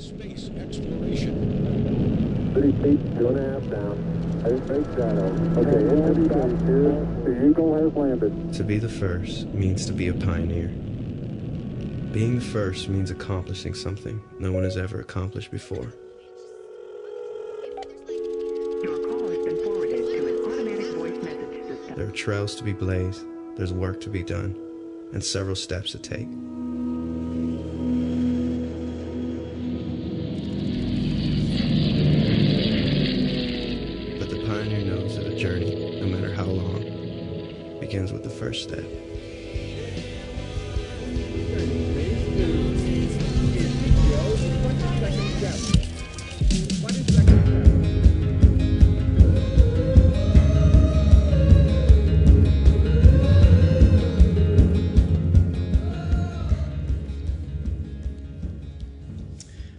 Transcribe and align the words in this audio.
space 0.00 0.50
exploration. 0.56 2.52
30 2.54 2.72
feet, 2.82 3.18
two 3.18 3.28
and 3.28 3.38
a 3.38 3.52
half 3.52 3.70
down. 3.70 3.96
Eight 4.46 4.66
shadow. 4.96 5.28
Okay, 5.60 5.84
heavy 6.00 6.22
here. 6.64 7.06
The 7.24 7.32
Eagle 7.46 7.74
has 7.76 7.92
landed. 7.94 8.54
To 8.54 8.64
be 8.64 8.78
the 8.78 8.88
first 8.88 9.46
means 9.48 9.84
to 9.86 9.92
be 9.92 10.08
a 10.08 10.14
pioneer. 10.14 10.68
Being 12.12 12.38
the 12.38 12.44
first 12.44 12.88
means 12.88 13.10
accomplishing 13.10 13.74
something 13.74 14.22
no 14.38 14.50
one 14.50 14.64
has 14.64 14.78
ever 14.78 15.00
accomplished 15.00 15.50
before. 15.50 15.92
Your 18.82 18.98
call 19.06 19.28
has 19.28 19.44
been 19.44 19.62
forwarded 19.62 19.98
to 19.98 20.28
an 20.28 20.50
automatic 20.50 20.94
voice 20.96 21.22
message 21.22 21.68
system. 21.68 21.94
There 21.96 22.08
are 22.08 22.12
trails 22.12 22.54
to 22.56 22.64
be 22.64 22.72
blazed, 22.72 23.26
there's 23.56 23.74
work 23.74 24.00
to 24.00 24.08
be 24.08 24.22
done, 24.22 24.56
and 25.12 25.22
several 25.22 25.54
steps 25.54 25.92
to 25.92 25.98
take. 25.98 26.28
First 38.50 38.64
step. 38.64 38.84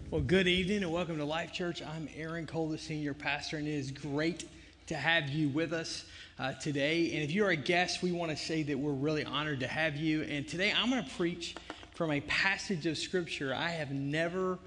Well, 0.09 0.21
good 0.21 0.47
evening 0.47 0.83
and 0.83 0.93
welcome 0.93 1.17
to 1.17 1.25
Life 1.25 1.51
Church. 1.51 1.81
I'm 1.81 2.07
Aaron 2.15 2.47
Cole, 2.47 2.69
the 2.69 2.77
senior 2.77 3.13
pastor, 3.13 3.57
and 3.57 3.67
it 3.67 3.71
is 3.71 3.91
great 3.91 4.47
to 4.87 4.95
have 4.95 5.27
you 5.27 5.49
with 5.49 5.73
us 5.73 6.05
uh, 6.41 6.53
today. 6.53 7.11
And 7.13 7.21
if 7.23 7.31
you're 7.31 7.51
a 7.51 7.55
guest, 7.55 8.01
we 8.01 8.11
want 8.11 8.31
to 8.31 8.37
say 8.37 8.63
that 8.63 8.79
we're 8.79 8.93
really 8.93 9.23
honored 9.23 9.59
to 9.59 9.67
have 9.67 9.95
you. 9.95 10.23
And 10.23 10.47
today 10.47 10.73
I'm 10.75 10.89
going 10.89 11.03
to 11.03 11.09
preach 11.11 11.55
from 11.93 12.11
a 12.11 12.19
passage 12.21 12.87
of 12.87 12.97
scripture 12.97 13.53
I 13.53 13.69
have 13.69 13.91
never 13.91 14.57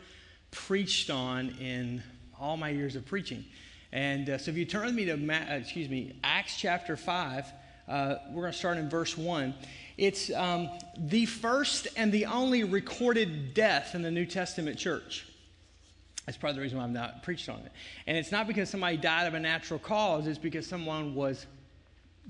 preached 0.53 1.11
on 1.11 1.51
in 1.61 2.01
all 2.39 2.57
my 2.57 2.69
years 2.69 2.95
of 2.95 3.05
preaching. 3.05 3.45
And 3.91 4.31
uh, 4.31 4.39
so 4.39 4.53
if 4.53 4.57
you 4.57 4.65
turn 4.67 4.87
with 4.87 4.95
me 4.95 5.07
to, 5.07 5.17
Ma- 5.17 5.35
uh, 5.35 5.55
excuse 5.55 5.89
me, 5.89 6.15
Acts 6.23 6.57
chapter 6.57 6.97
5, 6.97 7.45
uh, 7.89 8.15
we're 8.31 8.43
going 8.43 8.53
to 8.53 8.59
start 8.59 8.79
in 8.79 8.89
verse 8.89 9.19
1. 9.19 9.53
It's 9.99 10.33
um, 10.33 10.71
the 10.97 11.27
first 11.27 11.89
and 11.97 12.13
the 12.13 12.27
only 12.27 12.63
recorded 12.63 13.53
death 13.53 13.97
in 13.97 14.03
the 14.03 14.13
New 14.13 14.27
Testament 14.27 14.79
church. 14.79 15.27
That's 16.25 16.39
probably 16.39 16.57
the 16.57 16.63
reason 16.63 16.79
why 16.79 16.85
I'm 16.85 16.93
not 16.93 17.23
preached 17.23 17.49
on 17.49 17.59
it. 17.59 17.73
And 18.07 18.17
it's 18.17 18.33
not 18.33 18.47
because 18.47 18.71
somebody 18.71 18.97
died 18.97 19.27
of 19.27 19.35
a 19.35 19.41
natural 19.41 19.79
cause, 19.79 20.27
it's 20.27 20.39
because 20.39 20.67
someone 20.67 21.15
was, 21.15 21.47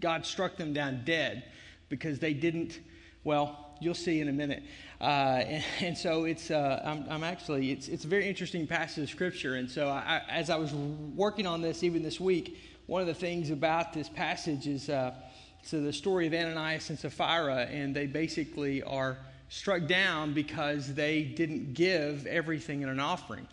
God 0.01 0.27
struck 0.27 0.57
them 0.57 0.73
down 0.73 1.03
dead 1.05 1.45
because 1.89 2.19
they 2.19 2.35
didn't, 2.35 2.81
well, 3.25 3.77
you'll 3.81 3.95
see 3.95 4.21
in 4.21 4.29
a 4.29 4.33
minute. 4.33 4.63
Uh, 5.01 5.05
and, 5.47 5.65
and, 5.81 5.99
so 5.99 6.25
it's, 6.25 6.51
uh, 6.51 6.83
I'm, 6.85 7.07
I'm, 7.11 7.25
actually, 7.25 7.73
it's, 7.73 7.89
it's 7.89 8.05
a 8.05 8.09
very 8.09 8.29
interesting 8.29 8.67
passage 8.67 9.05
of 9.05 9.11
scripture. 9.11 9.57
And 9.57 9.71
so 9.71 9.89
I, 9.89 10.23
as 10.29 10.51
I 10.51 10.57
was 10.57 10.73
working 10.73 11.47
on 11.47 11.63
this 11.63 11.83
even 11.83 12.03
this 12.03 12.21
week, 12.21 12.59
one 12.87 13.01
of 13.01 13.07
the 13.07 13.15
things 13.15 13.51
about 13.51 13.93
this 13.93 14.09
passage 14.09 14.67
is 14.67 14.89
uh, 14.91 15.15
so 15.63 15.81
the 15.81 15.93
story 15.93 16.27
of 16.27 16.35
Ananias 16.35 16.91
and 16.91 16.99
Sapphira, 16.99 17.67
and 17.71 17.97
they 17.97 18.07
basically 18.07 18.83
are 18.83 19.17
struck 19.49 19.87
down 19.87 20.35
because 20.35 20.93
they 20.93 21.23
didn't 21.23 21.73
give 21.73 22.27
everything 22.27 22.83
in 22.83 22.91
an 22.91 23.01
offering. 23.01 23.49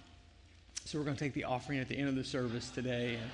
So 0.84 0.98
we're 0.98 1.06
going 1.06 1.16
to 1.16 1.24
take 1.24 1.34
the 1.34 1.46
offering 1.46 1.80
at 1.80 1.88
the 1.88 1.98
end 1.98 2.10
of 2.10 2.16
the 2.16 2.24
service 2.24 2.70
today. 2.70 3.16
And, 3.16 3.32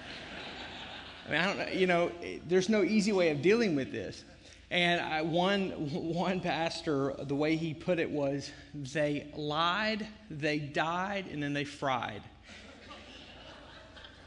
I 1.28 1.32
mean, 1.32 1.42
I 1.42 1.46
don't 1.46 1.58
know, 1.58 1.68
you 1.68 1.88
know, 1.88 2.12
there's 2.48 2.70
no 2.70 2.84
easy 2.84 3.12
way 3.12 3.32
of 3.32 3.42
dealing 3.42 3.76
with 3.76 3.92
this. 3.92 4.24
And 4.70 5.02
I, 5.02 5.22
one, 5.22 5.70
one 5.92 6.40
pastor, 6.40 7.16
the 7.20 7.36
way 7.36 7.56
he 7.56 7.74
put 7.74 8.00
it 8.00 8.10
was 8.10 8.52
they 8.74 9.28
lied, 9.36 10.08
they 10.30 10.60
died, 10.60 11.26
and 11.32 11.42
then 11.42 11.54
they 11.54 11.64
fried. 11.64 12.22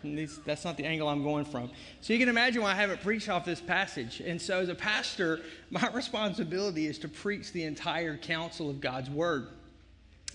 That's 0.02 0.64
not 0.64 0.78
the 0.78 0.84
angle 0.84 1.08
I'm 1.08 1.22
going 1.22 1.44
from. 1.44 1.70
So 2.00 2.14
you 2.14 2.18
can 2.18 2.30
imagine 2.30 2.62
why 2.62 2.72
I 2.72 2.74
haven't 2.74 3.02
preached 3.02 3.28
off 3.28 3.44
this 3.44 3.60
passage. 3.60 4.20
And 4.20 4.40
so, 4.40 4.60
as 4.60 4.70
a 4.70 4.74
pastor, 4.74 5.40
my 5.68 5.86
responsibility 5.92 6.86
is 6.86 6.98
to 7.00 7.08
preach 7.08 7.52
the 7.52 7.64
entire 7.64 8.16
counsel 8.16 8.70
of 8.70 8.80
God's 8.80 9.10
word. 9.10 9.48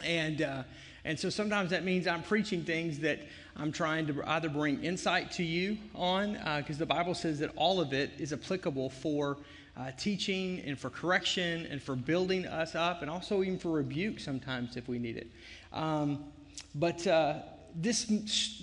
And, 0.03 0.43
uh, 0.43 0.63
and 1.03 1.19
so 1.19 1.31
sometimes 1.31 1.71
that 1.71 1.83
means 1.83 2.05
I'm 2.05 2.21
preaching 2.21 2.63
things 2.63 2.99
that 2.99 3.21
I'm 3.57 3.71
trying 3.71 4.05
to 4.07 4.23
either 4.27 4.49
bring 4.49 4.83
insight 4.83 5.31
to 5.33 5.43
you 5.43 5.77
on, 5.93 6.33
because 6.33 6.75
uh, 6.75 6.79
the 6.79 6.85
Bible 6.85 7.13
says 7.13 7.39
that 7.39 7.51
all 7.55 7.79
of 7.79 7.93
it 7.93 8.11
is 8.17 8.33
applicable 8.33 8.89
for 8.89 9.37
uh, 9.77 9.91
teaching 9.97 10.61
and 10.65 10.77
for 10.77 10.89
correction 10.89 11.65
and 11.69 11.81
for 11.81 11.95
building 11.95 12.45
us 12.45 12.75
up, 12.75 13.01
and 13.01 13.09
also 13.09 13.43
even 13.43 13.57
for 13.57 13.71
rebuke 13.71 14.19
sometimes 14.19 14.75
if 14.75 14.89
we 14.89 14.99
need 14.99 15.15
it. 15.15 15.31
Um, 15.71 16.25
but 16.75 17.07
uh, 17.07 17.39
this 17.73 18.11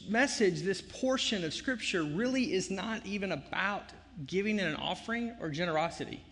message, 0.08 0.60
this 0.60 0.82
portion 0.82 1.42
of 1.44 1.54
Scripture, 1.54 2.02
really 2.02 2.52
is 2.52 2.70
not 2.70 3.04
even 3.06 3.32
about 3.32 3.84
giving 4.26 4.60
an 4.60 4.76
offering 4.76 5.34
or 5.40 5.48
generosity. 5.48 6.22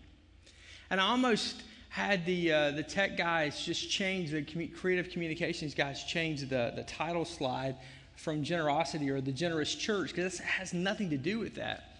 And 0.91 1.01
I 1.01 1.07
almost 1.09 1.63
had 1.89 2.25
the, 2.25 2.51
uh, 2.51 2.71
the 2.71 2.83
tech 2.83 3.17
guys 3.17 3.63
just 3.63 3.89
change, 3.89 4.29
the 4.29 4.43
creative 4.67 5.09
communications 5.09 5.73
guys 5.73 6.03
change 6.03 6.41
the, 6.41 6.73
the 6.75 6.83
title 6.83 7.25
slide 7.25 7.75
from 8.21 8.43
generosity 8.43 9.09
or 9.09 9.19
the 9.21 9.31
generous 9.31 9.73
church, 9.73 10.13
because 10.13 10.39
it 10.39 10.45
has 10.45 10.73
nothing 10.73 11.09
to 11.09 11.17
do 11.17 11.39
with 11.39 11.55
that. 11.55 11.97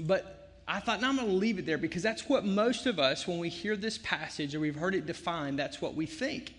But 0.00 0.50
I 0.66 0.80
thought, 0.80 1.00
no, 1.00 1.08
I'm 1.08 1.16
going 1.16 1.28
to 1.28 1.34
leave 1.34 1.58
it 1.58 1.66
there 1.66 1.78
because 1.78 2.02
that's 2.02 2.28
what 2.28 2.44
most 2.44 2.86
of 2.86 2.98
us, 2.98 3.26
when 3.26 3.38
we 3.38 3.48
hear 3.48 3.76
this 3.76 3.98
passage 3.98 4.54
or 4.54 4.60
we've 4.60 4.76
heard 4.76 4.94
it 4.94 5.06
defined, 5.06 5.58
that's 5.58 5.80
what 5.80 5.94
we 5.94 6.06
think. 6.06 6.54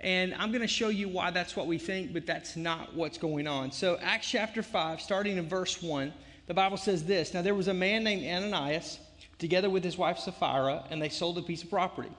And 0.00 0.32
I'm 0.34 0.50
going 0.52 0.62
to 0.62 0.68
show 0.68 0.88
you 0.90 1.08
why 1.08 1.32
that's 1.32 1.56
what 1.56 1.66
we 1.66 1.76
think, 1.76 2.12
but 2.12 2.24
that's 2.24 2.56
not 2.56 2.94
what's 2.94 3.18
going 3.18 3.48
on. 3.48 3.72
So, 3.72 3.98
Acts 4.00 4.30
chapter 4.30 4.62
5, 4.62 5.00
starting 5.00 5.38
in 5.38 5.48
verse 5.48 5.82
1, 5.82 6.12
the 6.46 6.54
Bible 6.54 6.76
says 6.76 7.04
this 7.04 7.34
Now, 7.34 7.42
there 7.42 7.54
was 7.54 7.66
a 7.66 7.74
man 7.74 8.04
named 8.04 8.24
Ananias, 8.24 9.00
together 9.38 9.68
with 9.68 9.82
his 9.82 9.98
wife 9.98 10.18
Sapphira, 10.18 10.84
and 10.90 11.02
they 11.02 11.08
sold 11.08 11.36
a 11.38 11.42
piece 11.42 11.64
of 11.64 11.70
property. 11.70 12.12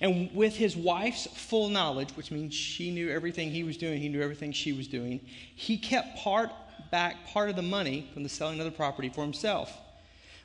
And 0.00 0.34
with 0.34 0.56
his 0.56 0.76
wife's 0.76 1.26
full 1.26 1.68
knowledge, 1.68 2.10
which 2.10 2.30
means 2.30 2.54
she 2.54 2.90
knew 2.90 3.10
everything 3.10 3.50
he 3.50 3.64
was 3.64 3.76
doing, 3.76 4.00
he 4.00 4.08
knew 4.08 4.22
everything 4.22 4.52
she 4.52 4.72
was 4.72 4.88
doing, 4.88 5.20
he 5.54 5.78
kept 5.78 6.18
part 6.18 6.50
back 6.90 7.26
part 7.26 7.50
of 7.50 7.56
the 7.56 7.62
money 7.62 8.08
from 8.12 8.22
the 8.22 8.28
selling 8.28 8.58
of 8.58 8.64
the 8.64 8.70
property 8.70 9.08
for 9.08 9.22
himself, 9.22 9.72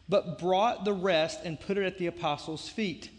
but 0.07 0.37
brought 0.37 0.85
the 0.85 0.93
rest 0.93 1.39
and 1.43 1.59
put 1.59 1.77
it 1.77 1.85
at 1.85 1.97
the 1.97 2.07
apostles' 2.07 2.69
feet. 2.69 3.09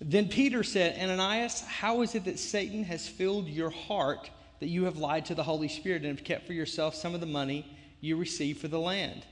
Then 0.00 0.28
Peter 0.28 0.62
said, 0.62 0.98
Ananias, 0.98 1.62
how 1.62 2.02
is 2.02 2.14
it 2.14 2.24
that 2.24 2.38
Satan 2.38 2.84
has 2.84 3.08
filled 3.08 3.48
your 3.48 3.70
heart 3.70 4.30
that 4.60 4.68
you 4.68 4.84
have 4.84 4.96
lied 4.96 5.26
to 5.26 5.34
the 5.34 5.42
Holy 5.42 5.68
Spirit 5.68 6.02
and 6.02 6.16
have 6.16 6.24
kept 6.24 6.46
for 6.46 6.52
yourself 6.52 6.94
some 6.94 7.14
of 7.14 7.20
the 7.20 7.26
money 7.26 7.76
you 8.00 8.16
received 8.16 8.60
for 8.60 8.68
the 8.68 8.80
land? 8.80 9.24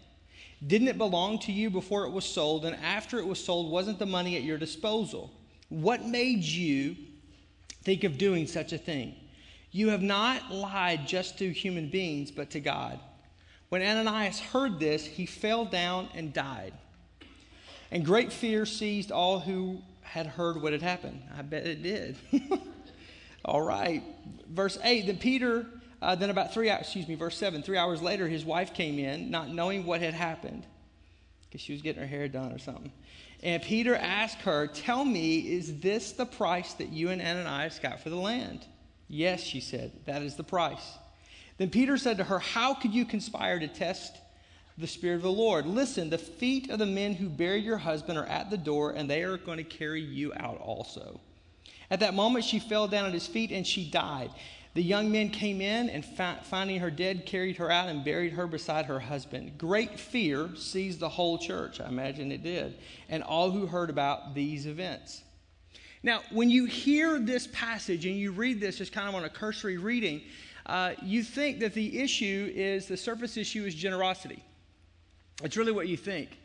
Didn't 0.65 0.89
it 0.89 0.99
belong 0.99 1.41
to 1.41 1.53
you 1.53 1.71
before 1.71 2.07
it 2.07 2.11
was 2.11 2.25
sold? 2.25 2.65
And 2.65 2.77
after 2.77 3.19
it 3.19 3.27
was 3.27 3.43
sold, 3.45 3.71
wasn't 3.71 3.99
the 3.99 4.07
money 4.07 4.37
at 4.37 4.45
your 4.45 4.59
disposal? 4.59 5.33
What 5.73 6.05
made 6.05 6.45
you 6.45 6.97
think 7.83 8.05
of 8.05 8.19
doing 8.19 8.47
such 8.47 8.75
a 8.75 8.79
thing? 8.79 9.15
You 9.71 9.89
have 9.89 10.03
not 10.03 10.53
lied 10.53 11.07
just 11.07 11.39
to 11.39 11.51
human 11.51 11.89
beings, 11.89 12.31
but 12.31 12.51
to 12.51 12.61
God. 12.61 13.01
When 13.71 13.81
Ananias 13.81 14.39
heard 14.39 14.79
this, 14.79 15.07
he 15.07 15.25
fell 15.25 15.65
down 15.65 16.11
and 16.15 16.31
died. 16.31 16.75
And 17.91 18.05
great 18.05 18.35
fear 18.35 18.67
seized 18.67 19.11
all 19.11 19.41
who 19.41 19.79
had 20.03 20.27
heard 20.27 20.61
what 20.61 20.75
had 20.75 20.83
happened. 20.83 21.23
I 21.35 21.41
bet 21.41 21.67
it 21.67 21.83
did. 21.83 22.17
All 23.47 23.63
right. 23.63 24.03
Verse 24.51 24.79
8 24.85 25.07
Then 25.07 25.17
Peter, 25.17 25.65
uh, 26.03 26.15
then 26.15 26.29
about 26.29 26.53
three 26.53 26.69
hours, 26.69 26.83
excuse 26.83 27.09
me, 27.09 27.15
verse 27.15 27.39
7, 27.39 27.63
three 27.63 27.79
hours 27.79 28.03
later, 28.03 28.29
his 28.29 28.45
wife 28.45 28.75
came 28.75 28.99
in, 28.99 29.31
not 29.31 29.49
knowing 29.49 29.87
what 29.87 30.03
had 30.03 30.13
happened, 30.13 30.67
because 31.45 31.63
she 31.63 31.73
was 31.73 31.81
getting 31.81 32.03
her 32.03 32.07
hair 32.07 32.29
done 32.29 32.53
or 32.53 32.59
something. 32.59 32.93
And 33.43 33.63
Peter 33.63 33.97
asked 33.97 34.39
her, 34.43 34.67
Tell 34.69 35.05
me, 35.05 35.39
is 35.39 35.81
this 35.81 36.13
the 36.13 36.27
price 36.27 36.75
that 36.75 36.89
you 36.89 37.11
and 37.11 37.21
Ananias 37.21 37.79
got 37.81 38.01
for 38.01 38.11
the 38.11 38.17
land? 38.17 38.65
Yes, 39.09 39.43
she 39.43 39.61
said, 39.61 39.93
That 40.07 40.23
is 40.23 40.37
the 40.37 40.45
price. 40.45 40.97
Then 41.59 41.71
Peter 41.71 41.97
said 41.97 42.19
to 42.19 42.25
her, 42.25 42.39
How 42.39 42.75
could 42.75 42.95
you 42.95 43.05
conspire 43.05 43.59
to 43.59 43.69
test 43.69 44.17
the 44.79 44.87
Spirit 44.87 45.17
of 45.17 45.23
the 45.23 45.31
Lord. 45.31 45.67
Listen, 45.67 46.11
the 46.11 46.19
feet 46.19 46.71
of 46.71 46.79
the 46.79 46.87
men 46.87 47.15
who 47.15 47.29
bury 47.29 47.61
your 47.61 47.79
husband 47.79 48.19
are 48.19 48.27
at 48.27 48.51
the 48.51 48.57
door, 48.57 48.91
and 48.91 49.09
they 49.09 49.23
are 49.23 49.37
going 49.37 49.59
to 49.59 49.65
carry 49.65 50.01
you 50.01 50.33
out 50.37 50.61
also. 50.61 51.21
At 51.91 52.01
that 52.01 52.15
moment, 52.15 52.45
she 52.45 52.59
fell 52.59 52.89
down 52.89 53.07
at 53.07 53.13
his 53.13 53.27
feet 53.27 53.53
and 53.53 53.67
she 53.67 53.89
died. 53.89 54.31
The 54.75 54.83
young 54.83 55.13
men 55.13 55.29
came 55.29 55.61
in 55.61 55.91
and, 55.91 56.03
finding 56.05 56.81
her 56.81 56.91
dead, 56.91 57.27
carried 57.27 57.59
her 57.59 57.71
out 57.71 57.89
and 57.89 58.03
buried 58.03 58.33
her 58.33 58.47
beside 58.47 58.87
her 58.87 59.01
husband. 59.01 59.59
Great 59.59 60.01
fear 60.01 60.49
seized 60.57 61.01
the 61.01 61.11
whole 61.11 61.37
church. 61.37 61.79
I 61.79 61.89
imagine 61.89 62.33
it 62.33 62.43
did. 62.43 62.79
And 63.11 63.23
all 63.23 63.51
who 63.51 63.67
heard 63.67 63.91
about 63.91 64.35
these 64.35 64.67
events. 64.67 65.25
Now, 66.03 66.23
when 66.31 66.49
you 66.49 66.65
hear 66.65 67.21
this 67.21 67.47
passage 67.49 68.07
and 68.07 68.17
you 68.17 68.33
read 68.33 68.61
this 68.61 68.79
just 68.79 68.93
kind 68.93 69.09
of 69.09 69.15
on 69.15 69.25
a 69.25 69.29
cursory 69.29 69.77
reading, 69.77 70.23
uh, 70.65 70.95
you 71.03 71.23
think 71.23 71.61
that 71.61 71.75
the 71.75 72.01
issue 72.01 72.51
is 72.55 72.87
the 72.87 72.97
surface 72.97 73.37
issue 73.37 73.65
is 73.65 73.75
generosity. 73.75 74.43
It's 75.43 75.57
really 75.57 75.73
what 75.73 75.89
you 75.89 75.97
think. 75.99 76.39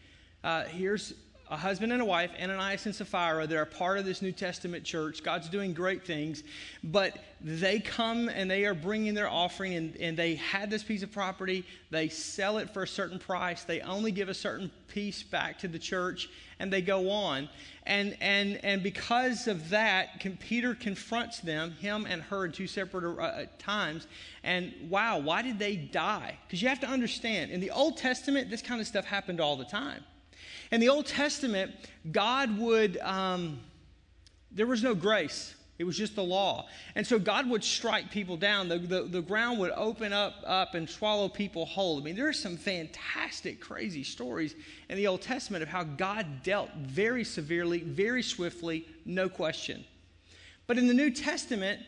Uh, 0.44 0.66
here's 0.66 1.14
a 1.50 1.58
husband 1.58 1.94
and 1.94 2.02
a 2.02 2.06
wife, 2.06 2.32
Ananias 2.42 2.86
and 2.86 2.96
Sapphira, 2.96 3.48
that 3.48 3.58
are 3.58 3.66
part 3.66 3.98
of 3.98 4.06
this 4.06 4.22
New 4.22 4.32
Testament 4.32 4.84
church. 4.84 5.24
God's 5.24 5.50
doing 5.50 5.74
great 5.74 6.06
things, 6.06 6.44
but 6.84 7.18
they 7.40 7.80
come 7.80 8.30
and 8.30 8.50
they 8.50 8.66
are 8.66 8.74
bringing 8.74 9.14
their 9.14 9.30
offering, 9.30 9.74
and, 9.74 9.96
and 9.98 10.18
they 10.18 10.36
had 10.36 10.70
this 10.70 10.84
piece 10.84 11.04
of 11.04 11.12
property. 11.12 11.66
They 11.90 12.10
sell 12.10 12.58
it 12.58 12.74
for 12.74 12.84
a 12.84 12.88
certain 12.88 13.20
price. 13.20 13.64
They 13.64 13.82
only 13.82 14.12
give 14.12 14.30
a 14.30 14.34
certain 14.34 14.72
piece 14.88 15.24
back 15.24 15.60
to 15.60 15.68
the 15.68 15.80
church, 15.80 16.30
and 16.60 16.72
they 16.72 16.82
go 16.82 17.10
on. 17.10 17.48
And, 17.86 18.18
and, 18.20 18.60
and 18.64 18.84
because 18.84 19.48
of 19.48 19.70
that, 19.70 20.20
Peter 20.40 20.76
confronts 20.76 21.40
them, 21.40 21.72
him 21.72 22.06
and 22.10 22.22
her, 22.24 22.46
in 22.46 22.52
two 22.52 22.68
separate 22.68 23.18
uh, 23.18 23.46
times. 23.58 24.08
And 24.44 24.74
wow, 24.90 25.20
why 25.20 25.42
did 25.42 25.60
they 25.60 25.76
die? 25.76 26.38
Because 26.46 26.62
you 26.62 26.68
have 26.68 26.82
to 26.82 26.88
understand, 26.88 27.52
in 27.52 27.62
the 27.62 27.72
Old 27.72 27.98
Testament, 27.98 28.50
this 28.50 28.62
kind 28.62 28.82
of 28.82 28.88
stuff 28.88 29.06
happened 29.06 29.40
all 29.40 29.56
the 29.56 29.66
time. 29.66 30.04
In 30.72 30.80
the 30.81 30.90
Old 30.90 31.06
Testament, 31.06 31.72
God 32.12 32.58
would, 32.58 32.98
um, 32.98 33.60
there 34.52 34.68
was 34.68 34.84
no 34.84 34.94
grace. 34.94 35.56
It 35.80 35.84
was 35.84 35.96
just 35.96 36.16
the 36.16 36.24
law. 36.24 36.68
And 36.96 37.06
so 37.06 37.19
God 37.19 37.48
would 37.50 37.64
strike 37.64 38.10
people 38.10 38.36
down. 38.36 38.68
The, 38.68 38.80
the, 38.80 39.04
the, 39.04 39.22
ground 39.22 39.60
would 39.60 39.72
open 39.72 40.12
up, 40.12 40.34
up 40.46 40.74
and 40.74 40.90
swallow 40.90 41.30
people 41.30 41.66
whole. 41.66 42.00
I 42.00 42.04
mean, 42.04 42.16
there 42.16 42.28
are 42.28 42.34
some 42.34 42.58
fantastic, 42.58 43.62
crazy 43.62 44.04
stories 44.04 44.56
in 44.90 44.98
the 44.98 45.06
Old 45.06 45.22
Testament 45.22 45.62
of 45.62 45.69
how 45.69 45.84
God 45.84 46.42
dealt 46.42 46.74
very 46.78 47.24
severely, 47.24 47.80
very 47.80 48.24
swiftly, 48.24 48.88
no 49.06 49.30
question. 49.30 49.86
But 50.66 50.80
in 50.80 50.88
the 50.88 50.94
New 50.96 51.12
Testament, 51.12 51.81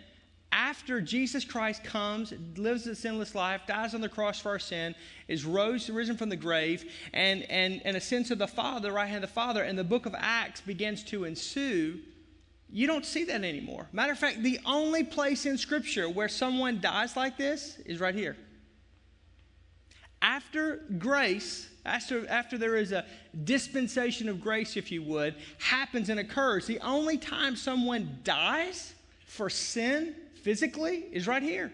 after 0.51 0.99
Jesus 0.99 1.45
Christ 1.45 1.83
comes, 1.83 2.33
lives 2.57 2.87
a 2.87 2.95
sinless 2.95 3.35
life, 3.35 3.61
dies 3.67 3.93
on 3.93 4.01
the 4.01 4.09
cross 4.09 4.39
for 4.39 4.49
our 4.49 4.59
sin, 4.59 4.95
is 5.27 5.45
rose, 5.45 5.89
risen 5.89 6.17
from 6.17 6.29
the 6.29 6.35
grave, 6.35 6.91
and, 7.13 7.43
and, 7.43 7.81
and 7.85 7.95
ascends 7.95 8.29
to 8.29 8.35
the 8.35 8.47
Father, 8.47 8.89
the 8.89 8.91
right 8.91 9.07
hand 9.07 9.23
of 9.23 9.29
the 9.29 9.33
Father, 9.33 9.63
and 9.63 9.77
the 9.77 9.83
book 9.83 10.05
of 10.05 10.15
Acts 10.17 10.61
begins 10.61 11.03
to 11.05 11.25
ensue, 11.25 11.99
you 12.71 12.87
don't 12.87 13.05
see 13.05 13.23
that 13.25 13.43
anymore. 13.43 13.87
Matter 13.91 14.11
of 14.11 14.19
fact, 14.19 14.41
the 14.41 14.59
only 14.65 15.03
place 15.03 15.45
in 15.45 15.57
Scripture 15.57 16.09
where 16.09 16.29
someone 16.29 16.79
dies 16.79 17.15
like 17.15 17.37
this 17.37 17.77
is 17.85 17.99
right 17.99 18.15
here. 18.15 18.35
After 20.21 20.83
grace, 20.97 21.67
after, 21.85 22.27
after 22.29 22.57
there 22.57 22.75
is 22.75 22.91
a 22.91 23.05
dispensation 23.43 24.27
of 24.29 24.41
grace, 24.41 24.77
if 24.77 24.91
you 24.91 25.01
would, 25.03 25.35
happens 25.59 26.09
and 26.09 26.19
occurs, 26.19 26.67
the 26.67 26.79
only 26.79 27.17
time 27.17 27.55
someone 27.55 28.19
dies 28.23 28.93
for 29.29 29.49
sin 29.49 30.15
physically 30.41 31.05
is 31.11 31.27
right 31.27 31.43
here. 31.43 31.71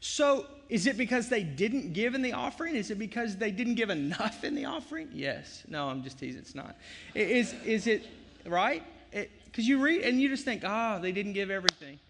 So, 0.00 0.46
is 0.68 0.86
it 0.88 0.98
because 0.98 1.28
they 1.28 1.44
didn't 1.44 1.92
give 1.92 2.14
in 2.16 2.22
the 2.22 2.32
offering? 2.32 2.74
Is 2.74 2.90
it 2.90 2.98
because 2.98 3.36
they 3.36 3.52
didn't 3.52 3.76
give 3.76 3.88
enough 3.88 4.42
in 4.42 4.54
the 4.54 4.64
offering? 4.64 5.08
Yes. 5.12 5.62
No, 5.68 5.88
I'm 5.88 6.02
just 6.02 6.18
teasing. 6.18 6.40
It's 6.40 6.56
not. 6.56 6.76
Is, 7.14 7.54
is 7.64 7.86
it 7.86 8.04
right? 8.44 8.82
Because 9.12 9.66
you 9.66 9.80
read 9.80 10.02
and 10.02 10.20
you 10.20 10.28
just 10.28 10.44
think, 10.44 10.62
ah, 10.66 10.96
oh, 10.96 11.00
they 11.00 11.12
didn't 11.12 11.34
give 11.34 11.50
everything. 11.50 12.00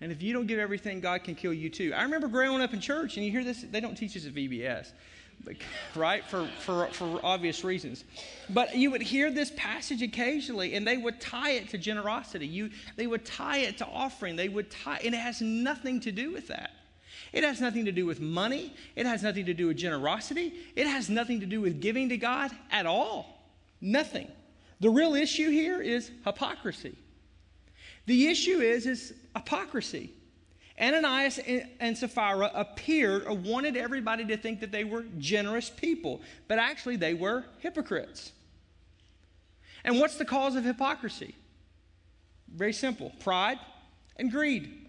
And 0.00 0.10
if 0.10 0.22
you 0.22 0.32
don't 0.32 0.46
give 0.46 0.58
everything, 0.58 1.00
God 1.00 1.22
can 1.22 1.34
kill 1.34 1.52
you 1.52 1.68
too. 1.68 1.92
I 1.94 2.02
remember 2.02 2.26
growing 2.26 2.62
up 2.62 2.72
in 2.72 2.80
church, 2.80 3.18
and 3.18 3.24
you 3.24 3.30
hear 3.30 3.44
this, 3.44 3.62
they 3.70 3.80
don't 3.80 3.94
teach 3.94 4.16
us 4.16 4.24
at 4.24 4.32
VBS 4.32 4.92
right? 5.94 6.24
For, 6.24 6.46
for, 6.60 6.86
for 6.88 7.20
obvious 7.22 7.64
reasons. 7.64 8.04
But 8.48 8.76
you 8.76 8.90
would 8.90 9.02
hear 9.02 9.30
this 9.30 9.52
passage 9.56 10.02
occasionally, 10.02 10.74
and 10.74 10.86
they 10.86 10.96
would 10.96 11.20
tie 11.20 11.52
it 11.52 11.68
to 11.70 11.78
generosity. 11.78 12.46
You, 12.46 12.70
they 12.96 13.06
would 13.06 13.24
tie 13.24 13.58
it 13.58 13.78
to 13.78 13.86
offering. 13.86 14.36
They 14.36 14.48
would 14.48 14.70
tie, 14.70 15.00
and 15.04 15.14
it 15.14 15.18
has 15.18 15.40
nothing 15.40 16.00
to 16.00 16.12
do 16.12 16.32
with 16.32 16.48
that. 16.48 16.70
It 17.32 17.44
has 17.44 17.60
nothing 17.60 17.84
to 17.84 17.92
do 17.92 18.06
with 18.06 18.20
money. 18.20 18.74
It 18.96 19.06
has 19.06 19.22
nothing 19.22 19.46
to 19.46 19.54
do 19.54 19.68
with 19.68 19.76
generosity. 19.76 20.54
It 20.74 20.86
has 20.86 21.08
nothing 21.08 21.40
to 21.40 21.46
do 21.46 21.60
with 21.60 21.80
giving 21.80 22.08
to 22.08 22.16
God 22.16 22.50
at 22.70 22.86
all. 22.86 23.40
Nothing. 23.80 24.28
The 24.80 24.90
real 24.90 25.14
issue 25.14 25.50
here 25.50 25.80
is 25.80 26.10
hypocrisy. 26.24 26.96
The 28.06 28.28
issue 28.28 28.60
is, 28.60 28.86
is 28.86 29.14
hypocrisy. 29.36 30.10
Ananias 30.80 31.38
and 31.78 31.96
Sapphira 31.96 32.50
appeared 32.54 33.26
or 33.26 33.34
wanted 33.34 33.76
everybody 33.76 34.24
to 34.24 34.36
think 34.36 34.60
that 34.60 34.72
they 34.72 34.84
were 34.84 35.04
generous 35.18 35.68
people, 35.68 36.22
but 36.48 36.58
actually 36.58 36.96
they 36.96 37.12
were 37.12 37.44
hypocrites. 37.58 38.32
And 39.84 39.98
what's 39.98 40.16
the 40.16 40.24
cause 40.24 40.56
of 40.56 40.64
hypocrisy? 40.64 41.34
Very 42.48 42.72
simple 42.72 43.12
pride 43.20 43.58
and 44.16 44.30
greed. 44.30 44.88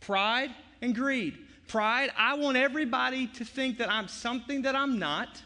Pride 0.00 0.50
and 0.82 0.94
greed. 0.94 1.38
Pride, 1.66 2.10
I 2.16 2.34
want 2.34 2.56
everybody 2.56 3.26
to 3.26 3.44
think 3.44 3.78
that 3.78 3.90
I'm 3.90 4.08
something 4.08 4.62
that 4.62 4.74
I'm 4.74 4.98
not. 4.98 5.42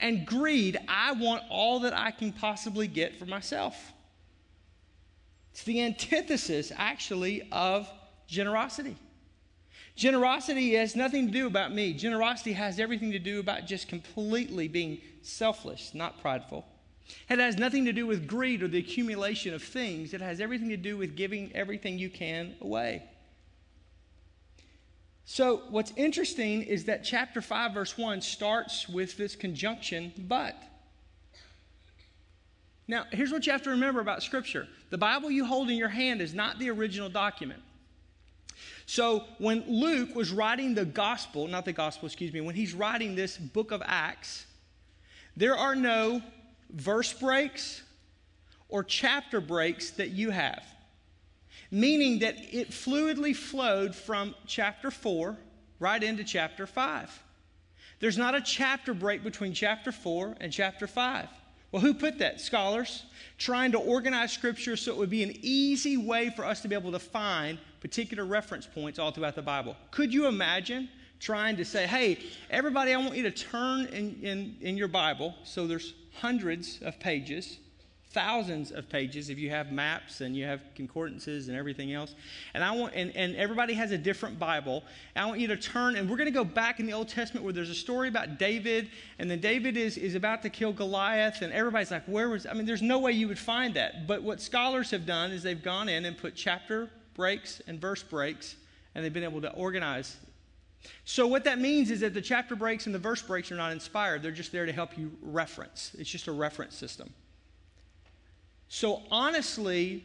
And 0.00 0.26
greed, 0.26 0.78
I 0.88 1.12
want 1.12 1.42
all 1.50 1.80
that 1.80 1.96
I 1.96 2.10
can 2.10 2.32
possibly 2.32 2.86
get 2.86 3.18
for 3.18 3.26
myself. 3.26 3.92
It's 5.52 5.64
the 5.64 5.82
antithesis, 5.82 6.72
actually, 6.74 7.48
of 7.52 7.90
generosity. 8.26 8.96
Generosity 9.96 10.74
has 10.74 10.96
nothing 10.96 11.26
to 11.26 11.32
do 11.32 11.46
about 11.46 11.72
me. 11.72 11.92
Generosity 11.92 12.52
has 12.52 12.80
everything 12.80 13.12
to 13.12 13.18
do 13.18 13.38
about 13.38 13.66
just 13.66 13.88
completely 13.88 14.66
being 14.66 15.00
selfless, 15.22 15.94
not 15.94 16.20
prideful. 16.20 16.66
It 17.28 17.38
has 17.38 17.58
nothing 17.58 17.84
to 17.84 17.92
do 17.92 18.06
with 18.06 18.26
greed 18.26 18.62
or 18.62 18.68
the 18.68 18.78
accumulation 18.78 19.54
of 19.54 19.62
things. 19.62 20.14
It 20.14 20.20
has 20.20 20.40
everything 20.40 20.70
to 20.70 20.76
do 20.76 20.96
with 20.96 21.16
giving 21.16 21.52
everything 21.54 21.98
you 21.98 22.10
can 22.10 22.54
away. 22.60 23.02
So, 25.26 25.62
what's 25.70 25.92
interesting 25.96 26.62
is 26.62 26.84
that 26.84 27.04
chapter 27.04 27.40
5, 27.40 27.72
verse 27.72 27.96
1 27.96 28.20
starts 28.20 28.88
with 28.88 29.16
this 29.16 29.36
conjunction, 29.36 30.12
but. 30.18 30.56
Now, 32.86 33.06
here's 33.10 33.32
what 33.32 33.46
you 33.46 33.52
have 33.52 33.62
to 33.62 33.70
remember 33.70 34.00
about 34.00 34.22
Scripture 34.22 34.68
the 34.90 34.98
Bible 34.98 35.30
you 35.30 35.44
hold 35.44 35.70
in 35.70 35.76
your 35.76 35.88
hand 35.88 36.20
is 36.20 36.34
not 36.34 36.58
the 36.58 36.70
original 36.70 37.08
document. 37.08 37.62
So 38.86 39.24
when 39.38 39.64
Luke 39.66 40.14
was 40.14 40.30
writing 40.30 40.74
the 40.74 40.84
gospel, 40.84 41.48
not 41.48 41.64
the 41.64 41.72
gospel, 41.72 42.06
excuse 42.06 42.32
me, 42.32 42.40
when 42.40 42.54
he's 42.54 42.74
writing 42.74 43.14
this 43.14 43.38
book 43.38 43.70
of 43.72 43.82
Acts, 43.84 44.46
there 45.36 45.56
are 45.56 45.74
no 45.74 46.22
verse 46.70 47.12
breaks 47.12 47.82
or 48.68 48.84
chapter 48.84 49.40
breaks 49.40 49.90
that 49.92 50.10
you 50.10 50.30
have, 50.30 50.62
meaning 51.70 52.18
that 52.20 52.36
it 52.52 52.70
fluidly 52.70 53.34
flowed 53.34 53.94
from 53.94 54.34
chapter 54.46 54.90
4 54.90 55.36
right 55.80 56.02
into 56.02 56.24
chapter 56.24 56.66
5. 56.66 57.22
There's 58.00 58.18
not 58.18 58.34
a 58.34 58.40
chapter 58.40 58.92
break 58.92 59.24
between 59.24 59.54
chapter 59.54 59.92
4 59.92 60.36
and 60.40 60.52
chapter 60.52 60.86
5. 60.86 61.28
Well, 61.72 61.82
who 61.82 61.94
put 61.94 62.18
that? 62.18 62.40
Scholars 62.40 63.04
trying 63.38 63.72
to 63.72 63.78
organize 63.78 64.32
scripture 64.32 64.76
so 64.76 64.92
it 64.92 64.98
would 64.98 65.10
be 65.10 65.22
an 65.22 65.34
easy 65.42 65.96
way 65.96 66.30
for 66.30 66.44
us 66.44 66.60
to 66.60 66.68
be 66.68 66.74
able 66.76 66.92
to 66.92 66.98
find 66.98 67.58
particular 67.84 68.24
reference 68.24 68.66
points 68.66 68.98
all 68.98 69.10
throughout 69.10 69.34
the 69.34 69.42
Bible. 69.42 69.76
Could 69.90 70.10
you 70.10 70.26
imagine 70.26 70.88
trying 71.20 71.54
to 71.54 71.66
say, 71.66 71.86
hey, 71.86 72.18
everybody, 72.48 72.94
I 72.94 72.96
want 72.96 73.14
you 73.14 73.24
to 73.24 73.30
turn 73.30 73.84
in, 73.88 74.18
in, 74.22 74.56
in 74.62 74.78
your 74.78 74.88
Bible, 74.88 75.34
so 75.44 75.66
there's 75.66 75.92
hundreds 76.18 76.78
of 76.80 76.98
pages, 76.98 77.58
thousands 78.08 78.70
of 78.70 78.88
pages 78.88 79.28
if 79.28 79.36
you 79.38 79.50
have 79.50 79.70
maps 79.70 80.22
and 80.22 80.34
you 80.34 80.46
have 80.46 80.62
concordances 80.74 81.48
and 81.48 81.58
everything 81.58 81.92
else. 81.92 82.14
And 82.54 82.64
I 82.64 82.70
want 82.70 82.94
and, 82.94 83.14
and 83.14 83.36
everybody 83.36 83.74
has 83.74 83.90
a 83.90 83.98
different 83.98 84.38
Bible. 84.38 84.82
I 85.14 85.26
want 85.26 85.40
you 85.40 85.48
to 85.48 85.56
turn 85.58 85.96
and 85.96 86.08
we're 86.08 86.16
going 86.16 86.24
to 86.24 86.30
go 86.32 86.42
back 86.42 86.80
in 86.80 86.86
the 86.86 86.94
Old 86.94 87.10
Testament 87.10 87.44
where 87.44 87.52
there's 87.52 87.68
a 87.68 87.74
story 87.74 88.08
about 88.08 88.38
David 88.38 88.88
and 89.18 89.30
then 89.30 89.40
David 89.40 89.76
is 89.76 89.98
is 89.98 90.14
about 90.14 90.40
to 90.40 90.48
kill 90.48 90.72
Goliath 90.72 91.42
and 91.42 91.52
everybody's 91.52 91.90
like, 91.90 92.06
where 92.06 92.30
was 92.30 92.46
I 92.46 92.54
mean, 92.54 92.64
there's 92.64 92.80
no 92.80 92.98
way 92.98 93.12
you 93.12 93.28
would 93.28 93.38
find 93.38 93.74
that. 93.74 94.06
But 94.06 94.22
what 94.22 94.40
scholars 94.40 94.90
have 94.90 95.04
done 95.04 95.32
is 95.32 95.42
they've 95.42 95.62
gone 95.62 95.90
in 95.90 96.06
and 96.06 96.16
put 96.16 96.34
chapter 96.34 96.88
breaks 97.14 97.60
and 97.66 97.80
verse 97.80 98.02
breaks, 98.02 98.56
and 98.94 99.04
they've 99.04 99.12
been 99.12 99.24
able 99.24 99.40
to 99.40 99.52
organize. 99.52 100.16
So, 101.04 101.26
what 101.26 101.44
that 101.44 101.58
means 101.58 101.90
is 101.90 102.00
that 102.00 102.14
the 102.14 102.20
chapter 102.20 102.54
breaks 102.56 102.86
and 102.86 102.94
the 102.94 102.98
verse 102.98 103.22
breaks 103.22 103.50
are 103.50 103.56
not 103.56 103.72
inspired. 103.72 104.22
They're 104.22 104.32
just 104.32 104.52
there 104.52 104.66
to 104.66 104.72
help 104.72 104.98
you 104.98 105.12
reference. 105.22 105.92
It's 105.98 106.10
just 106.10 106.28
a 106.28 106.32
reference 106.32 106.76
system. 106.76 107.12
So, 108.68 109.02
honestly, 109.10 110.04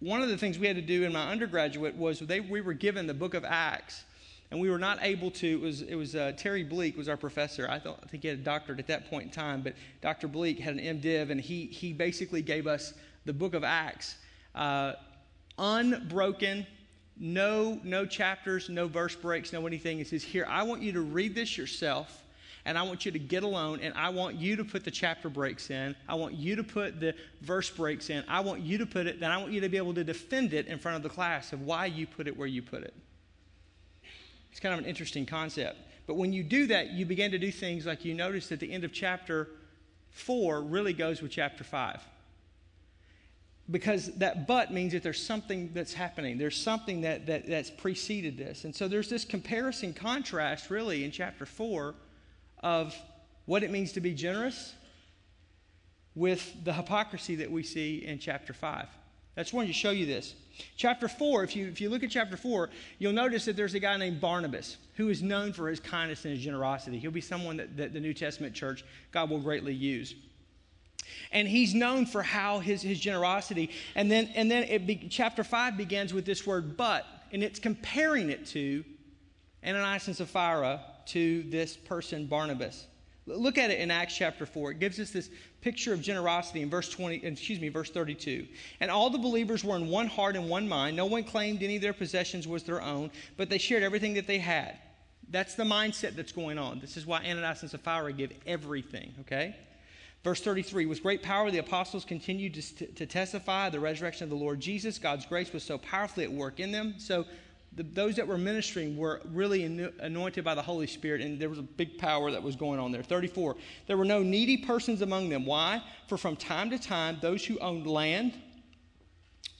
one 0.00 0.22
of 0.22 0.28
the 0.28 0.36
things 0.36 0.58
we 0.58 0.66
had 0.66 0.76
to 0.76 0.82
do 0.82 1.04
in 1.04 1.12
my 1.12 1.30
undergraduate 1.30 1.96
was 1.96 2.20
they, 2.20 2.40
we 2.40 2.60
were 2.60 2.72
given 2.72 3.06
the 3.06 3.14
book 3.14 3.34
of 3.34 3.44
Acts, 3.44 4.04
and 4.50 4.60
we 4.60 4.70
were 4.70 4.78
not 4.78 4.98
able 5.02 5.30
to. 5.32 5.46
It 5.46 5.60
was, 5.60 5.82
it 5.82 5.94
was 5.94 6.14
uh, 6.14 6.32
Terry 6.36 6.64
Bleak 6.64 6.96
was 6.96 7.08
our 7.08 7.16
professor. 7.16 7.66
I, 7.68 7.78
thought, 7.78 8.00
I 8.02 8.06
think 8.06 8.22
he 8.22 8.28
had 8.28 8.38
a 8.38 8.42
doctorate 8.42 8.78
at 8.78 8.86
that 8.86 9.10
point 9.10 9.24
in 9.24 9.30
time, 9.30 9.62
but 9.62 9.74
Dr. 10.00 10.28
Bleak 10.28 10.58
had 10.58 10.74
an 10.74 11.00
MDiv, 11.00 11.30
and 11.30 11.40
he, 11.40 11.66
he 11.66 11.92
basically 11.92 12.42
gave 12.42 12.66
us 12.66 12.94
the 13.24 13.32
book 13.32 13.54
of 13.54 13.64
Acts. 13.64 14.16
Uh, 14.54 14.94
unbroken, 15.58 16.66
no, 17.18 17.80
no 17.82 18.06
chapters, 18.06 18.68
no 18.68 18.86
verse 18.86 19.14
breaks, 19.14 19.52
no 19.52 19.66
anything. 19.66 19.98
It 19.98 20.08
says, 20.08 20.22
Here, 20.22 20.46
I 20.48 20.62
want 20.62 20.82
you 20.82 20.92
to 20.92 21.00
read 21.00 21.34
this 21.34 21.58
yourself, 21.58 22.24
and 22.64 22.78
I 22.78 22.82
want 22.82 23.04
you 23.04 23.12
to 23.12 23.18
get 23.18 23.42
alone, 23.42 23.80
and 23.82 23.92
I 23.94 24.10
want 24.10 24.36
you 24.36 24.56
to 24.56 24.64
put 24.64 24.84
the 24.84 24.90
chapter 24.90 25.28
breaks 25.28 25.70
in. 25.70 25.96
I 26.08 26.14
want 26.14 26.34
you 26.34 26.56
to 26.56 26.64
put 26.64 27.00
the 27.00 27.14
verse 27.40 27.70
breaks 27.70 28.10
in. 28.10 28.24
I 28.28 28.40
want 28.40 28.60
you 28.60 28.78
to 28.78 28.86
put 28.86 29.06
it, 29.06 29.20
then 29.20 29.30
I 29.30 29.38
want 29.38 29.52
you 29.52 29.60
to 29.60 29.68
be 29.68 29.76
able 29.76 29.94
to 29.94 30.04
defend 30.04 30.54
it 30.54 30.66
in 30.66 30.78
front 30.78 30.96
of 30.96 31.02
the 31.02 31.08
class 31.08 31.52
of 31.52 31.62
why 31.62 31.86
you 31.86 32.06
put 32.06 32.28
it 32.28 32.36
where 32.36 32.48
you 32.48 32.62
put 32.62 32.82
it. 32.82 32.94
It's 34.50 34.60
kind 34.60 34.72
of 34.72 34.80
an 34.80 34.86
interesting 34.86 35.26
concept. 35.26 35.78
But 36.06 36.14
when 36.16 36.32
you 36.32 36.42
do 36.42 36.66
that, 36.68 36.90
you 36.92 37.04
begin 37.04 37.30
to 37.32 37.38
do 37.38 37.52
things 37.52 37.84
like 37.84 38.04
you 38.04 38.14
notice 38.14 38.48
that 38.48 38.60
the 38.60 38.72
end 38.72 38.84
of 38.84 38.92
chapter 38.92 39.48
4 40.10 40.62
really 40.62 40.94
goes 40.94 41.20
with 41.20 41.30
chapter 41.30 41.64
5 41.64 42.02
because 43.70 44.06
that 44.14 44.46
but 44.46 44.72
means 44.72 44.92
that 44.92 45.02
there's 45.02 45.22
something 45.22 45.70
that's 45.74 45.92
happening. 45.92 46.38
There's 46.38 46.56
something 46.56 47.02
that, 47.02 47.26
that, 47.26 47.46
that's 47.46 47.70
preceded 47.70 48.38
this. 48.38 48.64
And 48.64 48.74
so 48.74 48.88
there's 48.88 49.10
this 49.10 49.24
comparison 49.24 49.92
contrast, 49.92 50.70
really, 50.70 51.04
in 51.04 51.10
chapter 51.10 51.44
4 51.44 51.94
of 52.62 52.96
what 53.44 53.62
it 53.62 53.70
means 53.70 53.92
to 53.92 54.00
be 54.00 54.14
generous 54.14 54.74
with 56.14 56.64
the 56.64 56.72
hypocrisy 56.72 57.36
that 57.36 57.50
we 57.50 57.62
see 57.62 58.04
in 58.04 58.18
chapter 58.18 58.52
5. 58.52 58.86
I 59.36 59.40
just 59.40 59.52
wanted 59.52 59.68
to 59.68 59.74
show 59.74 59.90
you 59.90 60.04
this. 60.04 60.34
Chapter 60.76 61.06
4, 61.06 61.44
if 61.44 61.54
you, 61.54 61.68
if 61.68 61.80
you 61.80 61.90
look 61.90 62.02
at 62.02 62.10
chapter 62.10 62.36
4, 62.36 62.70
you'll 62.98 63.12
notice 63.12 63.44
that 63.44 63.54
there's 63.54 63.74
a 63.74 63.78
guy 63.78 63.96
named 63.96 64.20
Barnabas 64.20 64.78
who 64.96 65.10
is 65.10 65.22
known 65.22 65.52
for 65.52 65.68
his 65.68 65.78
kindness 65.78 66.24
and 66.24 66.34
his 66.34 66.42
generosity. 66.42 66.98
He'll 66.98 67.12
be 67.12 67.20
someone 67.20 67.58
that, 67.58 67.76
that 67.76 67.92
the 67.92 68.00
New 68.00 68.14
Testament 68.14 68.54
church, 68.54 68.84
God 69.12 69.30
will 69.30 69.38
greatly 69.38 69.74
use. 69.74 70.16
And 71.32 71.48
he's 71.48 71.74
known 71.74 72.06
for 72.06 72.22
how 72.22 72.60
his, 72.60 72.82
his 72.82 73.00
generosity. 73.00 73.70
And 73.94 74.10
then, 74.10 74.30
and 74.34 74.50
then 74.50 74.64
it 74.64 74.86
be, 74.86 75.08
chapter 75.10 75.44
5 75.44 75.76
begins 75.76 76.12
with 76.14 76.24
this 76.24 76.46
word 76.46 76.76
but, 76.76 77.06
and 77.32 77.42
it's 77.42 77.58
comparing 77.58 78.30
it 78.30 78.46
to 78.46 78.84
Ananias 79.64 80.06
and 80.06 80.16
Sapphira 80.16 80.80
to 81.06 81.42
this 81.44 81.76
person, 81.76 82.26
Barnabas. 82.26 82.86
Look 83.26 83.58
at 83.58 83.70
it 83.70 83.80
in 83.80 83.90
Acts 83.90 84.16
chapter 84.16 84.46
4. 84.46 84.72
It 84.72 84.78
gives 84.78 84.98
us 84.98 85.10
this 85.10 85.28
picture 85.60 85.92
of 85.92 86.00
generosity 86.00 86.62
in 86.62 86.70
verse 86.70 86.88
20, 86.88 87.24
excuse 87.26 87.60
me, 87.60 87.68
verse 87.68 87.90
32. 87.90 88.46
And 88.80 88.90
all 88.90 89.10
the 89.10 89.18
believers 89.18 89.62
were 89.62 89.76
in 89.76 89.88
one 89.88 90.06
heart 90.06 90.36
and 90.36 90.48
one 90.48 90.68
mind. 90.68 90.96
No 90.96 91.06
one 91.06 91.24
claimed 91.24 91.62
any 91.62 91.76
of 91.76 91.82
their 91.82 91.92
possessions 91.92 92.48
was 92.48 92.62
their 92.62 92.80
own, 92.80 93.10
but 93.36 93.50
they 93.50 93.58
shared 93.58 93.82
everything 93.82 94.14
that 94.14 94.26
they 94.26 94.38
had. 94.38 94.78
That's 95.30 95.54
the 95.54 95.64
mindset 95.64 96.16
that's 96.16 96.32
going 96.32 96.56
on. 96.56 96.80
This 96.80 96.96
is 96.96 97.04
why 97.04 97.18
Ananias 97.18 97.60
and 97.62 97.70
Sapphira 97.70 98.12
give 98.12 98.32
everything, 98.46 99.12
okay? 99.20 99.56
Verse 100.24 100.40
33 100.40 100.86
With 100.86 101.02
great 101.02 101.22
power, 101.22 101.50
the 101.50 101.58
apostles 101.58 102.04
continued 102.04 102.54
to, 102.54 102.86
to 102.86 103.06
testify 103.06 103.70
the 103.70 103.80
resurrection 103.80 104.24
of 104.24 104.30
the 104.30 104.36
Lord 104.36 104.60
Jesus. 104.60 104.98
God's 104.98 105.26
grace 105.26 105.52
was 105.52 105.62
so 105.62 105.78
powerfully 105.78 106.24
at 106.24 106.32
work 106.32 106.60
in 106.60 106.72
them. 106.72 106.94
So, 106.98 107.24
the, 107.74 107.82
those 107.82 108.16
that 108.16 108.26
were 108.26 108.38
ministering 108.38 108.96
were 108.96 109.20
really 109.26 109.62
anointed 110.00 110.42
by 110.42 110.54
the 110.54 110.62
Holy 110.62 110.86
Spirit, 110.86 111.20
and 111.20 111.38
there 111.38 111.50
was 111.50 111.58
a 111.58 111.62
big 111.62 111.98
power 111.98 112.30
that 112.30 112.42
was 112.42 112.56
going 112.56 112.80
on 112.80 112.92
there. 112.92 113.02
34. 113.02 113.56
There 113.86 113.96
were 113.96 114.06
no 114.06 114.22
needy 114.22 114.56
persons 114.56 115.02
among 115.02 115.28
them. 115.28 115.44
Why? 115.44 115.82
For 116.08 116.16
from 116.16 116.34
time 116.34 116.70
to 116.70 116.78
time, 116.78 117.18
those 117.20 117.44
who 117.44 117.58
owned 117.58 117.86
land, 117.86 118.32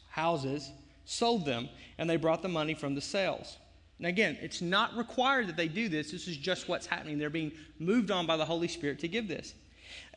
houses, 0.09 0.71
sold 1.05 1.45
them, 1.45 1.69
and 1.99 2.09
they 2.09 2.17
brought 2.17 2.43
the 2.43 2.49
money 2.49 2.75
from 2.75 2.95
the 2.95 3.00
sales. 3.00 3.59
Now, 3.99 4.09
again, 4.09 4.38
it's 4.41 4.62
not 4.62 4.97
required 4.97 5.49
that 5.49 5.57
they 5.57 5.69
do 5.69 5.88
this. 5.88 6.11
This 6.11 6.29
is 6.29 6.37
just 6.37 6.69
what's 6.69 6.87
happening. 6.87 7.19
They're 7.19 7.31
being 7.31 7.53
moved 7.79 8.11
on 8.11 8.27
by 8.27 8.37
the 8.37 8.45
Holy 8.45 8.69
Spirit 8.69 8.99
to 9.00 9.09
give 9.09 9.29
this. 9.29 9.55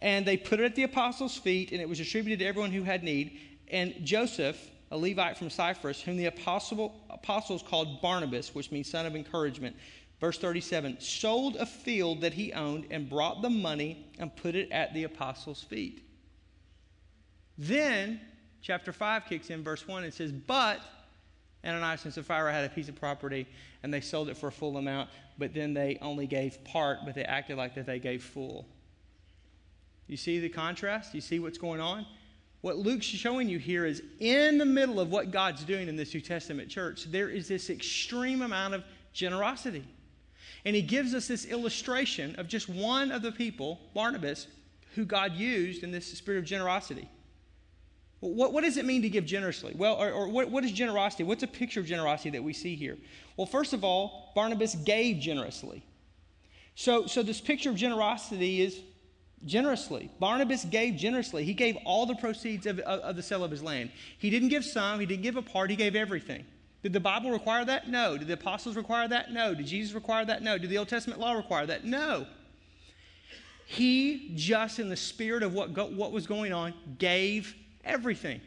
And 0.01 0.25
they 0.25 0.37
put 0.37 0.59
it 0.59 0.63
at 0.63 0.75
the 0.75 0.83
apostles' 0.83 1.37
feet, 1.37 1.71
and 1.71 1.81
it 1.81 1.87
was 1.87 1.97
distributed 1.97 2.39
to 2.39 2.45
everyone 2.45 2.71
who 2.71 2.83
had 2.83 3.03
need. 3.03 3.39
And 3.69 3.95
Joseph, 4.03 4.69
a 4.91 4.97
Levite 4.97 5.37
from 5.37 5.49
Cyprus, 5.49 6.01
whom 6.01 6.17
the 6.17 6.25
apostles 6.25 7.63
called 7.63 8.01
Barnabas, 8.01 8.53
which 8.53 8.71
means 8.71 8.89
son 8.89 9.05
of 9.05 9.15
encouragement, 9.15 9.75
verse 10.19 10.37
37, 10.37 10.99
sold 10.99 11.55
a 11.55 11.65
field 11.65 12.21
that 12.21 12.33
he 12.33 12.53
owned 12.53 12.85
and 12.91 13.09
brought 13.09 13.41
the 13.41 13.49
money 13.49 14.05
and 14.19 14.35
put 14.35 14.55
it 14.55 14.71
at 14.71 14.93
the 14.93 15.05
apostles' 15.05 15.63
feet. 15.63 16.05
Then, 17.57 18.19
chapter 18.61 18.91
5 18.91 19.25
kicks 19.25 19.49
in, 19.49 19.63
verse 19.63 19.87
1, 19.87 20.03
and 20.03 20.13
says, 20.13 20.31
But 20.31 20.81
Ananias 21.63 22.05
and 22.05 22.13
Sapphira 22.13 22.51
had 22.51 22.65
a 22.65 22.69
piece 22.69 22.89
of 22.89 22.95
property 22.95 23.47
and 23.83 23.93
they 23.93 24.01
sold 24.01 24.29
it 24.29 24.37
for 24.37 24.47
a 24.47 24.51
full 24.51 24.77
amount, 24.77 25.09
but 25.37 25.53
then 25.53 25.73
they 25.73 25.97
only 26.01 26.27
gave 26.27 26.63
part, 26.63 26.99
but 27.05 27.15
they 27.15 27.23
acted 27.23 27.57
like 27.57 27.75
that 27.75 27.85
they 27.85 27.99
gave 27.99 28.23
full. 28.23 28.67
You 30.07 30.17
see 30.17 30.39
the 30.39 30.49
contrast? 30.49 31.13
You 31.13 31.21
see 31.21 31.39
what's 31.39 31.57
going 31.57 31.79
on? 31.79 32.05
What 32.61 32.77
Luke's 32.77 33.05
showing 33.05 33.49
you 33.49 33.57
here 33.57 33.85
is 33.85 34.03
in 34.19 34.57
the 34.57 34.65
middle 34.65 34.99
of 34.99 35.09
what 35.09 35.31
God's 35.31 35.63
doing 35.63 35.87
in 35.87 35.95
this 35.95 36.13
New 36.13 36.21
Testament 36.21 36.69
church, 36.69 37.05
there 37.05 37.29
is 37.29 37.47
this 37.47 37.69
extreme 37.69 38.41
amount 38.41 38.75
of 38.75 38.83
generosity. 39.13 39.83
And 40.63 40.75
he 40.75 40.83
gives 40.83 41.15
us 41.15 41.27
this 41.27 41.45
illustration 41.45 42.35
of 42.35 42.47
just 42.47 42.69
one 42.69 43.11
of 43.11 43.23
the 43.23 43.31
people, 43.31 43.79
Barnabas, 43.95 44.47
who 44.93 45.05
God 45.05 45.33
used 45.33 45.83
in 45.83 45.91
this 45.91 46.05
spirit 46.05 46.37
of 46.37 46.45
generosity. 46.45 47.09
What, 48.19 48.53
what 48.53 48.63
does 48.63 48.77
it 48.77 48.85
mean 48.85 49.01
to 49.01 49.09
give 49.09 49.25
generously? 49.25 49.73
Well, 49.75 49.95
or, 49.95 50.11
or 50.11 50.27
what, 50.27 50.51
what 50.51 50.63
is 50.63 50.71
generosity? 50.71 51.23
What's 51.23 51.41
a 51.41 51.47
picture 51.47 51.79
of 51.79 51.87
generosity 51.87 52.29
that 52.31 52.43
we 52.43 52.53
see 52.53 52.75
here? 52.75 52.99
Well, 53.35 53.47
first 53.47 53.73
of 53.73 53.83
all, 53.83 54.31
Barnabas 54.35 54.75
gave 54.75 55.19
generously. 55.19 55.83
So, 56.75 57.07
so 57.07 57.23
this 57.23 57.41
picture 57.41 57.71
of 57.71 57.75
generosity 57.75 58.61
is 58.61 58.81
generously. 59.45 60.09
Barnabas 60.19 60.65
gave 60.65 60.95
generously. 60.95 61.43
He 61.43 61.53
gave 61.53 61.77
all 61.85 62.05
the 62.05 62.15
proceeds 62.15 62.65
of, 62.65 62.79
of, 62.79 62.99
of, 62.99 63.15
the 63.15 63.23
sale 63.23 63.43
of 63.43 63.51
his 63.51 63.63
land. 63.63 63.91
He 64.17 64.29
didn't 64.29 64.49
give 64.49 64.63
some, 64.63 64.99
he 64.99 65.05
didn't 65.05 65.23
give 65.23 65.35
a 65.35 65.41
part, 65.41 65.69
he 65.69 65.75
gave 65.75 65.95
everything. 65.95 66.45
Did 66.83 66.93
the 66.93 66.99
Bible 66.99 67.31
require 67.31 67.63
that? 67.65 67.89
No. 67.89 68.17
Did 68.17 68.27
the 68.27 68.33
apostles 68.33 68.75
require 68.75 69.07
that? 69.07 69.31
No. 69.31 69.53
Did 69.53 69.67
Jesus 69.67 69.93
require 69.93 70.25
that? 70.25 70.41
No. 70.41 70.57
Did 70.57 70.69
the 70.69 70.77
Old 70.77 70.89
Testament 70.89 71.19
law 71.19 71.33
require 71.33 71.65
that? 71.67 71.85
No. 71.85 72.25
He 73.65 74.31
just, 74.35 74.79
in 74.79 74.89
the 74.89 74.97
spirit 74.97 75.43
of 75.43 75.53
what, 75.53 75.73
go, 75.73 75.85
what 75.85 76.11
was 76.11 76.25
going 76.27 76.51
on, 76.51 76.73
gave 76.97 77.55
everything. 77.83 78.41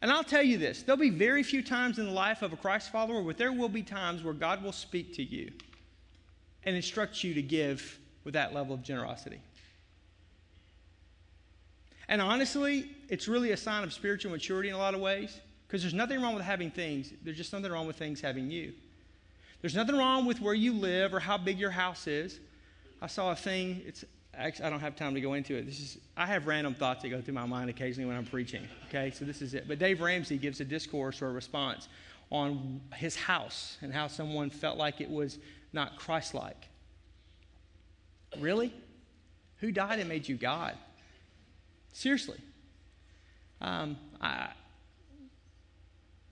And 0.00 0.12
I'll 0.12 0.22
tell 0.22 0.42
you 0.42 0.58
this 0.58 0.82
there'll 0.82 1.00
be 1.00 1.10
very 1.10 1.42
few 1.42 1.62
times 1.62 1.98
in 1.98 2.06
the 2.06 2.12
life 2.12 2.42
of 2.42 2.52
a 2.52 2.56
Christ 2.56 2.92
follower, 2.92 3.22
but 3.22 3.36
there 3.36 3.52
will 3.52 3.68
be 3.68 3.82
times 3.82 4.22
where 4.22 4.34
God 4.34 4.62
will 4.62 4.72
speak 4.72 5.14
to 5.14 5.22
you 5.22 5.50
and 6.64 6.76
instruct 6.76 7.24
you 7.24 7.34
to 7.34 7.42
give 7.42 7.98
with 8.24 8.34
that 8.34 8.54
level 8.54 8.74
of 8.74 8.82
generosity. 8.82 9.40
And 12.08 12.20
honestly, 12.20 12.90
it's 13.08 13.28
really 13.28 13.52
a 13.52 13.56
sign 13.56 13.84
of 13.84 13.92
spiritual 13.92 14.32
maturity 14.32 14.68
in 14.68 14.74
a 14.74 14.78
lot 14.78 14.94
of 14.94 15.00
ways 15.00 15.40
because 15.66 15.82
there's 15.82 15.94
nothing 15.94 16.20
wrong 16.20 16.34
with 16.34 16.44
having 16.44 16.70
things, 16.70 17.12
there's 17.22 17.36
just 17.36 17.52
nothing 17.52 17.70
wrong 17.70 17.86
with 17.86 17.96
things 17.96 18.20
having 18.20 18.50
you. 18.50 18.72
There's 19.60 19.74
nothing 19.74 19.96
wrong 19.96 20.26
with 20.26 20.40
where 20.40 20.54
you 20.54 20.74
live 20.74 21.14
or 21.14 21.20
how 21.20 21.38
big 21.38 21.58
your 21.58 21.70
house 21.70 22.06
is. 22.06 22.38
I 23.00 23.06
saw 23.06 23.32
a 23.32 23.36
thing, 23.36 23.82
it's 23.86 24.04
actually, 24.34 24.66
I 24.66 24.70
don't 24.70 24.80
have 24.80 24.94
time 24.94 25.14
to 25.14 25.20
go 25.20 25.32
into 25.32 25.56
it. 25.56 25.64
This 25.64 25.80
is, 25.80 25.98
I 26.16 26.26
have 26.26 26.46
random 26.46 26.74
thoughts 26.74 27.02
that 27.02 27.08
go 27.08 27.20
through 27.22 27.34
my 27.34 27.46
mind 27.46 27.70
occasionally 27.70 28.06
when 28.06 28.16
I'm 28.16 28.26
preaching. 28.26 28.68
Okay, 28.88 29.10
so 29.10 29.24
this 29.24 29.40
is 29.40 29.54
it. 29.54 29.66
But 29.66 29.78
Dave 29.78 30.00
Ramsey 30.02 30.36
gives 30.36 30.60
a 30.60 30.64
discourse 30.64 31.22
or 31.22 31.28
a 31.28 31.32
response 31.32 31.88
on 32.30 32.80
his 32.94 33.16
house 33.16 33.78
and 33.80 33.92
how 33.92 34.06
someone 34.06 34.50
felt 34.50 34.76
like 34.76 35.00
it 35.00 35.10
was 35.10 35.38
not 35.72 35.96
Christ 35.96 36.34
like. 36.34 36.68
Really? 38.40 38.72
Who 39.58 39.72
died 39.72 39.98
and 39.98 40.08
made 40.08 40.28
you 40.28 40.36
God? 40.36 40.74
Seriously. 41.92 42.38
Um, 43.60 43.96
I, 44.20 44.48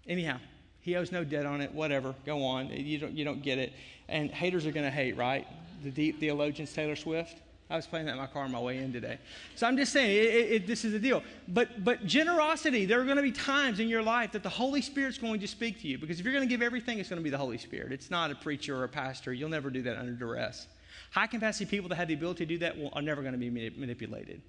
anyhow, 0.07 0.39
he 0.81 0.97
owes 0.97 1.13
no 1.13 1.25
debt 1.25 1.47
on 1.47 1.61
it, 1.61 1.73
whatever. 1.73 2.15
Go 2.27 2.45
on. 2.45 2.69
You 2.69 2.99
don't, 2.99 3.13
you 3.13 3.25
don't 3.25 3.43
get 3.43 3.59
it. 3.59 3.73
And 4.09 4.31
haters 4.31 4.67
are 4.67 4.73
going 4.73 4.85
to 4.85 4.91
hate, 4.91 5.17
right? 5.17 5.47
The 5.83 5.91
deep 5.91 6.21
theologians, 6.21 6.73
Taylor 6.73 6.97
Swift. 6.97 7.39
I 7.71 7.77
was 7.77 7.87
playing 7.87 8.05
that 8.05 8.13
in 8.13 8.19
my 8.19 8.27
car 8.27 8.45
on 8.45 8.53
my 8.53 8.61
way 8.61 8.77
in 8.77 8.93
today. 8.93 9.19
So 9.55 9.67
I'm 9.67 9.79
just 9.79 9.95
saying, 9.95 10.11
it, 10.11 10.53
it, 10.53 10.67
this 10.67 10.85
is 10.85 10.93
the 10.93 10.99
deal. 10.99 11.23
But, 11.49 11.83
but 11.83 12.05
generosity, 12.05 12.85
there 12.85 13.01
are 13.01 13.05
going 13.05 13.17
to 13.17 13.23
be 13.23 13.33
times 13.33 13.81
in 13.81 13.89
your 13.89 14.03
life 14.03 14.33
that 14.33 14.43
the 14.43 14.51
Holy 14.51 14.83
Spirit's 14.83 15.17
going 15.17 15.41
to 15.41 15.49
speak 15.49 15.81
to 15.81 15.89
you. 15.89 15.97
Because 15.97 16.21
if 16.21 16.27
you're 16.27 16.35
going 16.35 16.47
to 16.47 16.53
give 16.53 16.61
everything, 16.61 16.99
it's 16.99 17.09
going 17.09 17.21
to 17.21 17.25
be 17.25 17.31
the 17.31 17.39
Holy 17.39 17.57
Spirit. 17.57 17.93
It's 17.93 18.11
not 18.11 18.31
a 18.31 18.35
preacher 18.35 18.77
or 18.77 18.85
a 18.85 18.89
pastor. 18.89 19.33
You'll 19.33 19.49
never 19.49 19.71
do 19.71 19.81
that 19.83 19.97
under 19.97 20.13
duress. 20.13 20.67
High 21.13 21.27
capacity 21.27 21.67
people 21.67 21.91
that 21.91 21.97
have 21.97 22.09
the 22.09 22.15
ability 22.15 22.47
to 22.47 22.49
do 22.55 22.59
that 22.59 22.75
are 22.95 23.03
never 23.03 23.21
going 23.21 23.33
to 23.33 23.39
be 23.39 23.51
manipulated. 23.51 24.41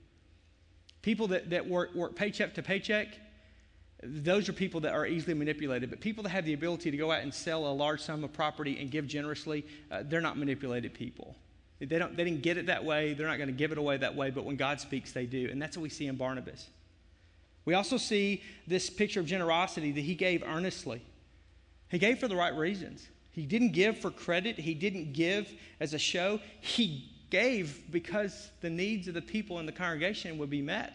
People 1.02 1.28
that, 1.28 1.50
that 1.50 1.68
work, 1.68 1.94
work 1.94 2.16
paycheck 2.16 2.54
to 2.54 2.64
paycheck, 2.64 3.10
those 4.02 4.48
are 4.48 4.54
people 4.54 4.80
that 4.80 4.94
are 4.94 5.06
easily 5.06 5.34
manipulated. 5.34 5.90
But 5.90 6.00
people 6.00 6.24
that 6.24 6.30
have 6.30 6.46
the 6.46 6.54
ability 6.54 6.90
to 6.90 6.96
go 6.96 7.12
out 7.12 7.22
and 7.22 7.34
sell 7.34 7.68
a 7.68 7.74
large 7.74 8.00
sum 8.00 8.24
of 8.24 8.32
property 8.32 8.80
and 8.80 8.90
give 8.90 9.08
generously, 9.08 9.66
uh, 9.92 10.04
they're 10.06 10.22
not 10.22 10.38
manipulated 10.38 10.94
people. 10.94 11.36
They, 11.80 12.00
don't, 12.00 12.16
they 12.16 12.24
didn't 12.24 12.44
get 12.44 12.56
it 12.56 12.68
that 12.68 12.86
way. 12.86 13.14
They're 13.14 13.28
not 13.28 13.38
going 13.38 13.50
to 13.50 13.54
give 13.54 13.74
it 13.74 13.78
away 13.78 13.98
that 13.98 14.16
way. 14.16 14.30
But 14.30 14.46
when 14.46 14.56
God 14.56 14.80
speaks, 14.80 15.12
they 15.12 15.26
do. 15.26 15.50
And 15.52 15.62
that's 15.62 15.76
what 15.76 15.84
we 15.84 15.90
see 15.90 16.08
in 16.08 16.16
Barnabas. 16.16 16.70
We 17.66 17.74
also 17.74 17.98
see 17.98 18.42
this 18.68 18.90
picture 18.90 19.20
of 19.20 19.26
generosity 19.26 19.92
that 19.92 20.02
he 20.02 20.16
gave 20.16 20.44
earnestly. 20.44 21.02
He 21.90 22.00
gave 22.00 22.20
for 22.20 22.30
the 22.30 22.38
right 22.38 22.56
reasons. 22.56 23.06
He 23.34 23.46
didn't 23.46 23.72
give 23.72 23.98
for 23.98 24.12
credit, 24.12 24.58
he 24.58 24.74
didn't 24.74 25.14
give 25.14 25.52
as 25.80 25.94
a 25.94 26.00
show. 26.00 26.40
He 26.62 27.10
gave 27.30 27.92
because 27.92 28.52
the 28.62 28.70
needs 28.70 29.08
of 29.08 29.16
the 29.16 29.22
people 29.22 29.60
in 29.60 29.66
the 29.66 29.72
congregation 29.72 30.38
would 30.38 30.52
be 30.52 30.62
met. 30.62 30.94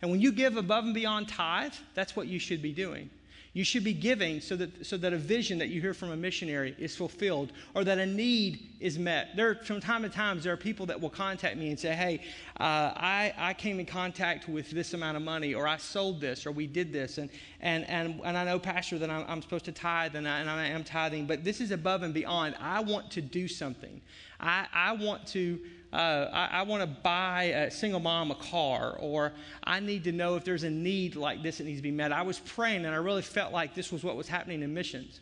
And 0.00 0.10
when 0.10 0.20
you 0.20 0.30
give 0.30 0.56
above 0.56 0.84
and 0.84 0.94
beyond 0.94 1.28
tithe, 1.28 1.72
that's 1.94 2.14
what 2.14 2.28
you 2.28 2.38
should 2.38 2.62
be 2.62 2.72
doing. 2.72 3.10
You 3.54 3.64
should 3.64 3.84
be 3.84 3.92
giving 3.92 4.40
so 4.40 4.56
that, 4.56 4.86
so 4.86 4.96
that 4.96 5.12
a 5.12 5.18
vision 5.18 5.58
that 5.58 5.68
you 5.68 5.82
hear 5.82 5.92
from 5.92 6.10
a 6.10 6.16
missionary 6.16 6.74
is 6.78 6.96
fulfilled 6.96 7.52
or 7.74 7.84
that 7.84 7.98
a 7.98 8.06
need 8.06 8.70
is 8.80 8.98
met. 8.98 9.36
There, 9.36 9.56
from 9.56 9.78
time 9.78 10.02
to 10.04 10.08
time, 10.08 10.40
there 10.40 10.54
are 10.54 10.56
people 10.56 10.86
that 10.86 10.98
will 10.98 11.10
contact 11.10 11.58
me 11.58 11.68
and 11.68 11.78
say, 11.78 11.94
Hey, 11.94 12.20
uh, 12.58 12.92
I, 12.96 13.34
I 13.36 13.52
came 13.52 13.78
in 13.78 13.84
contact 13.84 14.48
with 14.48 14.70
this 14.70 14.94
amount 14.94 15.18
of 15.18 15.22
money, 15.22 15.52
or 15.52 15.68
I 15.68 15.76
sold 15.76 16.18
this, 16.18 16.46
or 16.46 16.52
we 16.52 16.66
did 16.66 16.94
this. 16.94 17.18
And, 17.18 17.28
and, 17.60 17.86
and, 17.90 18.22
and 18.24 18.38
I 18.38 18.44
know, 18.44 18.58
Pastor, 18.58 18.98
that 18.98 19.10
I'm, 19.10 19.26
I'm 19.28 19.42
supposed 19.42 19.66
to 19.66 19.72
tithe 19.72 20.16
and 20.16 20.26
I, 20.26 20.40
and 20.40 20.48
I 20.48 20.68
am 20.68 20.82
tithing, 20.82 21.26
but 21.26 21.44
this 21.44 21.60
is 21.60 21.72
above 21.72 22.02
and 22.02 22.14
beyond. 22.14 22.54
I 22.58 22.80
want 22.80 23.10
to 23.12 23.20
do 23.20 23.48
something. 23.48 24.00
I, 24.40 24.66
I 24.72 24.92
want 24.92 25.26
to 25.28 25.60
uh, 25.92 26.30
I, 26.32 26.60
I 26.60 26.62
want 26.62 26.82
to 26.82 26.86
buy 26.86 27.44
a 27.44 27.70
single 27.70 28.00
mom 28.00 28.30
a 28.30 28.34
car, 28.34 28.96
or 28.98 29.32
I 29.62 29.80
need 29.80 30.04
to 30.04 30.12
know 30.12 30.36
if 30.36 30.44
there's 30.44 30.62
a 30.62 30.70
need 30.70 31.16
like 31.16 31.42
this 31.42 31.58
that 31.58 31.64
needs 31.64 31.78
to 31.80 31.82
be 31.82 31.90
met. 31.90 32.12
I 32.12 32.22
was 32.22 32.38
praying, 32.38 32.86
and 32.86 32.94
I 32.94 32.98
really 32.98 33.22
felt 33.22 33.52
like 33.52 33.74
this 33.74 33.92
was 33.92 34.02
what 34.02 34.16
was 34.16 34.26
happening 34.26 34.62
in 34.62 34.72
missions. 34.72 35.20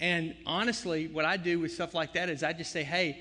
And 0.00 0.34
honestly, 0.46 1.06
what 1.06 1.24
I 1.24 1.36
do 1.36 1.60
with 1.60 1.72
stuff 1.72 1.94
like 1.94 2.12
that 2.14 2.28
is 2.28 2.42
I 2.42 2.52
just 2.52 2.72
say, 2.72 2.82
hey, 2.82 3.20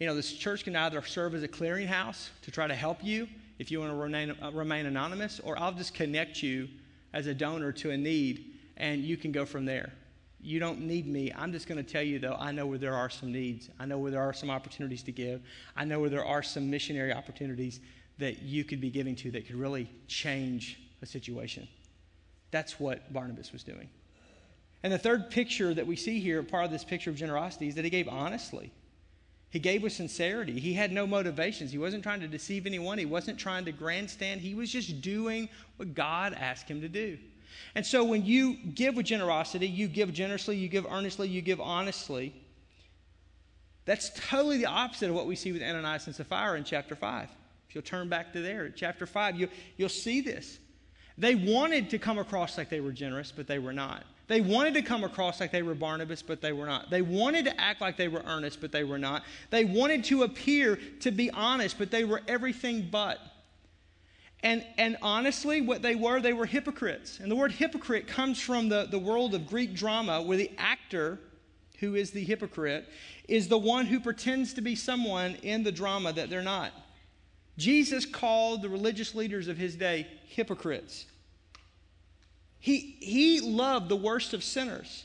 you 0.00 0.06
know, 0.06 0.14
this 0.14 0.32
church 0.32 0.64
can 0.64 0.74
either 0.74 1.02
serve 1.02 1.34
as 1.34 1.42
a 1.42 1.48
clearinghouse 1.48 2.30
to 2.42 2.50
try 2.50 2.66
to 2.66 2.74
help 2.74 3.04
you 3.04 3.28
if 3.58 3.70
you 3.70 3.80
want 3.80 3.92
to 3.92 3.96
remain, 3.96 4.34
uh, 4.40 4.50
remain 4.52 4.86
anonymous, 4.86 5.40
or 5.40 5.58
I'll 5.58 5.72
just 5.72 5.92
connect 5.92 6.42
you 6.42 6.68
as 7.12 7.26
a 7.26 7.34
donor 7.34 7.72
to 7.72 7.90
a 7.90 7.96
need, 7.96 8.54
and 8.76 9.02
you 9.02 9.16
can 9.16 9.32
go 9.32 9.44
from 9.44 9.64
there. 9.64 9.92
You 10.40 10.60
don't 10.60 10.80
need 10.80 11.06
me. 11.06 11.32
I'm 11.34 11.52
just 11.52 11.66
going 11.66 11.84
to 11.84 11.92
tell 11.92 12.02
you, 12.02 12.18
though, 12.18 12.36
I 12.38 12.52
know 12.52 12.66
where 12.66 12.78
there 12.78 12.94
are 12.94 13.10
some 13.10 13.32
needs. 13.32 13.68
I 13.78 13.86
know 13.86 13.98
where 13.98 14.10
there 14.10 14.22
are 14.22 14.32
some 14.32 14.50
opportunities 14.50 15.02
to 15.04 15.12
give. 15.12 15.42
I 15.76 15.84
know 15.84 16.00
where 16.00 16.10
there 16.10 16.24
are 16.24 16.42
some 16.42 16.70
missionary 16.70 17.12
opportunities 17.12 17.80
that 18.18 18.42
you 18.42 18.64
could 18.64 18.80
be 18.80 18.90
giving 18.90 19.16
to 19.16 19.30
that 19.32 19.46
could 19.46 19.56
really 19.56 19.90
change 20.06 20.80
a 21.02 21.06
situation. 21.06 21.66
That's 22.50 22.78
what 22.78 23.12
Barnabas 23.12 23.52
was 23.52 23.62
doing. 23.62 23.88
And 24.82 24.92
the 24.92 24.98
third 24.98 25.30
picture 25.30 25.74
that 25.74 25.86
we 25.86 25.96
see 25.96 26.20
here, 26.20 26.42
part 26.42 26.64
of 26.64 26.70
this 26.70 26.84
picture 26.84 27.10
of 27.10 27.16
generosity, 27.16 27.68
is 27.68 27.74
that 27.74 27.84
he 27.84 27.90
gave 27.90 28.08
honestly. 28.08 28.72
He 29.50 29.58
gave 29.58 29.82
with 29.82 29.92
sincerity. 29.92 30.60
He 30.60 30.74
had 30.74 30.92
no 30.92 31.06
motivations. 31.06 31.72
He 31.72 31.78
wasn't 31.78 32.02
trying 32.02 32.20
to 32.20 32.28
deceive 32.28 32.66
anyone. 32.66 32.98
He 32.98 33.06
wasn't 33.06 33.38
trying 33.38 33.64
to 33.64 33.72
grandstand. 33.72 34.40
He 34.40 34.54
was 34.54 34.70
just 34.70 35.00
doing 35.00 35.48
what 35.76 35.94
God 35.94 36.34
asked 36.34 36.68
him 36.68 36.80
to 36.82 36.88
do. 36.88 37.18
And 37.74 37.84
so 37.84 38.04
when 38.04 38.24
you 38.24 38.54
give 38.54 38.96
with 38.96 39.06
generosity, 39.06 39.68
you 39.68 39.88
give 39.88 40.12
generously, 40.12 40.56
you 40.56 40.68
give 40.68 40.86
earnestly, 40.90 41.28
you 41.28 41.42
give 41.42 41.60
honestly. 41.60 42.34
That's 43.84 44.10
totally 44.28 44.58
the 44.58 44.66
opposite 44.66 45.08
of 45.08 45.14
what 45.14 45.26
we 45.26 45.36
see 45.36 45.52
with 45.52 45.62
Ananias 45.62 46.06
and 46.06 46.14
Sapphira 46.14 46.58
in 46.58 46.64
chapter 46.64 46.94
5. 46.94 47.28
If 47.68 47.74
you'll 47.74 47.82
turn 47.82 48.08
back 48.08 48.32
to 48.32 48.40
there, 48.40 48.68
chapter 48.70 49.06
5, 49.06 49.36
you, 49.36 49.48
you'll 49.76 49.88
see 49.88 50.20
this. 50.20 50.58
They 51.16 51.34
wanted 51.34 51.90
to 51.90 51.98
come 51.98 52.18
across 52.18 52.56
like 52.56 52.70
they 52.70 52.80
were 52.80 52.92
generous, 52.92 53.32
but 53.34 53.46
they 53.46 53.58
were 53.58 53.72
not. 53.72 54.04
They 54.28 54.42
wanted 54.42 54.74
to 54.74 54.82
come 54.82 55.04
across 55.04 55.40
like 55.40 55.50
they 55.50 55.62
were 55.62 55.74
Barnabas, 55.74 56.22
but 56.22 56.40
they 56.42 56.52
were 56.52 56.66
not. 56.66 56.90
They 56.90 57.02
wanted 57.02 57.46
to 57.46 57.60
act 57.60 57.80
like 57.80 57.96
they 57.96 58.08
were 58.08 58.22
earnest, 58.26 58.60
but 58.60 58.70
they 58.70 58.84
were 58.84 58.98
not. 58.98 59.24
They 59.50 59.64
wanted 59.64 60.04
to 60.04 60.22
appear 60.22 60.78
to 61.00 61.10
be 61.10 61.30
honest, 61.30 61.78
but 61.78 61.90
they 61.90 62.04
were 62.04 62.20
everything 62.28 62.88
but. 62.90 63.18
And, 64.42 64.64
and 64.76 64.96
honestly, 65.02 65.60
what 65.60 65.82
they 65.82 65.94
were, 65.94 66.20
they 66.20 66.32
were 66.32 66.46
hypocrites. 66.46 67.18
And 67.20 67.30
the 67.30 67.36
word 67.36 67.52
hypocrite 67.52 68.06
comes 68.06 68.40
from 68.40 68.68
the, 68.68 68.86
the 68.88 68.98
world 68.98 69.34
of 69.34 69.46
Greek 69.46 69.74
drama, 69.74 70.22
where 70.22 70.36
the 70.36 70.50
actor, 70.58 71.18
who 71.80 71.96
is 71.96 72.12
the 72.12 72.22
hypocrite, 72.22 72.88
is 73.26 73.48
the 73.48 73.58
one 73.58 73.86
who 73.86 73.98
pretends 73.98 74.54
to 74.54 74.60
be 74.60 74.76
someone 74.76 75.34
in 75.42 75.64
the 75.64 75.72
drama 75.72 76.12
that 76.12 76.30
they're 76.30 76.42
not. 76.42 76.72
Jesus 77.56 78.06
called 78.06 78.62
the 78.62 78.68
religious 78.68 79.14
leaders 79.14 79.48
of 79.48 79.56
his 79.56 79.74
day 79.74 80.06
hypocrites. 80.26 81.06
He, 82.60 82.96
he 83.00 83.40
loved 83.40 83.88
the 83.88 83.96
worst 83.96 84.34
of 84.34 84.44
sinners. 84.44 85.04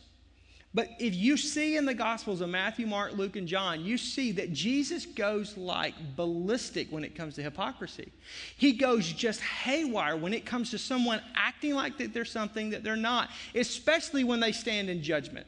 But 0.76 0.90
if 0.98 1.14
you 1.14 1.38
see 1.38 1.78
in 1.78 1.86
the 1.86 1.94
Gospels 1.94 2.42
of 2.42 2.50
Matthew, 2.50 2.88
Mark, 2.88 3.14
Luke, 3.14 3.36
and 3.36 3.48
John, 3.48 3.86
you 3.86 3.96
see 3.98 4.32
that 4.34 4.54
Jesus 4.54 5.06
goes 5.06 5.56
like 5.56 5.94
ballistic 6.16 6.92
when 6.92 7.04
it 7.04 7.14
comes 7.14 7.36
to 7.36 7.44
hypocrisy. 7.44 8.12
He 8.58 8.74
goes 8.74 9.12
just 9.12 9.40
haywire 9.40 10.18
when 10.18 10.34
it 10.34 10.46
comes 10.46 10.72
to 10.72 10.80
someone 10.80 11.22
acting 11.36 11.76
like 11.76 12.00
that 12.00 12.12
they're 12.12 12.26
something 12.26 12.72
that 12.72 12.84
they're 12.84 12.96
not, 12.96 13.30
especially 13.54 14.24
when 14.24 14.40
they 14.40 14.52
stand 14.52 14.90
in 14.90 15.04
judgment. 15.04 15.46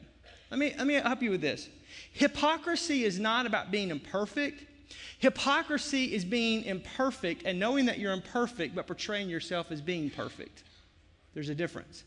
Let 0.50 0.60
me, 0.60 0.74
let 0.78 0.86
me 0.86 0.94
help 0.94 1.22
you 1.22 1.30
with 1.30 1.40
this. 1.40 1.68
Hypocrisy 2.12 3.04
is 3.04 3.18
not 3.18 3.46
about 3.46 3.72
being 3.72 3.90
imperfect. 3.90 4.62
Hypocrisy 5.18 6.14
is 6.14 6.24
being 6.24 6.62
imperfect 6.64 7.42
and 7.44 7.58
knowing 7.58 7.86
that 7.86 7.98
you're 7.98 8.12
imperfect, 8.12 8.76
but 8.76 8.86
portraying 8.86 9.28
yourself 9.28 9.72
as 9.72 9.80
being 9.80 10.08
perfect. 10.08 10.62
There's 11.34 11.48
a 11.48 11.54
difference. 11.54 12.04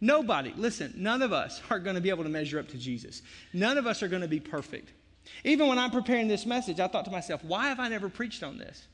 Nobody, 0.00 0.52
listen, 0.56 0.94
none 0.96 1.22
of 1.22 1.32
us 1.32 1.60
are 1.70 1.78
going 1.78 1.96
to 1.96 2.00
be 2.00 2.10
able 2.10 2.24
to 2.24 2.30
measure 2.30 2.58
up 2.58 2.68
to 2.68 2.78
Jesus. 2.78 3.22
None 3.52 3.78
of 3.78 3.86
us 3.86 4.02
are 4.02 4.08
going 4.08 4.22
to 4.22 4.28
be 4.28 4.40
perfect. 4.40 4.92
Even 5.44 5.66
when 5.66 5.78
I'm 5.78 5.90
preparing 5.90 6.28
this 6.28 6.46
message, 6.46 6.80
I 6.80 6.86
thought 6.86 7.04
to 7.04 7.10
myself, 7.10 7.44
why 7.44 7.68
have 7.68 7.80
I 7.80 7.88
never 7.88 8.08
preached 8.08 8.42
on 8.42 8.58
this? 8.58 8.86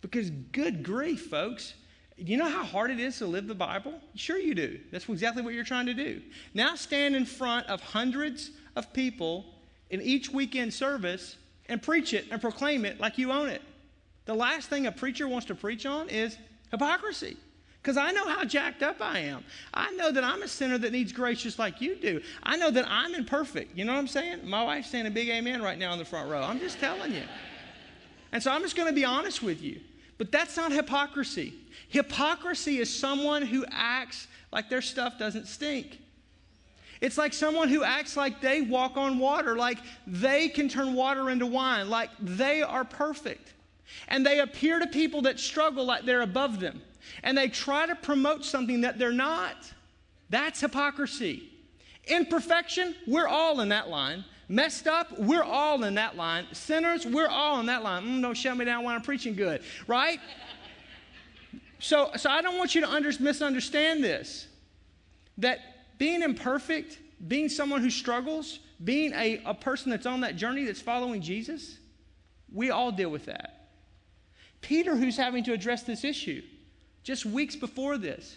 Because, 0.00 0.30
good 0.30 0.82
grief, 0.82 1.26
folks, 1.26 1.74
you 2.16 2.36
know 2.36 2.48
how 2.48 2.64
hard 2.64 2.90
it 2.90 2.98
is 2.98 3.18
to 3.18 3.26
live 3.26 3.46
the 3.46 3.54
Bible? 3.54 3.94
Sure, 4.14 4.38
you 4.38 4.54
do. 4.54 4.80
That's 4.90 5.08
exactly 5.08 5.42
what 5.42 5.54
you're 5.54 5.64
trying 5.64 5.86
to 5.86 5.94
do. 5.94 6.20
Now, 6.54 6.74
stand 6.74 7.14
in 7.14 7.24
front 7.24 7.66
of 7.68 7.80
hundreds 7.80 8.50
of 8.76 8.92
people 8.92 9.46
in 9.90 10.02
each 10.02 10.30
weekend 10.30 10.74
service 10.74 11.36
and 11.68 11.80
preach 11.80 12.14
it 12.14 12.26
and 12.30 12.40
proclaim 12.40 12.84
it 12.84 13.00
like 13.00 13.18
you 13.18 13.30
own 13.32 13.48
it. 13.48 13.62
The 14.24 14.34
last 14.34 14.68
thing 14.68 14.86
a 14.86 14.92
preacher 14.92 15.28
wants 15.28 15.46
to 15.46 15.54
preach 15.54 15.86
on 15.86 16.08
is 16.08 16.36
hypocrisy 16.70 17.36
because 17.88 17.96
I 17.96 18.12
know 18.12 18.28
how 18.28 18.44
jacked 18.44 18.82
up 18.82 19.00
I 19.00 19.20
am. 19.20 19.42
I 19.72 19.90
know 19.92 20.12
that 20.12 20.22
I'm 20.22 20.42
a 20.42 20.48
sinner 20.48 20.76
that 20.76 20.92
needs 20.92 21.10
grace 21.10 21.40
just 21.40 21.58
like 21.58 21.80
you 21.80 21.96
do. 21.96 22.20
I 22.42 22.58
know 22.58 22.70
that 22.70 22.84
I'm 22.86 23.14
imperfect. 23.14 23.74
You 23.74 23.86
know 23.86 23.94
what 23.94 23.98
I'm 23.98 24.06
saying? 24.06 24.46
My 24.46 24.62
wife's 24.62 24.90
saying 24.90 25.06
a 25.06 25.10
big 25.10 25.30
amen 25.30 25.62
right 25.62 25.78
now 25.78 25.94
in 25.94 25.98
the 25.98 26.04
front 26.04 26.30
row. 26.30 26.42
I'm 26.42 26.58
just 26.60 26.78
telling 26.80 27.14
you. 27.14 27.22
And 28.30 28.42
so 28.42 28.52
I'm 28.52 28.60
just 28.60 28.76
going 28.76 28.88
to 28.88 28.94
be 28.94 29.06
honest 29.06 29.42
with 29.42 29.62
you. 29.62 29.80
But 30.18 30.30
that's 30.30 30.54
not 30.54 30.70
hypocrisy. 30.70 31.54
Hypocrisy 31.88 32.76
is 32.76 32.94
someone 32.94 33.40
who 33.40 33.64
acts 33.70 34.26
like 34.52 34.68
their 34.68 34.82
stuff 34.82 35.18
doesn't 35.18 35.46
stink. 35.46 35.98
It's 37.00 37.16
like 37.16 37.32
someone 37.32 37.70
who 37.70 37.84
acts 37.84 38.18
like 38.18 38.42
they 38.42 38.60
walk 38.60 38.98
on 38.98 39.18
water, 39.18 39.56
like 39.56 39.78
they 40.06 40.50
can 40.50 40.68
turn 40.68 40.92
water 40.92 41.30
into 41.30 41.46
wine, 41.46 41.88
like 41.88 42.10
they 42.20 42.60
are 42.60 42.84
perfect. 42.84 43.54
And 44.08 44.26
they 44.26 44.40
appear 44.40 44.78
to 44.78 44.86
people 44.88 45.22
that 45.22 45.40
struggle 45.40 45.86
like 45.86 46.04
they're 46.04 46.20
above 46.20 46.60
them 46.60 46.82
and 47.22 47.36
they 47.36 47.48
try 47.48 47.86
to 47.86 47.94
promote 47.94 48.44
something 48.44 48.82
that 48.82 48.98
they're 48.98 49.12
not. 49.12 49.56
That's 50.30 50.60
hypocrisy. 50.60 51.50
Imperfection, 52.06 52.94
we're 53.06 53.28
all 53.28 53.60
in 53.60 53.68
that 53.70 53.88
line. 53.88 54.24
Messed 54.48 54.86
up, 54.86 55.18
we're 55.18 55.42
all 55.42 55.84
in 55.84 55.94
that 55.94 56.16
line. 56.16 56.46
Sinners, 56.52 57.04
we're 57.04 57.28
all 57.28 57.60
in 57.60 57.66
that 57.66 57.82
line. 57.82 58.04
Mm, 58.04 58.22
don't 58.22 58.34
shut 58.34 58.56
me 58.56 58.64
down 58.64 58.82
when 58.82 58.94
I'm 58.94 59.02
preaching 59.02 59.34
good, 59.34 59.62
right? 59.86 60.18
so, 61.78 62.10
so 62.16 62.30
I 62.30 62.40
don't 62.40 62.56
want 62.56 62.74
you 62.74 62.80
to 62.80 62.90
under, 62.90 63.12
misunderstand 63.20 64.02
this. 64.02 64.46
That 65.36 65.98
being 65.98 66.22
imperfect, 66.22 66.98
being 67.26 67.50
someone 67.50 67.82
who 67.82 67.90
struggles, 67.90 68.60
being 68.82 69.12
a, 69.12 69.42
a 69.44 69.54
person 69.54 69.90
that's 69.90 70.06
on 70.06 70.20
that 70.20 70.36
journey 70.36 70.64
that's 70.64 70.80
following 70.80 71.20
Jesus, 71.20 71.76
we 72.52 72.70
all 72.70 72.90
deal 72.90 73.10
with 73.10 73.26
that. 73.26 73.70
Peter, 74.60 74.96
who's 74.96 75.16
having 75.16 75.44
to 75.44 75.52
address 75.52 75.82
this 75.82 76.04
issue, 76.04 76.42
just 77.02 77.24
weeks 77.24 77.56
before 77.56 77.98
this, 77.98 78.36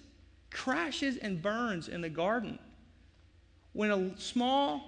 crashes 0.49 1.17
and 1.17 1.41
burns 1.41 1.87
in 1.87 2.01
the 2.01 2.09
garden 2.09 2.59
when 3.73 3.91
a 3.91 4.19
small 4.19 4.83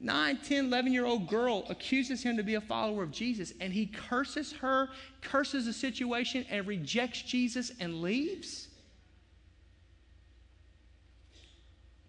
9, 0.00 0.38
10, 0.44 0.66
11 0.66 0.92
year 0.92 1.04
old 1.04 1.28
girl 1.28 1.64
accuses 1.68 2.22
him 2.22 2.36
to 2.36 2.42
be 2.42 2.54
a 2.54 2.60
follower 2.60 3.02
of 3.02 3.10
Jesus 3.10 3.52
and 3.60 3.72
he 3.72 3.86
curses 3.86 4.52
her, 4.52 4.88
curses 5.22 5.66
the 5.66 5.72
situation, 5.72 6.46
and 6.48 6.66
rejects 6.66 7.22
Jesus 7.22 7.72
and 7.80 8.00
leaves? 8.00 8.68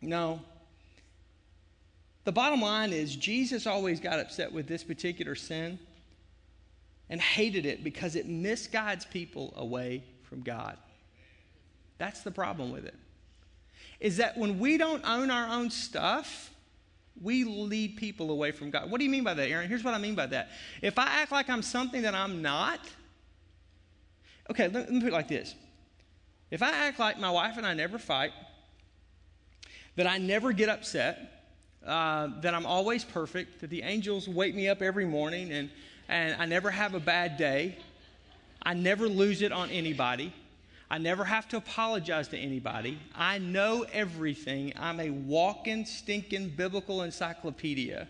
No. 0.02 0.40
The 2.26 2.32
bottom 2.32 2.62
line 2.62 2.94
is 2.94 3.16
Jesus 3.16 3.66
always 3.66 4.00
got 4.00 4.20
upset 4.20 4.52
with 4.52 4.68
this 4.68 4.84
particular 4.84 5.34
sin 5.34 5.80
and 7.10 7.20
hated 7.20 7.66
it 7.66 7.84
because 7.84 8.16
it 8.16 8.28
misguides 8.28 9.10
people 9.10 9.52
away 9.58 10.04
from 10.24 10.42
God. 10.42 10.78
That's 12.00 12.22
the 12.22 12.32
problem 12.32 12.72
with 12.72 12.86
it. 12.86 12.96
Is 14.00 14.18
that 14.18 14.38
when 14.38 14.58
we 14.58 14.78
don't 14.78 15.06
own 15.06 15.30
our 15.30 15.48
own 15.48 15.70
stuff, 15.70 16.50
we 17.22 17.44
lead 17.44 17.98
people 17.98 18.32
away 18.32 18.52
from 18.52 18.72
God. 18.72 18.90
What 18.90 19.00
do 19.00 19.04
you 19.04 19.12
mean 19.12 19.26
by 19.26 19.34
that, 19.36 19.50
Aaron? 19.50 19.68
Here's 19.68 19.84
what 19.84 19.94
I 19.94 19.98
mean 19.98 20.16
by 20.16 20.26
that. 20.28 20.50
If 20.82 20.98
I 20.98 21.06
act 21.22 21.32
like 21.32 21.50
I'm 21.50 21.62
something 21.62 22.02
that 22.04 22.16
I'm 22.16 22.42
not, 22.42 22.80
okay, 24.50 24.70
let, 24.70 24.90
me 24.90 25.02
put 25.02 25.10
it 25.10 25.14
like 25.14 25.28
this. 25.28 25.54
If 26.50 26.64
I 26.64 26.72
act 26.72 26.98
like 26.98 27.20
my 27.20 27.30
wife 27.30 27.58
and 27.58 27.66
I 27.66 27.74
never 27.74 28.00
fight, 28.00 28.32
that 29.98 30.08
I 30.08 30.18
never 30.18 30.54
get 30.54 30.70
upset, 30.70 31.44
uh, 31.86 32.30
that 32.42 32.54
I'm 32.54 32.66
always 32.66 33.04
perfect, 33.04 33.60
that 33.60 33.70
the 33.70 33.82
angels 33.82 34.30
wake 34.30 34.56
me 34.56 34.70
up 34.70 34.82
every 34.82 35.06
morning 35.06 35.52
and, 35.52 35.70
and 36.08 36.42
I 36.42 36.46
never 36.46 36.72
have 36.72 36.94
a 36.96 37.00
bad 37.00 37.36
day, 37.38 37.78
I 38.64 38.74
never 38.74 39.10
lose 39.10 39.42
it 39.42 39.52
on 39.52 39.70
anybody, 39.70 40.34
I 40.92 40.98
never 40.98 41.24
have 41.24 41.48
to 41.50 41.58
apologize 41.58 42.28
to 42.30 42.38
anybody. 42.38 42.98
I 43.14 43.38
know 43.38 43.86
everything. 43.94 44.74
I'm 44.76 45.00
a 45.00 45.12
walking, 45.12 45.86
stinking 45.86 46.50
biblical 46.50 47.04
encyclopedia. 47.04 48.08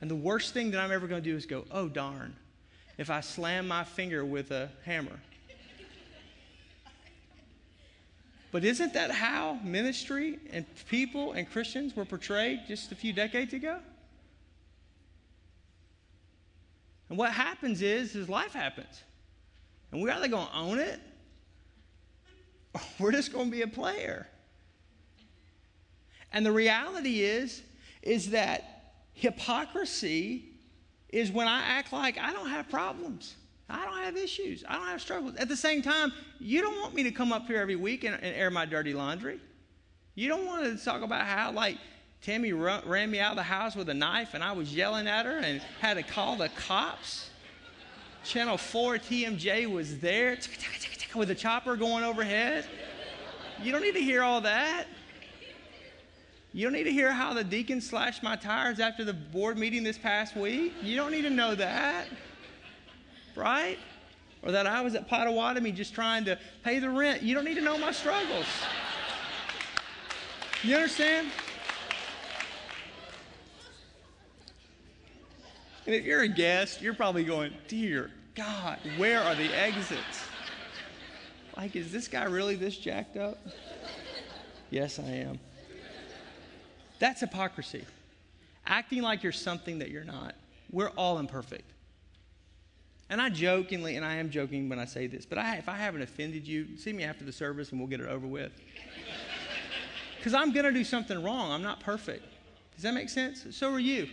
And 0.00 0.10
the 0.10 0.16
worst 0.16 0.52
thing 0.52 0.70
that 0.72 0.80
I'm 0.80 0.92
ever 0.92 1.06
going 1.06 1.22
to 1.22 1.30
do 1.30 1.34
is 1.34 1.46
go, 1.46 1.64
oh, 1.70 1.88
darn, 1.88 2.36
if 2.98 3.08
I 3.08 3.20
slam 3.20 3.66
my 3.66 3.82
finger 3.84 4.24
with 4.24 4.50
a 4.50 4.70
hammer. 4.84 5.18
But 8.50 8.64
isn't 8.64 8.94
that 8.94 9.10
how 9.10 9.58
ministry 9.62 10.38
and 10.52 10.64
people 10.88 11.32
and 11.32 11.50
Christians 11.50 11.94
were 11.94 12.04
portrayed 12.04 12.60
just 12.66 12.92
a 12.92 12.94
few 12.94 13.12
decades 13.12 13.52
ago? 13.52 13.78
And 17.08 17.18
what 17.18 17.32
happens 17.32 17.82
is, 17.82 18.14
is 18.14 18.28
life 18.28 18.52
happens. 18.52 19.02
And 19.92 20.02
we're 20.02 20.12
either 20.12 20.28
going 20.28 20.46
to 20.46 20.54
own 20.54 20.78
it 20.78 21.00
we're 22.98 23.12
just 23.12 23.32
going 23.32 23.46
to 23.46 23.50
be 23.50 23.62
a 23.62 23.68
player. 23.68 24.26
And 26.32 26.44
the 26.44 26.52
reality 26.52 27.22
is, 27.22 27.62
is 28.02 28.30
that 28.30 28.92
hypocrisy 29.14 30.44
is 31.08 31.32
when 31.32 31.48
I 31.48 31.62
act 31.62 31.92
like 31.92 32.18
I 32.18 32.32
don't 32.32 32.48
have 32.48 32.68
problems. 32.68 33.34
I 33.70 33.84
don't 33.84 33.98
have 33.98 34.16
issues. 34.16 34.64
I 34.66 34.74
don't 34.74 34.86
have 34.86 35.00
struggles. 35.00 35.36
At 35.36 35.48
the 35.48 35.56
same 35.56 35.82
time, 35.82 36.12
you 36.38 36.62
don't 36.62 36.80
want 36.80 36.94
me 36.94 37.02
to 37.02 37.10
come 37.10 37.32
up 37.32 37.46
here 37.46 37.60
every 37.60 37.76
week 37.76 38.04
and, 38.04 38.14
and 38.14 38.34
air 38.34 38.50
my 38.50 38.64
dirty 38.64 38.94
laundry. 38.94 39.40
You 40.14 40.28
don't 40.28 40.46
want 40.46 40.64
to 40.64 40.84
talk 40.84 41.02
about 41.02 41.26
how, 41.26 41.52
like, 41.52 41.76
Tammy 42.22 42.52
run, 42.52 42.82
ran 42.86 43.10
me 43.10 43.20
out 43.20 43.32
of 43.32 43.36
the 43.36 43.42
house 43.42 43.76
with 43.76 43.88
a 43.88 43.94
knife 43.94 44.34
and 44.34 44.42
I 44.42 44.52
was 44.52 44.74
yelling 44.74 45.06
at 45.06 45.26
her 45.26 45.38
and 45.38 45.60
had 45.80 45.94
to 45.94 46.02
call 46.02 46.36
the 46.36 46.48
cops. 46.50 47.30
Channel 48.24 48.58
4 48.58 48.98
TMJ 48.98 49.70
was 49.70 49.98
there 49.98 50.36
with 51.14 51.30
a 51.30 51.34
chopper 51.34 51.76
going 51.76 52.04
overhead. 52.04 52.66
You 53.62 53.72
don't 53.72 53.82
need 53.82 53.94
to 53.94 54.02
hear 54.02 54.22
all 54.22 54.40
that. 54.42 54.86
You 56.52 56.64
don't 56.64 56.72
need 56.72 56.84
to 56.84 56.92
hear 56.92 57.12
how 57.12 57.34
the 57.34 57.44
deacon 57.44 57.80
slashed 57.80 58.22
my 58.22 58.36
tires 58.36 58.80
after 58.80 59.04
the 59.04 59.12
board 59.12 59.58
meeting 59.58 59.82
this 59.82 59.98
past 59.98 60.36
week. 60.36 60.72
You 60.82 60.96
don't 60.96 61.12
need 61.12 61.22
to 61.22 61.30
know 61.30 61.54
that 61.54 62.08
right? 63.38 63.78
Or 64.42 64.52
that 64.52 64.66
I 64.66 64.82
was 64.82 64.94
at 64.94 65.08
Potawatomi 65.08 65.72
just 65.72 65.94
trying 65.94 66.24
to 66.26 66.38
pay 66.62 66.78
the 66.78 66.90
rent. 66.90 67.22
You 67.22 67.34
don't 67.34 67.44
need 67.44 67.54
to 67.54 67.60
know 67.60 67.78
my 67.78 67.92
struggles. 67.92 68.46
You 70.62 70.74
understand? 70.74 71.28
And 75.86 75.94
if 75.94 76.04
you're 76.04 76.22
a 76.22 76.28
guest, 76.28 76.82
you're 76.82 76.94
probably 76.94 77.24
going, 77.24 77.52
Dear 77.68 78.10
God, 78.34 78.78
where 78.96 79.20
are 79.22 79.34
the 79.34 79.54
exits? 79.58 80.27
Like, 81.58 81.74
is 81.74 81.90
this 81.90 82.06
guy 82.06 82.22
really 82.24 82.54
this 82.54 82.76
jacked 82.76 83.16
up? 83.16 83.36
yes, 84.70 85.00
I 85.00 85.10
am. 85.10 85.40
That's 87.00 87.20
hypocrisy. 87.20 87.84
Acting 88.64 89.02
like 89.02 89.24
you're 89.24 89.32
something 89.32 89.80
that 89.80 89.90
you're 89.90 90.04
not. 90.04 90.36
We're 90.70 90.90
all 90.90 91.18
imperfect. 91.18 91.68
And 93.10 93.20
I 93.20 93.28
jokingly, 93.30 93.96
and 93.96 94.04
I 94.04 94.16
am 94.16 94.30
joking 94.30 94.68
when 94.68 94.78
I 94.78 94.84
say 94.84 95.08
this, 95.08 95.26
but 95.26 95.38
I, 95.38 95.56
if 95.56 95.68
I 95.68 95.76
haven't 95.76 96.02
offended 96.02 96.46
you, 96.46 96.76
see 96.76 96.92
me 96.92 97.02
after 97.02 97.24
the 97.24 97.32
service 97.32 97.70
and 97.70 97.80
we'll 97.80 97.88
get 97.88 98.00
it 98.00 98.08
over 98.08 98.26
with. 98.26 98.52
Because 100.18 100.34
I'm 100.34 100.50
going 100.52 100.64
to 100.64 100.72
do 100.72 100.82
something 100.82 101.22
wrong. 101.22 101.52
I'm 101.52 101.62
not 101.62 101.78
perfect. 101.78 102.24
Does 102.74 102.82
that 102.82 102.92
make 102.92 103.08
sense? 103.08 103.46
So 103.52 103.72
are 103.72 103.78
you. 103.78 104.08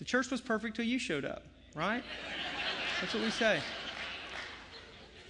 The 0.00 0.04
church 0.04 0.32
was 0.32 0.40
perfect 0.40 0.74
till 0.74 0.84
you 0.84 0.98
showed 0.98 1.24
up, 1.24 1.44
right? 1.76 2.02
That's 3.00 3.14
what 3.14 3.22
we 3.22 3.30
say. 3.30 3.60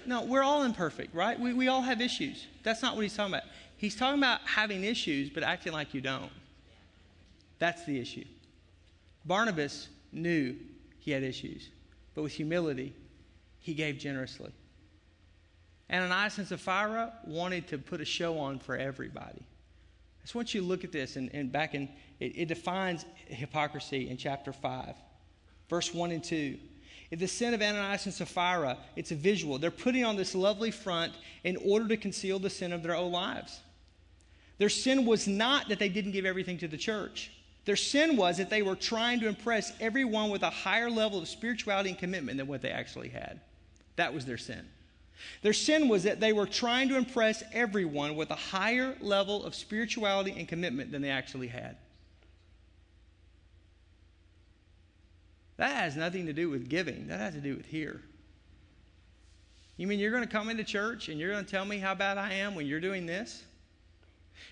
No, 0.06 0.24
we're 0.24 0.42
all 0.42 0.62
imperfect, 0.62 1.14
right? 1.14 1.38
We, 1.38 1.52
we 1.52 1.68
all 1.68 1.82
have 1.82 2.00
issues. 2.00 2.46
That's 2.62 2.82
not 2.82 2.94
what 2.94 3.02
he's 3.02 3.16
talking 3.16 3.34
about. 3.34 3.48
He's 3.76 3.96
talking 3.96 4.18
about 4.18 4.40
having 4.44 4.84
issues, 4.84 5.30
but 5.30 5.42
acting 5.42 5.72
like 5.72 5.94
you 5.94 6.00
don't. 6.00 6.30
That's 7.58 7.84
the 7.84 7.98
issue. 8.00 8.24
Barnabas 9.24 9.88
knew 10.12 10.56
he 10.98 11.10
had 11.10 11.22
issues 11.22 11.68
but 12.14 12.22
with 12.22 12.32
humility, 12.32 12.92
he 13.60 13.74
gave 13.74 13.98
generously. 13.98 14.52
Ananias 15.90 16.38
and 16.38 16.46
Sapphira 16.46 17.12
wanted 17.26 17.68
to 17.68 17.78
put 17.78 18.00
a 18.00 18.04
show 18.04 18.38
on 18.38 18.58
for 18.58 18.76
everybody. 18.76 19.40
I 19.40 20.22
just 20.22 20.34
want 20.34 20.54
you 20.54 20.60
to 20.60 20.66
look 20.66 20.84
at 20.84 20.92
this, 20.92 21.16
and, 21.16 21.30
and 21.34 21.50
back 21.50 21.74
in, 21.74 21.88
it, 22.20 22.32
it 22.36 22.48
defines 22.48 23.04
hypocrisy 23.26 24.08
in 24.08 24.16
chapter 24.16 24.52
5, 24.52 24.94
verse 25.68 25.92
1 25.92 26.12
and 26.12 26.22
2. 26.22 26.58
The 27.18 27.28
sin 27.28 27.52
of 27.52 27.60
Ananias 27.60 28.06
and 28.06 28.14
Sapphira, 28.14 28.78
it's 28.96 29.10
a 29.10 29.14
visual. 29.14 29.58
They're 29.58 29.70
putting 29.70 30.02
on 30.02 30.16
this 30.16 30.34
lovely 30.34 30.70
front 30.70 31.12
in 31.44 31.56
order 31.58 31.86
to 31.88 31.96
conceal 31.98 32.38
the 32.38 32.48
sin 32.48 32.72
of 32.72 32.82
their 32.82 32.96
own 32.96 33.12
lives. 33.12 33.60
Their 34.56 34.70
sin 34.70 35.04
was 35.04 35.28
not 35.28 35.68
that 35.68 35.78
they 35.78 35.90
didn't 35.90 36.12
give 36.12 36.24
everything 36.24 36.56
to 36.58 36.68
the 36.68 36.78
church. 36.78 37.30
Their 37.64 37.76
sin 37.76 38.16
was 38.16 38.38
that 38.38 38.48
they 38.48 38.62
were 38.62 38.76
trying 38.76 39.20
to 39.20 39.28
impress 39.28 39.72
everyone 39.78 40.30
with 40.30 40.42
a 40.42 40.50
higher 40.50 40.90
level 40.90 41.18
of 41.18 41.28
spirituality 41.28 41.90
and 41.90 41.98
commitment 41.98 42.38
than 42.38 42.46
what 42.46 42.62
they 42.62 42.70
actually 42.70 43.10
had. 43.10 43.40
That 43.96 44.14
was 44.14 44.24
their 44.24 44.38
sin. 44.38 44.64
Their 45.42 45.52
sin 45.52 45.88
was 45.88 46.04
that 46.04 46.18
they 46.18 46.32
were 46.32 46.46
trying 46.46 46.88
to 46.88 46.96
impress 46.96 47.44
everyone 47.52 48.16
with 48.16 48.30
a 48.30 48.36
higher 48.36 48.96
level 49.00 49.44
of 49.44 49.54
spirituality 49.54 50.34
and 50.36 50.48
commitment 50.48 50.90
than 50.90 51.02
they 51.02 51.10
actually 51.10 51.48
had. 51.48 51.76
That 55.62 55.76
has 55.76 55.94
nothing 55.94 56.26
to 56.26 56.32
do 56.32 56.50
with 56.50 56.68
giving, 56.68 57.06
that 57.06 57.20
has 57.20 57.34
to 57.34 57.40
do 57.40 57.54
with 57.54 57.66
here. 57.66 58.00
You 59.76 59.86
mean 59.86 60.00
you're 60.00 60.10
going 60.10 60.24
to 60.24 60.28
come 60.28 60.50
into 60.50 60.64
church 60.64 61.08
and 61.08 61.20
you're 61.20 61.30
going 61.30 61.44
to 61.44 61.48
tell 61.48 61.64
me 61.64 61.78
how 61.78 61.94
bad 61.94 62.18
I 62.18 62.32
am 62.32 62.56
when 62.56 62.66
you're 62.66 62.80
doing 62.80 63.06
this? 63.06 63.44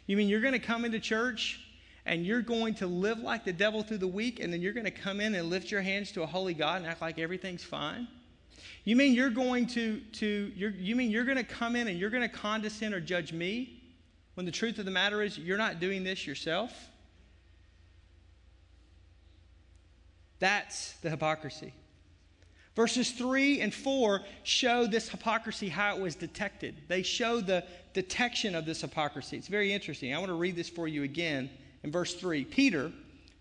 You 0.07 0.17
mean 0.17 0.29
you're 0.29 0.41
going 0.41 0.53
to 0.53 0.61
come 0.61 0.85
into 0.85 1.01
church 1.01 1.59
and 2.07 2.25
you're 2.25 2.43
going 2.43 2.75
to 2.75 2.87
live 2.87 3.19
like 3.19 3.45
the 3.45 3.53
devil 3.53 3.83
through 3.83 3.99
the 3.99 4.07
week, 4.07 4.39
and 4.39 4.53
then 4.53 4.63
you're 4.63 4.73
going 4.73 4.85
to 4.85 4.93
come 4.93 5.21
in 5.21 5.35
and 5.35 5.51
lift 5.51 5.73
your 5.73 5.83
hands 5.83 6.13
to 6.13 6.23
a 6.23 6.27
holy 6.27 6.55
God 6.55 6.77
and 6.77 6.87
act 6.87 7.01
like 7.01 7.19
everything's 7.19 7.65
fine? 7.65 8.07
You 8.85 8.95
mean 8.95 9.13
you're 9.13 9.31
going 9.31 9.67
to, 9.67 9.99
to 10.13 10.53
you 10.55 10.95
mean 10.95 11.11
you're 11.11 11.25
going 11.25 11.39
to 11.39 11.43
come 11.43 11.75
in 11.75 11.89
and 11.89 11.99
you're 11.99 12.11
going 12.11 12.23
to 12.23 12.29
condescend 12.29 12.95
or 12.95 13.01
judge 13.01 13.33
me 13.33 13.83
when 14.35 14.47
the 14.47 14.53
truth 14.53 14.79
of 14.79 14.85
the 14.85 14.93
matter 14.93 15.23
is 15.23 15.37
you're 15.37 15.59
not 15.59 15.81
doing 15.81 16.05
this 16.05 16.25
yourself? 16.25 16.73
That's 20.41 20.95
the 21.03 21.11
hypocrisy. 21.11 21.73
Verses 22.75 23.11
3 23.13 23.61
and 23.61 23.75
4 23.75 24.23
show 24.43 24.87
this 24.87 25.09
hypocrisy, 25.09 25.69
how 25.69 25.97
it 25.97 26.01
was 26.01 26.15
detected. 26.15 26.77
They 26.89 27.03
show 27.03 27.41
the 27.41 27.65
detection 27.93 28.55
of 28.55 28.65
this 28.65 28.81
hypocrisy. 28.81 29.37
It's 29.37 29.49
very 29.49 29.73
interesting. 29.73 30.15
I 30.15 30.19
want 30.19 30.31
to 30.31 30.35
read 30.35 30.57
this 30.57 30.69
for 30.69 30.89
you 30.89 31.03
again 31.03 31.51
in 31.83 31.93
verse 31.93 32.15
3. 32.15 32.45
Peter 32.45 32.91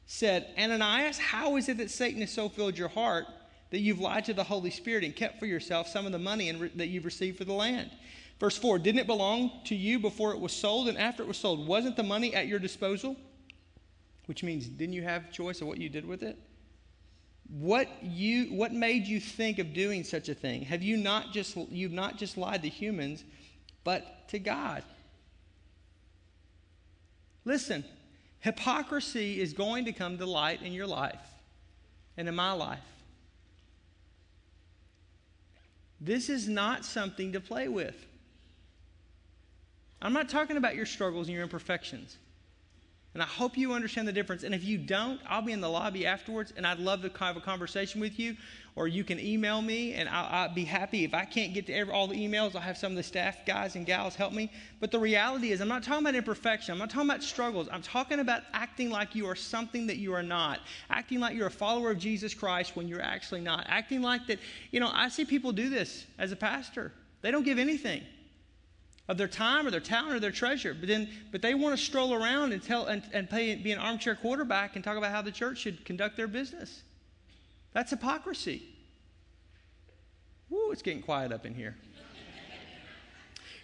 said, 0.08 0.48
Ananias, 0.58 1.18
how 1.18 1.56
is 1.56 1.70
it 1.70 1.78
that 1.78 1.92
Satan 1.92 2.22
has 2.22 2.32
so 2.32 2.50
filled 2.50 2.78
your 2.78 2.90
heart 2.90 3.28
that 3.70 3.80
you've 3.80 4.00
lied 4.00 4.26
to 4.26 4.34
the 4.34 4.44
Holy 4.44 4.72
Spirit 4.72 5.04
and 5.04 5.16
kept 5.16 5.40
for 5.40 5.46
yourself 5.46 5.88
some 5.88 6.06
of 6.06 6.12
the 6.12 6.20
money 6.20 6.52
re- 6.52 6.72
that 6.76 6.88
you've 6.88 7.06
received 7.06 7.38
for 7.38 7.46
the 7.46 7.54
land? 7.54 7.92
Verse 8.40 8.58
4 8.58 8.80
Didn't 8.80 9.00
it 9.00 9.08
belong 9.08 9.52
to 9.66 9.76
you 9.76 10.00
before 10.00 10.34
it 10.34 10.40
was 10.40 10.52
sold 10.52 10.90
and 10.90 10.98
after 10.98 11.22
it 11.22 11.28
was 11.28 11.38
sold? 11.38 11.68
Wasn't 11.68 11.96
the 11.96 12.04
money 12.04 12.34
at 12.34 12.48
your 12.48 12.60
disposal? 12.60 13.16
Which 14.26 14.44
means, 14.44 14.68
didn't 14.68 14.94
you 14.94 15.04
have 15.04 15.32
choice 15.32 15.62
of 15.62 15.68
what 15.68 15.78
you 15.78 15.90
did 15.90 16.06
with 16.06 16.24
it? 16.24 16.38
What, 17.50 17.88
you, 18.04 18.46
what 18.54 18.72
made 18.72 19.08
you 19.08 19.20
think 19.20 19.58
of 19.58 19.74
doing 19.74 20.04
such 20.04 20.30
a 20.30 20.36
thing? 20.36 20.62
Have 20.64 20.84
you 20.84 20.98
not 20.98 21.32
just, 21.32 21.56
you've 21.56 21.92
not 21.92 22.18
just 22.18 22.38
lied 22.38 22.62
to 22.62 22.70
humans, 22.70 23.24
but 23.84 24.30
to 24.30 24.40
God? 24.40 24.84
Listen, 27.46 27.84
Hypocrisy 28.42 29.42
is 29.42 29.54
going 29.54 29.86
to 29.86 29.92
come 29.92 30.18
to 30.18 30.26
light 30.26 30.62
in 30.62 30.74
your 30.74 30.88
life 30.88 31.20
and 32.16 32.28
in 32.28 32.36
my 32.36 32.52
life. 32.52 32.80
This 36.00 36.30
is 36.30 36.48
not 36.48 36.86
something 36.86 37.34
to 37.34 37.42
play 37.42 37.68
with. 37.68 37.96
I'm 40.02 40.14
not 40.14 40.30
talking 40.30 40.56
about 40.56 40.76
your 40.76 40.86
struggles 40.86 41.28
and 41.28 41.34
your 41.34 41.44
imperfections. 41.44 42.18
And 43.16 43.24
I 43.24 43.26
hope 43.26 43.58
you 43.58 43.74
understand 43.74 44.08
the 44.08 44.14
difference. 44.14 44.44
And 44.44 44.54
if 44.54 44.64
you 44.64 44.78
don't, 44.78 45.20
I'll 45.28 45.42
be 45.42 45.52
in 45.52 45.62
the 45.62 45.70
lobby 45.70 46.06
afterwards 46.06 46.54
and 46.56 46.66
I'd 46.66 46.78
love 46.78 47.02
to 47.02 47.12
have 47.18 47.38
a 47.38 47.42
conversation 47.42 48.00
with 48.00 48.20
you. 48.20 48.36
Or 48.76 48.88
you 48.88 49.04
can 49.04 49.20
email 49.20 49.64
me 49.64 49.94
and 49.94 50.08
I'll, 50.08 50.28
I'll 50.30 50.54
be 50.54 50.64
happy. 50.64 51.04
If 51.04 51.16
I 51.16 51.26
can't 51.26 51.52
get 51.54 51.66
to 51.68 51.74
every, 51.74 51.92
all 51.92 52.08
the 52.08 52.16
emails, 52.16 52.54
I'll 52.54 52.62
have 52.62 52.78
some 52.78 52.92
of 52.92 52.96
the 52.96 53.04
staff 53.04 53.46
guys 53.48 53.76
and 53.76 53.86
gals 53.86 54.16
help 54.16 54.32
me. 54.32 54.52
But 54.80 54.92
the 54.92 55.00
reality 55.00 55.52
is, 55.52 55.60
I'm 55.60 55.68
not 55.68 55.82
talking 55.82 56.06
about 56.06 56.14
imperfection. 56.14 56.72
I'm 56.72 56.78
not 56.78 56.92
talking 56.92 57.10
about 57.10 57.24
struggles. 57.24 57.68
I'm 57.72 57.82
talking 57.82 58.20
about 58.20 58.44
acting 58.54 58.92
like 58.92 59.16
you 59.16 59.26
are 59.26 59.36
something 59.36 59.88
that 59.88 59.98
you 59.98 60.14
are 60.14 60.24
not. 60.24 60.60
Acting 60.92 61.20
like 61.20 61.36
you're 61.36 61.48
a 61.48 61.52
follower 61.52 61.92
of 61.92 61.98
Jesus 61.98 62.36
Christ 62.36 62.76
when 62.76 62.88
you're 62.88 63.02
actually 63.02 63.42
not. 63.42 63.66
Acting 63.68 64.04
like 64.04 64.28
that, 64.28 64.38
you 64.72 64.80
know, 64.80 64.92
I 64.94 65.10
see 65.10 65.26
people 65.26 65.52
do 65.52 65.68
this 65.70 66.06
as 66.20 66.32
a 66.32 66.36
pastor. 66.36 66.94
They 67.22 67.32
don't 67.32 67.44
give 67.44 67.58
anything 67.58 68.04
of 69.10 69.18
their 69.18 69.28
time 69.28 69.66
or 69.66 69.72
their 69.72 69.80
talent 69.82 70.16
or 70.16 70.20
their 70.20 70.32
treasure. 70.32 70.74
But 70.74 70.88
then, 70.88 71.10
but 71.32 71.42
they 71.42 71.56
want 71.56 71.78
to 71.78 71.84
stroll 71.84 72.14
around 72.14 72.54
and 72.54 72.64
tell 72.64 72.86
and, 72.86 73.04
and 73.12 73.28
pay, 73.28 73.56
be 73.56 73.72
an 73.72 73.80
armchair 73.80 74.16
quarterback 74.16 74.76
and 74.76 74.86
talk 74.86 74.98
about 74.98 75.12
how 75.12 75.24
the 75.24 75.32
church 75.32 75.58
should 75.58 75.84
conduct 75.84 76.16
their 76.16 76.28
business. 76.28 76.84
That's 77.74 77.90
hypocrisy. 77.90 78.64
Woo, 80.50 80.72
it's 80.72 80.84
getting 80.84 81.02
quiet 81.02 81.32
up 81.32 81.46
in 81.46 81.56
here. 81.56 81.76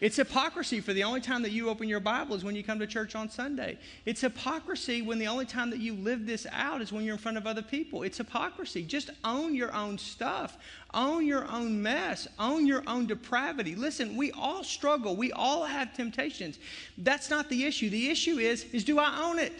It's 0.02 0.18
hypocrisy 0.18 0.82
for 0.82 0.92
the 0.92 1.04
only 1.04 1.22
time 1.22 1.42
that 1.44 1.52
you 1.52 1.70
open 1.70 1.88
your 1.88 2.02
Bible 2.02 2.36
is 2.36 2.44
when 2.44 2.56
you 2.56 2.64
come 2.64 2.80
to 2.80 2.88
church 2.88 3.16
on 3.16 3.30
Sunday. 3.30 3.78
It's 4.06 4.22
hypocrisy 4.22 5.02
when 5.02 5.20
the 5.20 5.28
only 5.28 5.46
time 5.46 5.70
that 5.70 5.80
you 5.80 5.94
live 5.94 6.26
this 6.26 6.46
out 6.52 6.82
is 6.82 6.92
when 6.92 7.06
you're 7.06 7.16
in 7.16 7.22
front 7.22 7.38
of 7.38 7.48
other 7.48 7.62
people. 7.62 8.04
It's 8.04 8.18
hypocrisy. 8.18 8.84
Just 8.84 9.10
own 9.24 9.56
your 9.56 9.74
own 9.74 9.98
stuff, 9.98 10.58
own 10.94 11.26
your 11.26 11.50
own 11.50 11.82
mess, 11.82 12.28
own 12.38 12.66
your 12.68 12.84
own 12.88 13.06
depravity. 13.06 13.74
Listen, 13.76 14.18
we 14.18 14.32
all 14.34 14.64
struggle, 14.64 15.16
we 15.16 15.32
all 15.32 15.64
have 15.64 15.94
temptations. 15.94 16.60
That's 16.98 17.30
not 17.30 17.50
the 17.50 17.64
issue. 17.64 17.90
The 17.90 18.10
issue 18.10 18.38
is, 18.38 18.66
is 18.74 18.84
do 18.84 19.00
I 19.00 19.22
own 19.24 19.40
it? 19.40 19.54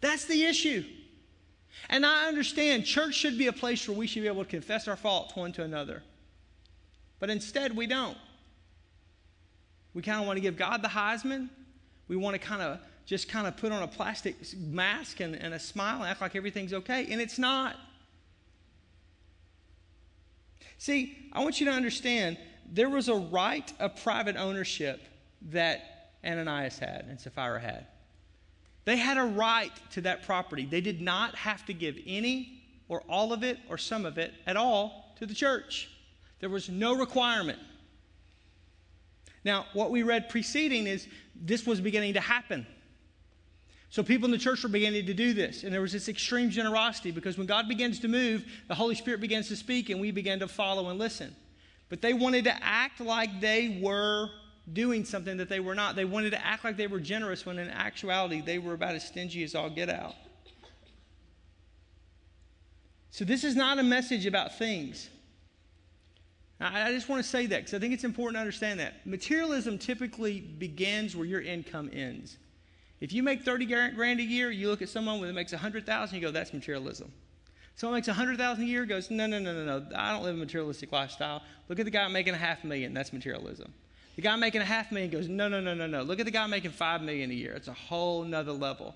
That's 0.00 0.26
the 0.26 0.44
issue. 0.44 0.84
And 1.90 2.06
I 2.06 2.28
understand 2.28 2.84
church 2.84 3.14
should 3.14 3.36
be 3.36 3.48
a 3.48 3.52
place 3.52 3.88
where 3.88 3.96
we 3.96 4.06
should 4.06 4.22
be 4.22 4.28
able 4.28 4.44
to 4.44 4.50
confess 4.50 4.86
our 4.86 4.96
faults 4.96 5.34
one 5.34 5.52
to 5.52 5.64
another. 5.64 6.04
But 7.18 7.30
instead, 7.30 7.76
we 7.76 7.86
don't. 7.86 8.16
We 9.94 10.02
kind 10.02 10.20
of 10.20 10.26
want 10.26 10.36
to 10.36 10.40
give 10.40 10.56
God 10.56 10.82
the 10.82 10.88
Heisman. 10.88 11.48
We 12.08 12.16
want 12.16 12.34
to 12.34 12.38
kind 12.38 12.60
of 12.60 12.80
just 13.06 13.28
kind 13.28 13.46
of 13.46 13.56
put 13.56 13.72
on 13.72 13.82
a 13.82 13.88
plastic 13.88 14.36
mask 14.56 15.20
and, 15.20 15.34
and 15.34 15.54
a 15.54 15.58
smile 15.58 16.00
and 16.00 16.04
act 16.04 16.20
like 16.20 16.34
everything's 16.34 16.72
okay, 16.72 17.06
and 17.10 17.20
it's 17.20 17.38
not. 17.38 17.76
See, 20.78 21.30
I 21.32 21.42
want 21.42 21.60
you 21.60 21.66
to 21.66 21.72
understand 21.72 22.38
there 22.70 22.88
was 22.88 23.08
a 23.08 23.14
right 23.14 23.72
of 23.78 24.02
private 24.02 24.36
ownership 24.36 25.02
that 25.50 26.10
Ananias 26.24 26.78
had 26.78 27.06
and 27.08 27.20
Sapphira 27.20 27.60
had. 27.60 27.86
They 28.84 28.96
had 28.96 29.16
a 29.16 29.24
right 29.24 29.72
to 29.92 30.02
that 30.02 30.24
property. 30.24 30.66
They 30.66 30.80
did 30.80 31.00
not 31.00 31.34
have 31.36 31.64
to 31.66 31.74
give 31.74 31.96
any 32.06 32.62
or 32.88 33.02
all 33.08 33.32
of 33.32 33.42
it 33.42 33.58
or 33.68 33.78
some 33.78 34.04
of 34.04 34.18
it 34.18 34.32
at 34.46 34.56
all 34.56 35.14
to 35.18 35.26
the 35.26 35.34
church. 35.34 35.90
There 36.40 36.50
was 36.50 36.68
no 36.68 36.94
requirement. 36.94 37.58
Now, 39.44 39.66
what 39.74 39.90
we 39.90 40.02
read 40.02 40.28
preceding 40.28 40.86
is 40.86 41.06
this 41.34 41.66
was 41.66 41.80
beginning 41.80 42.14
to 42.14 42.20
happen. 42.20 42.66
So 43.90 44.02
people 44.02 44.24
in 44.24 44.32
the 44.32 44.38
church 44.38 44.62
were 44.62 44.68
beginning 44.68 45.06
to 45.06 45.14
do 45.14 45.34
this, 45.34 45.62
and 45.62 45.72
there 45.72 45.80
was 45.80 45.92
this 45.92 46.08
extreme 46.08 46.50
generosity 46.50 47.12
because 47.12 47.38
when 47.38 47.46
God 47.46 47.68
begins 47.68 48.00
to 48.00 48.08
move, 48.08 48.44
the 48.66 48.74
Holy 48.74 48.96
Spirit 48.96 49.20
begins 49.20 49.46
to 49.48 49.56
speak, 49.56 49.88
and 49.88 50.00
we 50.00 50.10
begin 50.10 50.40
to 50.40 50.48
follow 50.48 50.88
and 50.88 50.98
listen. 50.98 51.34
But 51.88 52.02
they 52.02 52.12
wanted 52.12 52.44
to 52.44 52.64
act 52.64 53.00
like 53.00 53.40
they 53.40 53.78
were 53.80 54.30
doing 54.72 55.04
something 55.04 55.36
that 55.36 55.48
they 55.48 55.60
were 55.60 55.74
not. 55.74 55.94
They 55.94 56.06
wanted 56.06 56.30
to 56.30 56.44
act 56.44 56.64
like 56.64 56.76
they 56.76 56.86
were 56.86 56.98
generous 56.98 57.46
when 57.46 57.58
in 57.58 57.68
actuality 57.68 58.40
they 58.40 58.58
were 58.58 58.72
about 58.72 58.94
as 58.94 59.06
stingy 59.06 59.44
as 59.44 59.54
all 59.54 59.70
get 59.70 59.90
out. 59.90 60.14
So 63.10 63.24
this 63.24 63.44
is 63.44 63.54
not 63.54 63.78
a 63.78 63.82
message 63.84 64.26
about 64.26 64.58
things. 64.58 65.08
I 66.60 66.92
just 66.92 67.08
want 67.08 67.22
to 67.22 67.28
say 67.28 67.46
that 67.46 67.58
because 67.58 67.74
I 67.74 67.78
think 67.78 67.92
it's 67.92 68.04
important 68.04 68.36
to 68.36 68.40
understand 68.40 68.80
that. 68.80 69.06
Materialism 69.06 69.76
typically 69.76 70.40
begins 70.40 71.16
where 71.16 71.26
your 71.26 71.40
income 71.40 71.90
ends. 71.92 72.38
If 73.00 73.12
you 73.12 73.22
make 73.22 73.42
30 73.42 73.66
grand 73.66 74.20
a 74.20 74.22
year, 74.22 74.50
you 74.50 74.68
look 74.68 74.80
at 74.80 74.88
someone 74.88 75.20
that 75.20 75.32
makes 75.32 75.52
100,000, 75.52 76.16
you 76.16 76.22
go, 76.22 76.30
that's 76.30 76.52
materialism. 76.52 77.12
Someone 77.76 77.98
makes 77.98 78.06
100,000 78.06 78.62
a 78.62 78.66
year, 78.66 78.86
goes, 78.86 79.10
no, 79.10 79.26
no, 79.26 79.38
no, 79.40 79.52
no, 79.52 79.78
no, 79.80 79.86
I 79.96 80.12
don't 80.12 80.22
live 80.22 80.36
a 80.36 80.38
materialistic 80.38 80.92
lifestyle. 80.92 81.42
Look 81.68 81.80
at 81.80 81.84
the 81.84 81.90
guy 81.90 82.06
making 82.08 82.34
a 82.34 82.38
half 82.38 82.62
million, 82.62 82.94
that's 82.94 83.12
materialism. 83.12 83.74
The 84.14 84.22
guy 84.22 84.36
making 84.36 84.60
a 84.60 84.64
half 84.64 84.92
million 84.92 85.10
goes, 85.10 85.28
no, 85.28 85.48
no, 85.48 85.60
no, 85.60 85.74
no, 85.74 85.88
no. 85.88 86.02
Look 86.02 86.20
at 86.20 86.24
the 86.24 86.30
guy 86.30 86.46
making 86.46 86.70
five 86.70 87.02
million 87.02 87.32
a 87.32 87.34
year. 87.34 87.52
It's 87.54 87.66
a 87.66 87.72
whole 87.72 88.22
nother 88.22 88.52
level. 88.52 88.94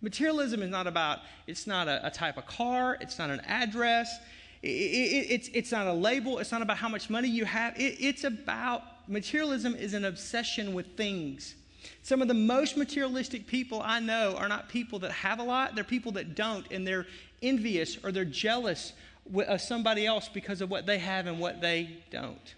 Materialism 0.00 0.62
is 0.62 0.70
not 0.70 0.86
about, 0.86 1.20
it's 1.46 1.66
not 1.66 1.86
a, 1.86 2.04
a 2.06 2.10
type 2.10 2.38
of 2.38 2.46
car, 2.46 2.96
it's 3.00 3.18
not 3.18 3.30
an 3.30 3.40
address, 3.46 4.18
it, 4.62 4.68
it, 4.68 5.30
it's, 5.30 5.48
it's 5.54 5.72
not 5.72 5.86
a 5.86 5.92
label. 5.92 6.38
It's 6.38 6.52
not 6.52 6.62
about 6.62 6.76
how 6.76 6.88
much 6.88 7.08
money 7.08 7.28
you 7.28 7.44
have. 7.44 7.78
It, 7.78 7.96
it's 8.00 8.24
about 8.24 8.82
materialism 9.08 9.74
is 9.74 9.94
an 9.94 10.04
obsession 10.04 10.74
with 10.74 10.96
things. 10.96 11.54
Some 12.02 12.20
of 12.20 12.28
the 12.28 12.34
most 12.34 12.76
materialistic 12.76 13.46
people 13.46 13.80
I 13.82 14.00
know 14.00 14.36
are 14.36 14.48
not 14.48 14.68
people 14.68 14.98
that 15.00 15.12
have 15.12 15.38
a 15.38 15.42
lot, 15.42 15.74
they're 15.74 15.84
people 15.84 16.12
that 16.12 16.34
don't, 16.34 16.70
and 16.70 16.86
they're 16.86 17.06
envious 17.42 17.98
or 18.04 18.12
they're 18.12 18.24
jealous 18.24 18.92
of 19.34 19.60
somebody 19.60 20.06
else 20.06 20.28
because 20.28 20.60
of 20.60 20.70
what 20.70 20.86
they 20.86 20.98
have 20.98 21.26
and 21.26 21.38
what 21.38 21.60
they 21.60 21.98
don't. 22.10 22.54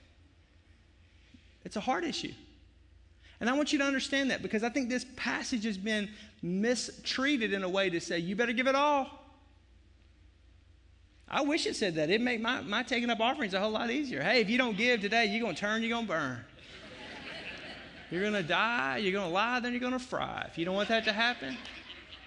It's 1.65 1.77
a 1.77 1.81
hard 1.81 2.05
issue. 2.05 2.33
And 3.41 3.51
I 3.51 3.55
want 3.55 3.73
you 3.73 3.79
to 3.79 3.85
understand 3.85 4.31
that 4.31 4.43
because 4.43 4.63
I 4.63 4.69
think 4.69 4.89
this 4.89 5.07
passage 5.17 5.65
has 5.65 5.77
been 5.77 6.09
mistreated 6.43 7.53
in 7.53 7.63
a 7.63 7.69
way 7.69 7.91
to 7.91 8.01
say, 8.01 8.19
you 8.19 8.37
better 8.37 8.53
give 8.53 8.67
it 8.67 8.75
all. 8.75 9.22
I 11.33 11.41
wish 11.41 11.67
it 11.67 11.75
said 11.75 11.95
that. 11.95 12.11
It'd 12.11 12.21
make 12.21 12.43
my, 12.43 12.61
my 12.61 12.83
taking 12.83 13.09
up 13.09 13.19
offerings 13.19 13.55
a 13.55 13.61
whole 13.61 13.71
lot 13.71 13.91
easier. 13.91 14.23
Hey, 14.23 14.43
if 14.43 14.51
you 14.51 14.59
don't 14.59 14.77
give 14.77 15.01
today, 15.01 15.25
you're 15.25 15.41
going 15.41 15.55
to 15.55 15.61
turn, 15.61 15.81
you're 15.83 15.91
going 15.91 16.07
to 16.07 16.13
burn. 16.13 16.45
You're 18.11 18.21
going 18.21 18.35
to 18.35 18.43
die, 18.43 18.99
you're 18.99 19.13
going 19.13 19.27
to 19.27 19.33
lie, 19.33 19.59
then 19.61 19.73
you're 19.73 19.81
going 19.81 19.95
to 19.95 19.99
fry. 19.99 20.45
If 20.47 20.59
you 20.59 20.67
don't 20.67 20.75
want 20.75 20.91
that 20.91 21.07
to 21.07 21.13
happen, 21.13 21.57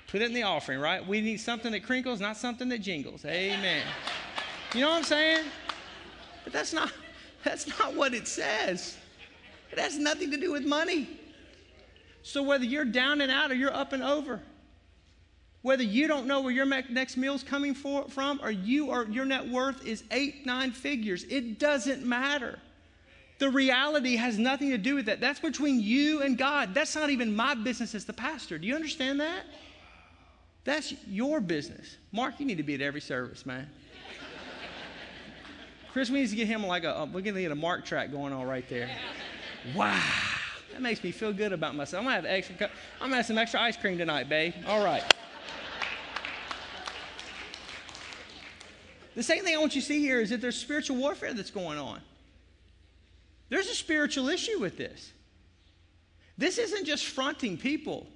put 0.07 0.21
it 0.23 0.25
in 0.25 0.33
the 0.33 0.41
offering, 0.41 0.79
right? 0.79 1.05
We 1.05 1.21
need 1.21 1.37
something 1.37 1.71
that 1.73 1.83
crinkles, 1.83 2.19
not 2.19 2.37
something 2.37 2.67
that 2.69 2.79
jingles. 2.79 3.23
Amen. 3.23 3.83
You 4.73 4.81
know 4.81 4.89
what 4.89 4.97
I'm 4.97 5.03
saying? 5.03 5.45
But 6.43 6.53
that's 6.53 6.73
not, 6.73 6.91
that's 7.43 7.67
not 7.79 7.93
what 7.93 8.15
it 8.15 8.27
says. 8.27 8.97
It 9.71 9.77
has 9.77 9.99
nothing 9.99 10.31
to 10.31 10.37
do 10.37 10.51
with 10.51 10.65
money. 10.65 11.07
So 12.23 12.41
whether 12.41 12.65
you're 12.65 12.85
down 12.85 13.21
and 13.21 13.31
out 13.31 13.51
or 13.51 13.53
you're 13.53 13.73
up 13.73 13.93
and 13.93 14.01
over, 14.01 14.41
whether 15.65 15.81
you 15.81 16.07
don't 16.07 16.27
know 16.27 16.41
where 16.41 16.51
your 16.51 16.67
next 16.67 17.17
meal 17.17 17.33
is 17.33 17.41
coming 17.41 17.73
for, 17.73 18.07
from 18.07 18.39
or 18.43 18.51
you 18.51 18.91
or 18.91 19.05
your 19.05 19.25
net 19.25 19.49
worth 19.49 19.83
is 19.83 20.03
eight, 20.11 20.45
nine 20.45 20.71
figures, 20.71 21.23
it 21.23 21.57
doesn't 21.57 22.05
matter. 22.05 22.59
The 23.39 23.49
reality 23.49 24.15
has 24.15 24.37
nothing 24.37 24.69
to 24.69 24.77
do 24.77 24.93
with 24.93 25.07
that. 25.07 25.19
That's 25.19 25.39
between 25.39 25.79
you 25.79 26.21
and 26.21 26.37
God. 26.37 26.75
That's 26.75 26.93
not 26.93 27.09
even 27.09 27.35
my 27.35 27.55
business 27.55 27.95
as 27.95 28.05
the 28.05 28.13
pastor. 28.13 28.59
Do 28.59 28.67
you 28.67 28.75
understand 28.75 29.19
that? 29.21 29.45
That's 30.65 30.93
your 31.07 31.41
business. 31.41 31.97
Mark, 32.11 32.39
you 32.39 32.45
need 32.45 32.57
to 32.57 32.63
be 32.63 32.75
at 32.75 32.81
every 32.81 33.01
service, 33.01 33.43
man. 33.43 33.67
Chris, 35.93 36.11
we 36.11 36.21
need 36.21 36.29
to 36.29 36.35
get 36.35 36.45
him 36.45 36.63
like 36.67 36.83
a, 36.83 36.95
uh, 36.95 37.05
we're 37.05 37.21
going 37.21 37.33
to 37.33 37.41
get 37.41 37.51
a 37.51 37.55
Mark 37.55 37.85
track 37.85 38.11
going 38.11 38.33
on 38.33 38.45
right 38.45 38.69
there. 38.69 38.87
Wow. 39.73 39.99
That 40.73 40.83
makes 40.83 41.03
me 41.03 41.11
feel 41.11 41.33
good 41.33 41.53
about 41.53 41.73
myself. 41.73 42.01
I'm 42.01 42.11
going 42.11 42.21
to 42.21 42.29
have 42.29 42.37
extra, 42.37 42.69
I'm 43.01 43.09
going 43.09 43.11
to 43.13 43.15
have 43.15 43.25
some 43.25 43.39
extra 43.39 43.59
ice 43.59 43.75
cream 43.75 43.97
tonight, 43.97 44.29
babe. 44.29 44.53
All 44.67 44.85
right. 44.85 45.03
The 49.15 49.23
second 49.23 49.45
thing 49.45 49.55
I 49.55 49.59
want 49.59 49.75
you 49.75 49.81
to 49.81 49.87
see 49.87 49.99
here 49.99 50.19
is 50.19 50.29
that 50.29 50.41
there's 50.41 50.57
spiritual 50.57 50.97
warfare 50.97 51.33
that's 51.33 51.51
going 51.51 51.79
on. 51.79 52.01
There's 53.49 53.69
a 53.69 53.75
spiritual 53.75 54.27
issue 54.29 54.59
with 54.59 54.77
this. 54.77 55.11
This 56.37 56.57
isn't 56.57 56.85
just 56.85 57.05
fronting 57.05 57.57
people, 57.57 58.07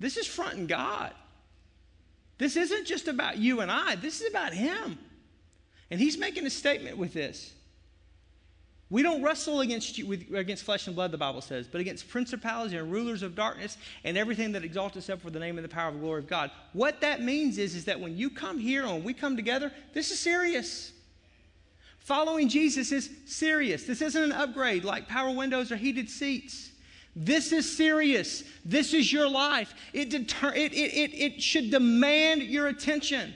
this 0.00 0.16
is 0.16 0.26
fronting 0.26 0.66
God. 0.66 1.12
This 2.38 2.54
isn't 2.54 2.86
just 2.86 3.08
about 3.08 3.38
you 3.38 3.62
and 3.62 3.70
I, 3.70 3.96
this 3.96 4.20
is 4.20 4.30
about 4.30 4.52
Him. 4.52 4.96
And 5.90 5.98
He's 5.98 6.16
making 6.16 6.46
a 6.46 6.50
statement 6.50 6.96
with 6.96 7.12
this. 7.12 7.52
We 8.90 9.02
don't 9.02 9.22
wrestle 9.22 9.60
against, 9.60 9.98
you, 9.98 10.06
with, 10.06 10.32
against 10.34 10.64
flesh 10.64 10.86
and 10.86 10.96
blood, 10.96 11.10
the 11.10 11.18
Bible 11.18 11.42
says, 11.42 11.66
but 11.66 11.80
against 11.80 12.08
principalities 12.08 12.72
and 12.72 12.90
rulers 12.90 13.22
of 13.22 13.34
darkness 13.34 13.76
and 14.02 14.16
everything 14.16 14.52
that 14.52 14.64
exalts 14.64 14.96
itself 14.96 15.20
for 15.20 15.30
the 15.30 15.38
name 15.38 15.58
and 15.58 15.64
the 15.64 15.68
power 15.68 15.88
of 15.88 15.94
the 15.94 16.00
glory 16.00 16.20
of 16.20 16.26
God. 16.26 16.50
What 16.72 17.02
that 17.02 17.22
means 17.22 17.58
is, 17.58 17.74
is 17.74 17.84
that 17.84 18.00
when 18.00 18.16
you 18.16 18.30
come 18.30 18.58
here 18.58 18.86
and 18.86 19.04
we 19.04 19.12
come 19.12 19.36
together, 19.36 19.72
this 19.92 20.10
is 20.10 20.18
serious. 20.18 20.92
Following 21.98 22.48
Jesus 22.48 22.90
is 22.90 23.10
serious. 23.26 23.84
This 23.84 24.00
isn't 24.00 24.22
an 24.22 24.32
upgrade 24.32 24.84
like 24.84 25.06
power 25.06 25.36
windows 25.36 25.70
or 25.70 25.76
heated 25.76 26.08
seats. 26.08 26.70
This 27.14 27.52
is 27.52 27.76
serious. 27.76 28.44
This 28.64 28.94
is 28.94 29.12
your 29.12 29.28
life. 29.28 29.74
It, 29.92 30.08
deter- 30.08 30.54
it, 30.54 30.72
it, 30.72 30.94
it, 30.94 31.14
it 31.14 31.42
should 31.42 31.70
demand 31.70 32.42
your 32.42 32.68
attention 32.68 33.34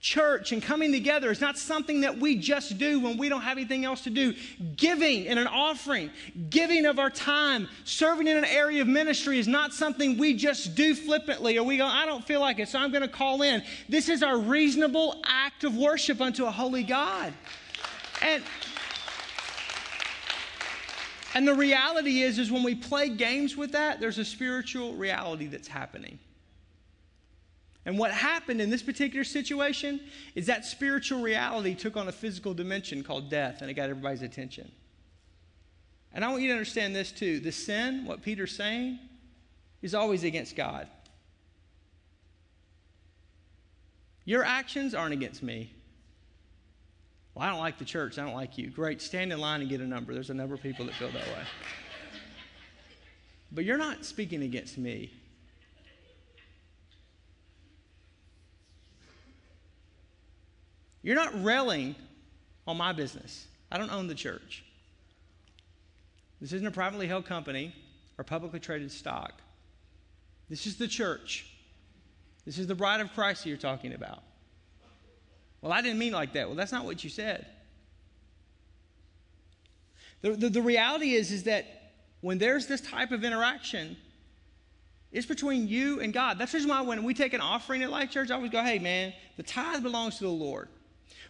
church 0.00 0.52
and 0.52 0.62
coming 0.62 0.92
together 0.92 1.30
is 1.30 1.40
not 1.40 1.58
something 1.58 2.02
that 2.02 2.18
we 2.18 2.36
just 2.36 2.78
do 2.78 3.00
when 3.00 3.16
we 3.16 3.28
don't 3.28 3.40
have 3.40 3.56
anything 3.56 3.84
else 3.84 4.02
to 4.02 4.10
do. 4.10 4.34
Giving 4.76 5.24
in 5.24 5.38
an 5.38 5.46
offering, 5.46 6.10
giving 6.50 6.86
of 6.86 6.98
our 6.98 7.10
time, 7.10 7.68
serving 7.84 8.26
in 8.26 8.36
an 8.36 8.44
area 8.44 8.82
of 8.82 8.88
ministry 8.88 9.38
is 9.38 9.48
not 9.48 9.72
something 9.72 10.18
we 10.18 10.34
just 10.34 10.74
do 10.74 10.94
flippantly 10.94 11.58
or 11.58 11.64
we 11.64 11.76
go, 11.76 11.86
I 11.86 12.06
don't 12.06 12.24
feel 12.24 12.40
like 12.40 12.58
it, 12.58 12.68
so 12.68 12.78
I'm 12.78 12.90
going 12.90 13.02
to 13.02 13.08
call 13.08 13.42
in. 13.42 13.62
This 13.88 14.08
is 14.08 14.22
our 14.22 14.38
reasonable 14.38 15.22
act 15.24 15.64
of 15.64 15.76
worship 15.76 16.20
unto 16.20 16.44
a 16.44 16.50
holy 16.50 16.82
God. 16.82 17.32
And 18.22 18.42
and 21.34 21.46
the 21.46 21.54
reality 21.54 22.22
is 22.22 22.38
is 22.38 22.50
when 22.50 22.62
we 22.62 22.74
play 22.74 23.10
games 23.10 23.56
with 23.56 23.72
that, 23.72 24.00
there's 24.00 24.16
a 24.16 24.24
spiritual 24.24 24.94
reality 24.94 25.46
that's 25.46 25.68
happening. 25.68 26.18
And 27.86 27.96
what 27.96 28.10
happened 28.10 28.60
in 28.60 28.68
this 28.68 28.82
particular 28.82 29.22
situation 29.22 30.00
is 30.34 30.46
that 30.46 30.66
spiritual 30.66 31.22
reality 31.22 31.74
took 31.76 31.96
on 31.96 32.08
a 32.08 32.12
physical 32.12 32.52
dimension 32.52 33.04
called 33.04 33.30
death, 33.30 33.62
and 33.62 33.70
it 33.70 33.74
got 33.74 33.88
everybody's 33.88 34.22
attention. 34.22 34.70
And 36.12 36.24
I 36.24 36.28
want 36.28 36.42
you 36.42 36.48
to 36.48 36.54
understand 36.54 36.96
this 36.96 37.12
too. 37.12 37.38
The 37.38 37.52
sin, 37.52 38.04
what 38.04 38.22
Peter's 38.22 38.56
saying, 38.56 38.98
is 39.82 39.94
always 39.94 40.24
against 40.24 40.56
God. 40.56 40.88
Your 44.24 44.42
actions 44.42 44.92
aren't 44.92 45.12
against 45.12 45.44
me. 45.44 45.72
Well, 47.34 47.46
I 47.46 47.50
don't 47.50 47.60
like 47.60 47.78
the 47.78 47.84
church. 47.84 48.18
I 48.18 48.24
don't 48.24 48.34
like 48.34 48.58
you. 48.58 48.68
Great. 48.70 49.00
Stand 49.00 49.32
in 49.32 49.38
line 49.38 49.60
and 49.60 49.70
get 49.70 49.80
a 49.80 49.86
number. 49.86 50.12
There's 50.12 50.30
a 50.30 50.34
number 50.34 50.56
of 50.56 50.62
people 50.62 50.86
that 50.86 50.94
feel 50.96 51.12
that 51.12 51.26
way. 51.26 51.44
But 53.52 53.64
you're 53.64 53.78
not 53.78 54.04
speaking 54.04 54.42
against 54.42 54.76
me. 54.76 55.12
You're 61.06 61.14
not 61.14 61.44
railing 61.44 61.94
on 62.66 62.76
my 62.76 62.92
business. 62.92 63.46
I 63.70 63.78
don't 63.78 63.92
own 63.92 64.08
the 64.08 64.14
church. 64.16 64.64
This 66.40 66.52
isn't 66.52 66.66
a 66.66 66.72
privately 66.72 67.06
held 67.06 67.26
company 67.26 67.72
or 68.18 68.24
publicly 68.24 68.58
traded 68.58 68.90
stock. 68.90 69.40
This 70.50 70.66
is 70.66 70.78
the 70.78 70.88
church. 70.88 71.46
This 72.44 72.58
is 72.58 72.66
the 72.66 72.74
bride 72.74 73.00
of 73.00 73.12
Christ 73.12 73.44
that 73.44 73.50
you're 73.50 73.56
talking 73.56 73.92
about. 73.92 74.24
Well, 75.62 75.70
I 75.70 75.80
didn't 75.80 76.00
mean 76.00 76.12
like 76.12 76.32
that. 76.32 76.48
Well, 76.48 76.56
that's 76.56 76.72
not 76.72 76.84
what 76.84 77.04
you 77.04 77.08
said. 77.08 77.46
The, 80.22 80.32
the, 80.32 80.48
the 80.48 80.62
reality 80.62 81.14
is, 81.14 81.30
is 81.30 81.44
that 81.44 81.66
when 82.20 82.38
there's 82.38 82.66
this 82.66 82.80
type 82.80 83.12
of 83.12 83.22
interaction, 83.22 83.96
it's 85.12 85.26
between 85.26 85.68
you 85.68 86.00
and 86.00 86.12
God. 86.12 86.40
That's 86.40 86.50
the 86.50 86.56
reason 86.56 86.70
why 86.70 86.80
when 86.80 87.04
we 87.04 87.14
take 87.14 87.32
an 87.32 87.40
offering 87.40 87.84
at 87.84 87.90
Life 87.90 88.10
Church, 88.10 88.32
I 88.32 88.34
always 88.34 88.50
go, 88.50 88.60
hey, 88.60 88.80
man, 88.80 89.12
the 89.36 89.44
tithe 89.44 89.84
belongs 89.84 90.18
to 90.18 90.24
the 90.24 90.30
Lord. 90.30 90.68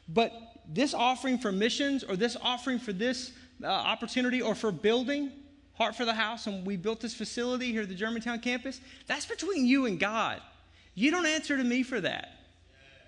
But 0.09 0.33
this 0.69 0.95
offering 0.95 1.39
for 1.39 1.53
missions 1.53 2.05
or 2.05 2.17
this 2.17 2.37
offering 2.41 2.79
for 2.79 2.93
this 2.93 3.33
uh, 3.63 3.67
opportunity 3.67 4.43
or 4.43 4.55
for 4.55 4.73
building, 4.73 5.33
Heart 5.75 5.95
for 5.95 6.05
the 6.05 6.15
House, 6.15 6.47
and 6.47 6.67
we 6.67 6.77
built 6.77 7.01
this 7.01 7.15
facility 7.15 7.73
here 7.73 7.83
at 7.83 7.89
the 7.89 7.95
Germantown 7.95 8.41
campus, 8.41 8.81
that's 9.07 9.27
between 9.27 9.67
you 9.67 9.87
and 9.87 10.01
God. 10.01 10.41
You 10.95 11.11
don't 11.11 11.27
answer 11.27 11.57
to 11.57 11.65
me 11.65 11.83
for 11.83 12.01
that. 12.01 12.33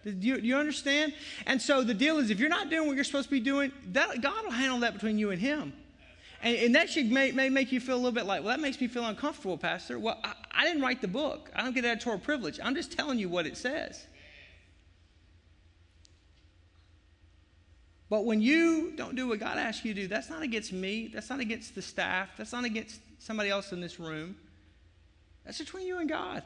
Do 0.05 0.11
you, 0.11 0.41
do 0.41 0.47
you 0.47 0.57
understand? 0.57 1.15
And 1.47 1.61
so 1.61 1.83
the 1.83 1.95
deal 1.95 2.19
is 2.19 2.31
if 2.31 2.39
you're 2.39 2.49
not 2.49 2.71
doing 2.71 2.87
what 2.87 2.95
you're 2.95 3.05
supposed 3.05 3.29
to 3.29 3.35
be 3.35 3.41
doing, 3.41 3.73
that, 3.93 4.21
God 4.21 4.45
will 4.45 4.53
handle 4.53 4.81
that 4.81 4.95
between 4.95 5.19
you 5.19 5.31
and 5.31 5.41
Him. 5.41 5.73
And, 6.43 6.57
and 6.57 6.75
that 6.75 6.89
should 6.89 7.11
may, 7.11 7.33
may, 7.33 7.49
make 7.49 7.73
you 7.73 7.81
feel 7.81 7.97
a 7.97 7.97
little 7.97 8.13
bit 8.13 8.27
like, 8.27 8.43
well, 8.43 8.57
that 8.57 8.61
makes 8.61 8.81
me 8.81 8.87
feel 8.87 9.05
uncomfortable, 9.05 9.59
Pastor. 9.59 9.99
Well, 9.99 10.21
I, 10.23 10.35
I 10.53 10.65
didn't 10.65 10.83
write 10.83 11.01
the 11.01 11.09
book. 11.09 11.51
I 11.55 11.63
don't 11.65 11.75
get 11.75 11.85
editorial 11.85 12.21
privilege. 12.21 12.61
I'm 12.63 12.75
just 12.75 12.93
telling 12.93 13.19
you 13.19 13.29
what 13.29 13.47
it 13.47 13.57
says. 13.57 14.07
But 18.11 18.25
when 18.25 18.41
you 18.41 18.93
don't 18.97 19.15
do 19.15 19.29
what 19.29 19.39
God 19.39 19.59
asks 19.59 19.85
you 19.85 19.93
to 19.93 20.03
do, 20.03 20.09
that's 20.09 20.31
not 20.31 20.43
against 20.43 20.73
me. 20.73 21.11
That's 21.13 21.29
not 21.29 21.41
against 21.41 21.75
the 21.75 21.83
staff. 21.83 22.31
That's 22.39 22.53
not 22.53 22.65
against 22.65 23.01
somebody 23.19 23.51
else 23.51 23.73
in 23.73 23.81
this 23.81 24.01
room. 24.01 24.37
That's 25.45 25.59
between 25.59 25.87
you 25.87 25.99
and 25.99 26.09
God. 26.09 26.43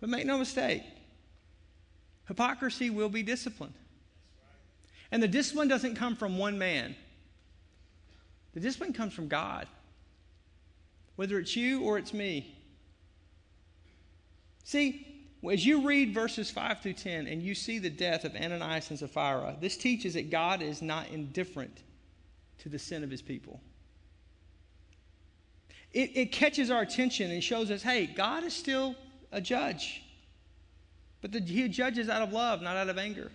But 0.00 0.10
make 0.10 0.26
no 0.26 0.36
mistake, 0.36 0.82
hypocrisy 2.28 2.90
will 2.90 3.08
be 3.08 3.22
disciplined. 3.22 3.74
And 5.10 5.22
the 5.22 5.28
discipline 5.28 5.68
doesn't 5.68 5.94
come 5.94 6.16
from 6.16 6.36
one 6.36 6.58
man, 6.58 6.94
the 8.52 8.60
discipline 8.60 8.92
comes 8.92 9.14
from 9.14 9.28
God, 9.28 9.66
whether 11.16 11.38
it's 11.38 11.56
you 11.56 11.82
or 11.82 11.96
it's 11.96 12.12
me. 12.12 12.54
See, 14.64 15.13
as 15.52 15.66
you 15.66 15.86
read 15.86 16.14
verses 16.14 16.50
5 16.50 16.80
through 16.80 16.94
10 16.94 17.26
and 17.26 17.42
you 17.42 17.54
see 17.54 17.78
the 17.78 17.90
death 17.90 18.24
of 18.24 18.34
Ananias 18.34 18.90
and 18.90 18.98
Sapphira, 18.98 19.56
this 19.60 19.76
teaches 19.76 20.14
that 20.14 20.30
God 20.30 20.62
is 20.62 20.80
not 20.80 21.08
indifferent 21.08 21.82
to 22.58 22.68
the 22.68 22.78
sin 22.78 23.04
of 23.04 23.10
his 23.10 23.20
people. 23.20 23.60
It, 25.92 26.16
it 26.16 26.32
catches 26.32 26.70
our 26.70 26.82
attention 26.82 27.30
and 27.30 27.42
shows 27.42 27.70
us 27.70 27.82
hey, 27.82 28.06
God 28.06 28.44
is 28.44 28.54
still 28.54 28.96
a 29.32 29.40
judge. 29.40 30.02
But 31.20 31.32
the, 31.32 31.40
he 31.40 31.68
judges 31.68 32.08
out 32.08 32.22
of 32.22 32.32
love, 32.32 32.62
not 32.62 32.76
out 32.76 32.88
of 32.88 32.98
anger. 32.98 33.30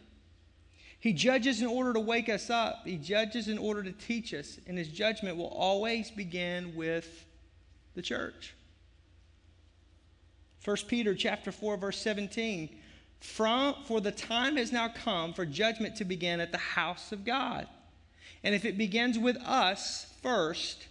He 0.99 1.13
judges 1.13 1.61
in 1.61 1.67
order 1.67 1.93
to 1.93 1.99
wake 1.99 2.27
us 2.27 2.49
up, 2.49 2.81
he 2.85 2.97
judges 2.97 3.47
in 3.47 3.57
order 3.57 3.81
to 3.83 3.91
teach 3.91 4.33
us, 4.33 4.59
and 4.67 4.77
his 4.77 4.89
judgment 4.89 5.37
will 5.37 5.47
always 5.47 6.11
begin 6.11 6.75
with 6.75 7.25
the 7.95 8.01
church. 8.01 8.53
1 10.63 10.77
Peter 10.87 11.15
chapter 11.15 11.51
4 11.51 11.77
verse 11.77 11.97
17 12.01 12.69
from 13.19 13.75
for 13.85 13.99
the 13.99 14.11
time 14.11 14.57
has 14.57 14.71
now 14.71 14.87
come 14.87 15.33
for 15.33 15.45
judgment 15.45 15.95
to 15.97 16.05
begin 16.05 16.39
at 16.39 16.51
the 16.51 16.57
house 16.57 17.11
of 17.11 17.25
God. 17.25 17.67
And 18.43 18.55
if 18.55 18.63
it 18.63 18.77
begins 18.77 19.19
with 19.19 19.35
us 19.37 20.13
first, 20.21 20.87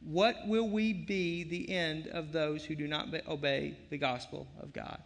what 0.00 0.46
will 0.46 0.68
we 0.68 0.92
be 0.92 1.42
the 1.42 1.70
end 1.70 2.06
of 2.08 2.30
those 2.30 2.64
who 2.64 2.74
do 2.76 2.86
not 2.86 3.08
obey 3.26 3.76
the 3.90 3.98
gospel 3.98 4.46
of 4.60 4.72
God? 4.72 5.02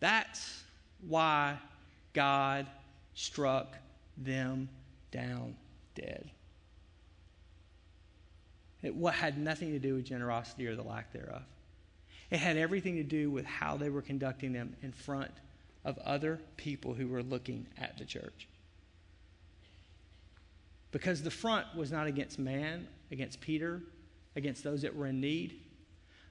That's 0.00 0.62
why 1.06 1.58
God 2.12 2.66
struck 3.14 3.74
them 4.16 4.68
down 5.10 5.56
dead. 5.94 6.30
It 8.86 8.94
had 9.14 9.36
nothing 9.36 9.72
to 9.72 9.78
do 9.80 9.96
with 9.96 10.04
generosity 10.04 10.66
or 10.66 10.76
the 10.76 10.82
lack 10.82 11.12
thereof. 11.12 11.42
It 12.30 12.38
had 12.38 12.56
everything 12.56 12.96
to 12.96 13.02
do 13.02 13.30
with 13.30 13.44
how 13.44 13.76
they 13.76 13.90
were 13.90 14.02
conducting 14.02 14.52
them 14.52 14.76
in 14.82 14.92
front 14.92 15.32
of 15.84 15.98
other 15.98 16.40
people 16.56 16.94
who 16.94 17.08
were 17.08 17.22
looking 17.22 17.66
at 17.78 17.98
the 17.98 18.04
church. 18.04 18.48
Because 20.92 21.22
the 21.22 21.30
front 21.30 21.66
was 21.76 21.90
not 21.90 22.06
against 22.06 22.38
man, 22.38 22.86
against 23.10 23.40
Peter, 23.40 23.82
against 24.36 24.62
those 24.62 24.82
that 24.82 24.94
were 24.94 25.06
in 25.06 25.20
need. 25.20 25.60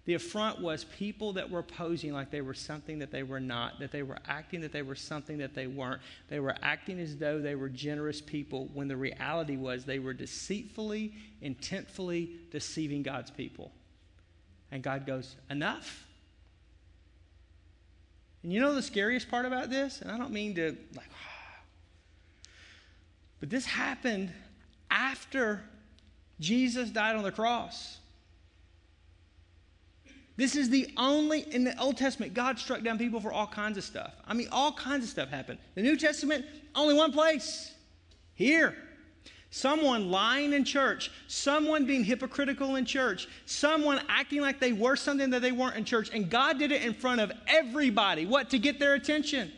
The 0.06 0.14
affront 0.14 0.62
was 0.62 0.84
people 0.84 1.34
that 1.34 1.50
were 1.50 1.64
posing 1.64 2.14
like 2.14 2.30
they 2.30 2.42
were 2.42 2.54
something 2.54 3.00
that 3.00 3.12
they 3.12 3.24
were 3.24 3.40
not, 3.40 3.80
that 3.80 3.92
they 3.92 4.04
were 4.04 4.20
acting 4.28 4.62
that 4.62 4.72
they 4.72 4.84
were 4.84 4.96
something 4.96 5.40
that 5.40 5.56
they 5.56 5.66
weren't. 5.66 6.00
They 6.30 6.40
were 6.40 6.56
acting 6.62 7.00
as 7.00 7.18
though 7.18 7.42
they 7.42 7.56
were 7.56 7.70
generous 7.70 8.22
people 8.22 8.70
when 8.74 8.88
the 8.88 8.98
reality 8.98 9.58
was 9.58 9.84
they 9.84 9.98
were 9.98 10.14
deceitfully, 10.14 11.14
intentfully 11.44 12.36
deceiving 12.52 13.02
God's 13.02 13.32
people. 13.32 13.72
And 14.72 14.84
God 14.84 15.08
goes, 15.08 15.36
Enough. 15.50 16.04
And 18.44 18.54
you 18.54 18.62
know 18.62 18.76
the 18.76 18.84
scariest 18.84 19.32
part 19.32 19.48
about 19.48 19.72
this? 19.72 20.02
And 20.02 20.12
I 20.12 20.20
don't 20.20 20.32
mean 20.32 20.54
to, 20.54 20.78
like, 20.96 21.10
but 23.40 23.50
this 23.50 23.66
happened 23.66 24.32
after 24.92 25.64
Jesus 26.40 26.92
died 26.92 27.16
on 27.16 27.24
the 27.24 27.32
cross. 27.32 27.98
This 30.38 30.56
is 30.56 30.70
the 30.70 30.90
only, 30.98 31.42
in 31.54 31.64
the 31.64 31.80
Old 31.80 31.98
Testament, 31.98 32.34
God 32.34 32.60
struck 32.60 32.82
down 32.82 32.98
people 32.98 33.22
for 33.22 33.32
all 33.32 33.48
kinds 33.48 33.78
of 33.78 33.84
stuff. 33.84 34.14
I 34.28 34.34
mean, 34.34 34.50
all 34.52 34.74
kinds 34.74 35.06
of 35.06 35.10
stuff 35.10 35.30
happened. 35.30 35.60
The 35.76 35.82
New 35.82 35.96
Testament, 35.96 36.46
only 36.76 36.94
one 36.94 37.14
place 37.14 37.74
here. 38.34 38.76
Someone 39.50 40.12
lying 40.12 40.52
in 40.52 40.66
church, 40.66 41.10
someone 41.28 41.86
being 41.86 42.04
hypocritical 42.04 42.76
in 42.76 42.84
church, 42.86 43.30
someone 43.46 44.02
acting 44.10 44.42
like 44.42 44.60
they 44.60 44.74
were 44.74 44.98
something 44.98 45.30
that 45.30 45.42
they 45.42 45.54
weren't 45.54 45.78
in 45.78 45.86
church. 45.86 46.10
And 46.14 46.30
God 46.30 46.60
did 46.60 46.74
it 46.74 46.82
in 46.82 46.94
front 46.94 47.22
of 47.22 47.32
everybody. 47.48 48.26
What? 48.26 48.50
To 48.50 48.60
get 48.60 48.80
their 48.80 48.96
attention. 48.96 49.54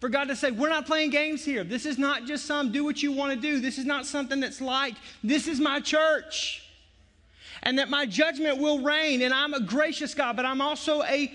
For 0.00 0.10
God 0.10 0.28
to 0.28 0.36
say, 0.36 0.50
we're 0.50 0.68
not 0.68 0.84
playing 0.84 1.10
games 1.10 1.42
here. 1.42 1.64
This 1.64 1.86
is 1.86 1.96
not 1.96 2.26
just 2.26 2.44
some 2.44 2.70
do 2.70 2.84
what 2.84 3.02
you 3.02 3.10
want 3.10 3.32
to 3.32 3.40
do. 3.40 3.58
This 3.58 3.78
is 3.78 3.86
not 3.86 4.04
something 4.04 4.38
that's 4.38 4.60
like, 4.60 4.94
this 5.24 5.48
is 5.48 5.58
my 5.58 5.80
church 5.80 6.67
and 7.68 7.78
that 7.78 7.90
my 7.90 8.06
judgment 8.06 8.56
will 8.56 8.78
reign. 8.78 9.20
And 9.20 9.34
I'm 9.34 9.52
a 9.52 9.60
gracious 9.60 10.14
God, 10.14 10.36
but 10.36 10.46
I'm 10.46 10.62
also 10.62 11.02
a 11.02 11.30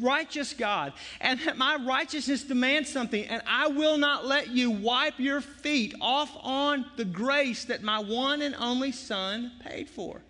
righteous 0.00 0.52
God, 0.52 0.92
and 1.20 1.38
that 1.42 1.56
my 1.56 1.76
righteousness 1.76 2.42
demands 2.42 2.90
something, 2.90 3.24
and 3.26 3.40
I 3.46 3.68
will 3.68 3.96
not 3.96 4.26
let 4.26 4.48
you 4.48 4.72
wipe 4.72 5.20
your 5.20 5.40
feet 5.40 5.94
off 6.00 6.36
on 6.42 6.84
the 6.96 7.04
grace 7.04 7.64
that 7.66 7.84
my 7.84 8.00
one 8.00 8.42
and 8.42 8.56
only 8.56 8.90
Son 8.90 9.52
paid 9.64 9.88
for. 9.88 10.20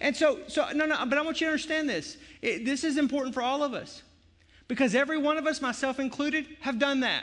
And 0.00 0.16
so, 0.16 0.40
so 0.48 0.68
no, 0.74 0.84
no, 0.84 0.96
but 1.06 1.16
I 1.16 1.22
want 1.22 1.40
you 1.40 1.46
to 1.46 1.52
understand 1.52 1.88
this. 1.88 2.16
It, 2.42 2.64
this 2.64 2.82
is 2.82 2.98
important 2.98 3.34
for 3.34 3.42
all 3.42 3.62
of 3.62 3.74
us 3.74 4.02
because 4.66 4.96
every 4.96 5.18
one 5.18 5.38
of 5.38 5.46
us, 5.46 5.62
myself 5.62 6.00
included, 6.00 6.44
have 6.60 6.80
done 6.80 7.00
that. 7.00 7.22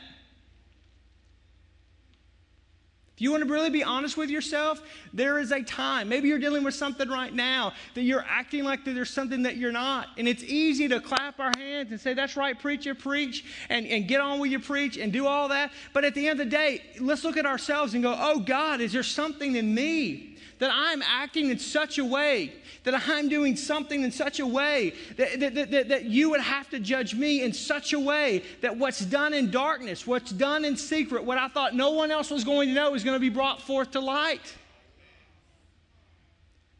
If 3.16 3.22
you 3.22 3.32
want 3.32 3.48
to 3.48 3.50
really 3.50 3.70
be 3.70 3.82
honest 3.82 4.18
with 4.18 4.30
yourself, 4.30 4.82
there 5.14 5.40
is 5.40 5.54
a 5.54 5.64
time. 5.64 6.10
Maybe 6.10 6.28
you're 6.28 6.38
dealing 6.38 6.66
with 6.66 6.74
something 6.74 7.08
right 7.08 7.34
now 7.34 7.72
that 7.94 8.02
you're 8.02 8.26
acting 8.28 8.66
like 8.66 8.84
there's 8.84 9.10
something 9.10 9.44
that 9.44 9.56
you're 9.56 9.72
not. 9.72 10.10
And 10.18 10.28
it's 10.28 10.44
easy 10.44 10.90
to 10.90 11.00
clap 11.00 11.40
our 11.40 11.54
hands 11.58 11.92
and 11.92 12.02
say, 12.02 12.14
That's 12.14 12.36
right, 12.36 12.60
preacher, 12.60 12.94
preach, 12.94 13.46
and, 13.70 13.88
and 13.88 14.06
get 14.06 14.20
on 14.20 14.40
with 14.40 14.52
your 14.52 14.60
preach 14.60 14.98
and 14.98 15.14
do 15.14 15.28
all 15.28 15.48
that. 15.48 15.72
But 15.94 16.04
at 16.04 16.14
the 16.14 16.28
end 16.28 16.42
of 16.42 16.46
the 16.50 16.52
day, 16.52 16.82
let's 17.00 17.24
look 17.24 17.38
at 17.38 17.46
ourselves 17.46 17.94
and 17.94 18.04
go, 18.04 18.14
Oh 18.18 18.42
God, 18.42 18.82
is 18.82 18.92
there 18.92 19.02
something 19.02 19.56
in 19.56 19.74
me 19.74 20.35
that 20.60 20.72
I'm 20.74 21.02
acting 21.02 21.50
in 21.50 21.60
such 21.60 21.98
a 21.98 22.06
way 22.06 22.54
that 22.84 23.04
I'm 23.08 23.28
doing 23.28 23.56
something 23.56 24.04
in 24.04 24.12
such 24.12 24.40
a 24.40 24.46
way 24.46 24.94
that, 25.18 25.40
that, 25.40 25.72
that, 25.72 25.90
that, 25.90 26.06
you 26.06 26.30
would 26.30 26.40
have 26.40 26.70
to 26.70 26.80
judge 26.80 27.14
me 27.16 27.42
in 27.42 27.52
such 27.52 27.94
a 27.94 28.00
way 28.00 28.44
that 28.62 28.78
what's 28.78 29.00
done 29.00 29.34
in 29.34 29.52
darkness, 29.52 30.08
what's 30.08 30.32
done 30.32 30.64
in 30.64 30.78
secret, 30.78 31.24
what 31.24 31.38
I 31.38 31.48
thought 31.48 31.76
no 31.76 31.92
one 31.92 32.12
else 32.12 32.30
was 32.30 32.44
going 32.44 32.70
to 32.70 32.74
know 32.74 32.94
is 32.94 33.04
going 33.04 33.16
to 33.16 33.20
be 33.20 33.30
brought 33.30 33.62
forth 33.62 33.92
to 33.92 34.00
light. 34.00 34.56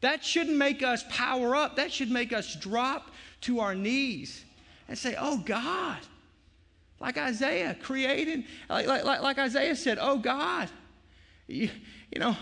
That 0.02 0.24
shouldn't 0.24 0.58
make 0.58 0.84
us 0.84 1.04
power 1.10 1.56
up. 1.56 1.78
That 1.78 1.92
should 1.92 2.12
make 2.12 2.32
us 2.32 2.56
drop 2.56 3.12
to 3.42 3.60
our 3.60 3.74
knees 3.74 4.44
and 4.88 4.98
say, 4.98 5.16
Oh 5.20 5.38
God, 5.40 5.98
Like 7.00 7.18
Isaiah 7.18 7.76
created, 7.82 8.44
like, 8.70 8.86
like, 8.86 9.04
like 9.04 9.40
Isaiah 9.40 9.76
said, 9.76 9.98
Oh 10.00 10.18
God, 10.18 10.70
you, 11.48 11.70
you 12.12 12.20
know, 12.20 12.38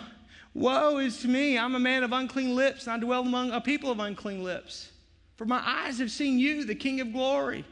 woe 0.54 0.98
is 0.98 1.20
to 1.22 1.28
me. 1.28 1.58
I'm 1.58 1.76
a 1.76 1.80
man 1.80 2.04
of 2.04 2.12
unclean 2.12 2.56
lips, 2.56 2.88
and 2.88 2.94
I 2.94 2.98
dwell 3.00 3.22
among 3.22 3.52
a 3.52 3.62
people 3.62 3.92
of 3.92 4.00
unclean 4.00 4.44
lips. 4.44 4.92
For 5.36 5.46
my 5.46 5.62
eyes 5.66 6.00
have 6.00 6.12
seen 6.12 6.40
you, 6.40 6.64
the 6.66 6.76
King 6.76 7.02
of 7.02 7.12
glory. 7.12 7.66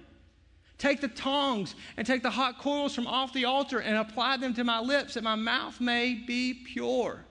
Take 0.77 0.99
the 0.99 1.07
tongs 1.09 1.75
and 1.95 2.07
take 2.07 2.23
the 2.23 2.31
hot 2.31 2.57
coals 2.57 2.95
from 2.95 3.05
off 3.05 3.33
the 3.33 3.45
altar 3.45 3.79
and 3.79 3.97
apply 3.97 4.37
them 4.37 4.53
to 4.55 4.63
my 4.63 4.79
lips, 4.79 5.13
that 5.13 5.23
my 5.23 5.35
mouth 5.35 5.79
may 5.79 6.15
be 6.15 6.53
pure. 6.53 7.23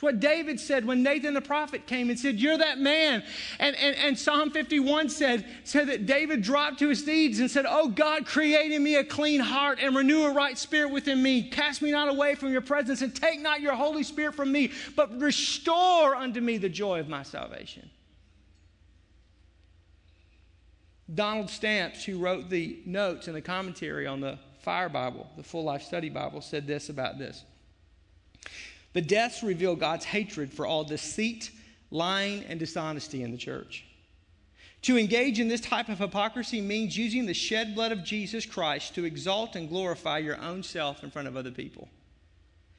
It's 0.00 0.02
what 0.02 0.18
David 0.18 0.58
said 0.58 0.86
when 0.86 1.02
Nathan 1.02 1.34
the 1.34 1.42
prophet 1.42 1.86
came 1.86 2.08
and 2.08 2.18
said, 2.18 2.40
You're 2.40 2.56
that 2.56 2.78
man. 2.78 3.22
And, 3.58 3.76
and, 3.76 3.94
and 3.96 4.18
Psalm 4.18 4.50
51 4.50 5.10
said, 5.10 5.44
said 5.64 5.88
that 5.88 6.06
David 6.06 6.40
dropped 6.40 6.78
to 6.78 6.88
his 6.88 7.06
knees 7.06 7.38
and 7.38 7.50
said, 7.50 7.66
Oh 7.68 7.88
God, 7.88 8.24
create 8.24 8.72
in 8.72 8.82
me 8.82 8.94
a 8.94 9.04
clean 9.04 9.40
heart 9.40 9.78
and 9.78 9.94
renew 9.94 10.22
a 10.22 10.32
right 10.32 10.56
spirit 10.56 10.90
within 10.90 11.22
me. 11.22 11.50
Cast 11.50 11.82
me 11.82 11.90
not 11.90 12.08
away 12.08 12.34
from 12.34 12.50
your 12.50 12.62
presence 12.62 13.02
and 13.02 13.14
take 13.14 13.42
not 13.42 13.60
your 13.60 13.74
Holy 13.74 14.02
Spirit 14.02 14.34
from 14.34 14.50
me, 14.50 14.72
but 14.96 15.20
restore 15.20 16.16
unto 16.16 16.40
me 16.40 16.56
the 16.56 16.70
joy 16.70 16.98
of 16.98 17.06
my 17.10 17.22
salvation. 17.22 17.90
Donald 21.14 21.50
Stamps, 21.50 22.06
who 22.06 22.18
wrote 22.18 22.48
the 22.48 22.80
notes 22.86 23.26
and 23.26 23.36
the 23.36 23.42
commentary 23.42 24.06
on 24.06 24.22
the 24.22 24.38
Fire 24.62 24.88
Bible, 24.88 25.28
the 25.36 25.42
Full 25.42 25.64
Life 25.64 25.82
Study 25.82 26.08
Bible, 26.08 26.40
said 26.40 26.66
this 26.66 26.88
about 26.88 27.18
this. 27.18 27.44
The 28.92 29.00
deaths 29.00 29.42
reveal 29.42 29.76
God's 29.76 30.04
hatred 30.04 30.52
for 30.52 30.66
all 30.66 30.84
deceit, 30.84 31.50
lying, 31.90 32.44
and 32.44 32.58
dishonesty 32.58 33.22
in 33.22 33.30
the 33.30 33.38
church. 33.38 33.84
To 34.82 34.98
engage 34.98 35.38
in 35.38 35.48
this 35.48 35.60
type 35.60 35.88
of 35.88 35.98
hypocrisy 35.98 36.60
means 36.60 36.96
using 36.96 37.26
the 37.26 37.34
shed 37.34 37.74
blood 37.74 37.92
of 37.92 38.02
Jesus 38.02 38.46
Christ 38.46 38.94
to 38.94 39.04
exalt 39.04 39.54
and 39.54 39.68
glorify 39.68 40.18
your 40.18 40.40
own 40.40 40.62
self 40.62 41.04
in 41.04 41.10
front 41.10 41.28
of 41.28 41.36
other 41.36 41.50
people. 41.50 41.88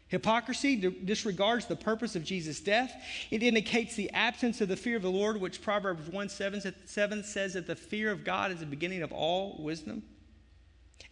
Hypocrisy 0.08 0.76
disregards 0.76 1.68
the 1.68 1.76
purpose 1.76 2.18
of 2.18 2.26
Jesus' 2.26 2.60
death. 2.60 2.94
It 3.30 3.44
indicates 3.44 3.96
the 3.96 4.10
absence 4.12 4.60
of 4.60 4.68
the 4.68 4.76
fear 4.76 4.98
of 4.98 5.04
the 5.04 5.12
Lord, 5.12 5.40
which 5.40 5.62
Proverbs 5.62 6.10
1 6.10 6.28
7, 6.28 6.74
7 6.86 7.24
says 7.24 7.54
that 7.54 7.66
the 7.66 7.78
fear 7.78 8.12
of 8.12 8.26
God 8.26 8.52
is 8.52 8.60
the 8.60 8.66
beginning 8.66 9.04
of 9.04 9.14
all 9.14 9.56
wisdom. 9.64 10.04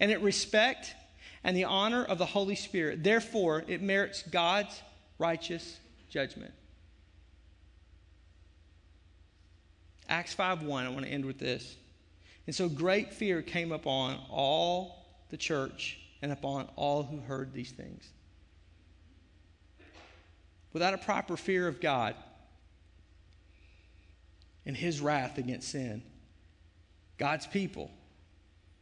And 0.02 0.12
it 0.12 0.22
respect 0.22 0.96
and 1.46 1.56
the 1.56 1.64
honor 1.64 2.04
of 2.04 2.18
the 2.18 2.26
Holy 2.26 2.56
Spirit. 2.56 3.04
Therefore, 3.04 3.64
it 3.68 3.82
merits 3.82 4.24
God's 4.24 4.82
righteous 5.20 5.78
judgment. 6.10 6.54
Acts 10.08 10.34
5 10.34 10.64
1, 10.64 10.86
I 10.86 10.90
want 10.90 11.06
to 11.06 11.12
end 11.12 11.26
with 11.26 11.38
this. 11.38 11.76
And 12.48 12.56
so 12.56 12.68
great 12.68 13.14
fear 13.14 13.44
came 13.44 13.72
upon 13.72 14.18
all 14.32 15.06
the 15.30 15.38
church 15.38 16.00
and 16.24 16.32
upon 16.32 16.68
all 16.76 17.04
who 17.04 17.20
heard 17.20 17.54
these 17.54 17.72
things 17.72 18.10
without 20.74 20.94
a 20.94 20.98
proper 20.98 21.36
fear 21.36 21.68
of 21.68 21.82
God 21.82 22.16
and 24.66 24.76
his 24.76 25.02
wrath 25.02 25.38
against 25.38 25.70
sin, 25.70 26.04
God's 27.18 27.48
people 27.48 27.92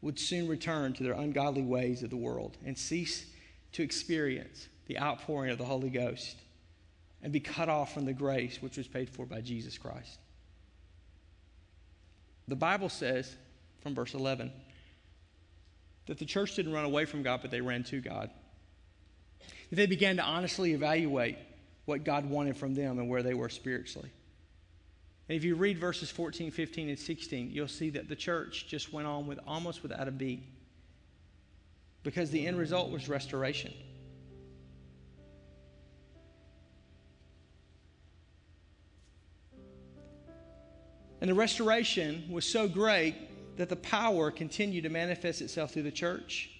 would 0.01 0.19
soon 0.19 0.47
return 0.47 0.93
to 0.93 1.03
their 1.03 1.13
ungodly 1.13 1.63
ways 1.63 2.03
of 2.03 2.09
the 2.09 2.17
world 2.17 2.57
and 2.65 2.77
cease 2.77 3.25
to 3.73 3.83
experience 3.83 4.67
the 4.87 4.99
outpouring 4.99 5.51
of 5.51 5.57
the 5.57 5.65
Holy 5.65 5.89
Ghost 5.89 6.37
and 7.21 7.31
be 7.31 7.39
cut 7.39 7.69
off 7.69 7.93
from 7.93 8.05
the 8.05 8.13
grace 8.13 8.61
which 8.61 8.77
was 8.77 8.87
paid 8.87 9.09
for 9.09 9.25
by 9.25 9.41
Jesus 9.41 9.77
Christ. 9.77 10.19
The 12.47 12.55
Bible 12.55 12.89
says, 12.89 13.35
from 13.81 13.93
verse 13.93 14.13
11, 14.13 14.51
that 16.05 16.17
the 16.17 16.25
church 16.25 16.55
didn't 16.55 16.73
run 16.73 16.85
away 16.85 17.05
from 17.05 17.21
God, 17.21 17.41
but 17.41 17.51
they 17.51 17.61
ran 17.61 17.83
to 17.85 17.99
God. 17.99 18.29
They 19.71 19.85
began 19.85 20.15
to 20.17 20.23
honestly 20.23 20.73
evaluate 20.73 21.37
what 21.85 22.05
God 22.05 22.29
wanted 22.29 22.55
from 22.55 22.73
them 22.73 22.99
and 22.99 23.09
where 23.09 23.23
they 23.23 23.33
were 23.33 23.49
spiritually. 23.49 24.09
And 25.27 25.35
if 25.35 25.43
you 25.43 25.55
read 25.55 25.77
verses 25.77 26.09
14, 26.09 26.51
15, 26.51 26.89
and 26.89 26.97
16, 26.97 27.51
you'll 27.51 27.67
see 27.67 27.89
that 27.91 28.07
the 28.07 28.15
church 28.15 28.67
just 28.67 28.93
went 28.93 29.07
on 29.07 29.27
with 29.27 29.39
almost 29.45 29.83
without 29.83 30.07
a 30.07 30.11
beat 30.11 30.43
because 32.03 32.31
the 32.31 32.47
end 32.47 32.57
result 32.57 32.89
was 32.89 33.09
restoration. 33.09 33.73
And 41.21 41.29
the 41.29 41.35
restoration 41.35 42.25
was 42.29 42.45
so 42.45 42.67
great 42.67 43.15
that 43.57 43.69
the 43.69 43.75
power 43.75 44.31
continued 44.31 44.83
to 44.83 44.89
manifest 44.89 45.41
itself 45.41 45.73
through 45.73 45.83
the 45.83 45.91
church. 45.91 46.51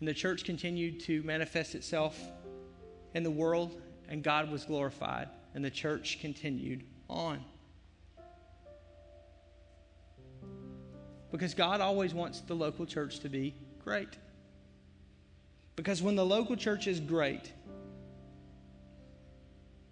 And 0.00 0.08
the 0.08 0.14
church 0.14 0.44
continued 0.44 1.00
to 1.00 1.22
manifest 1.22 1.74
itself 1.74 2.18
in 3.14 3.22
the 3.22 3.30
world 3.30 3.80
and 4.12 4.22
God 4.22 4.50
was 4.50 4.64
glorified, 4.64 5.28
and 5.54 5.64
the 5.64 5.70
church 5.70 6.18
continued 6.20 6.84
on. 7.08 7.42
Because 11.30 11.54
God 11.54 11.80
always 11.80 12.12
wants 12.12 12.40
the 12.40 12.54
local 12.54 12.84
church 12.84 13.20
to 13.20 13.30
be 13.30 13.54
great. 13.82 14.18
Because 15.76 16.02
when 16.02 16.14
the 16.14 16.26
local 16.26 16.56
church 16.56 16.86
is 16.86 17.00
great, 17.00 17.50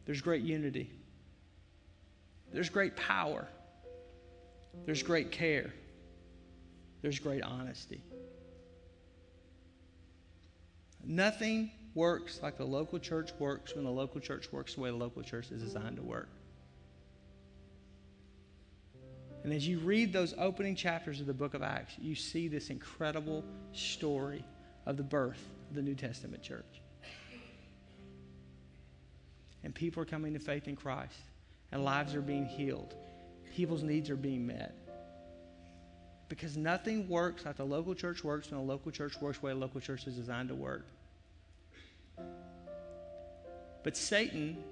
there's 0.05 0.21
great 0.21 0.43
unity, 0.43 0.91
there's 2.53 2.69
great 2.69 2.95
power, 2.95 3.49
there's 4.87 5.03
great 5.03 5.31
care, 5.31 5.73
there's 7.03 7.19
great 7.19 7.43
honesty. 7.43 8.03
Nothing 11.05 11.71
works 11.95 12.41
like 12.43 12.57
the 12.57 12.65
local 12.65 12.99
church 12.99 13.31
works 13.39 13.75
when 13.75 13.85
the 13.85 13.91
local 13.91 14.21
church 14.21 14.53
works 14.53 14.75
the 14.75 14.81
way 14.81 14.91
the 14.91 14.97
local 14.97 15.23
church 15.23 15.51
is 15.51 15.63
designed 15.63 15.97
to 15.97 16.03
work. 16.03 16.29
And 19.43 19.53
as 19.53 19.67
you 19.67 19.79
read 19.79 20.13
those 20.13 20.35
opening 20.39 20.77
chapters 20.77 21.21
of 21.21 21.27
the 21.27 21.35
book 21.35 21.55
of 21.55 21.63
Acts, 21.63 21.95
you 21.99 22.15
see 22.15 22.47
this 22.47 22.69
incredible 22.69 23.45
story 23.73 24.45
of 24.85 24.97
the 24.97 25.03
birth 25.03 25.43
of 25.71 25.77
the 25.77 25.83
New 25.83 25.95
Testament 25.95 26.43
church. 26.43 26.83
And 29.65 29.75
people 29.75 30.03
are 30.03 30.07
coming 30.07 30.35
to 30.35 30.39
faith 30.39 30.69
in 30.69 30.77
Christ, 30.77 31.17
and 31.73 31.85
lives 31.85 32.15
are 32.15 32.21
being 32.21 32.45
healed, 32.45 32.95
people's 33.51 33.83
needs 33.83 34.11
are 34.11 34.17
being 34.17 34.47
met. 34.47 34.75
Because 36.29 36.57
nothing 36.57 37.09
works 37.09 37.45
like 37.45 37.57
the 37.57 37.65
local 37.65 37.95
church 37.95 38.23
works 38.23 38.51
when 38.51 38.61
the 38.61 38.67
local 38.67 38.93
church 38.93 39.21
works 39.21 39.39
the 39.39 39.47
way 39.47 39.53
the 39.53 39.59
local 39.59 39.81
church 39.81 40.07
is 40.07 40.15
designed 40.15 40.49
to 40.49 40.55
work. 40.55 40.87
But 43.83 43.97
Satan 43.97 44.63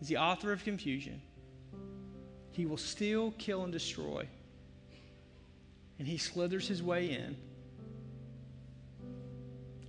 is 0.00 0.08
the 0.08 0.18
author 0.18 0.52
of 0.52 0.62
confusion. 0.64 1.22
He 2.52 2.66
will 2.66 2.76
steal, 2.76 3.32
kill, 3.38 3.64
and 3.64 3.72
destroy. 3.72 4.26
And 5.98 6.06
he 6.06 6.18
slithers 6.18 6.68
his 6.68 6.82
way 6.82 7.10
in. 7.10 7.36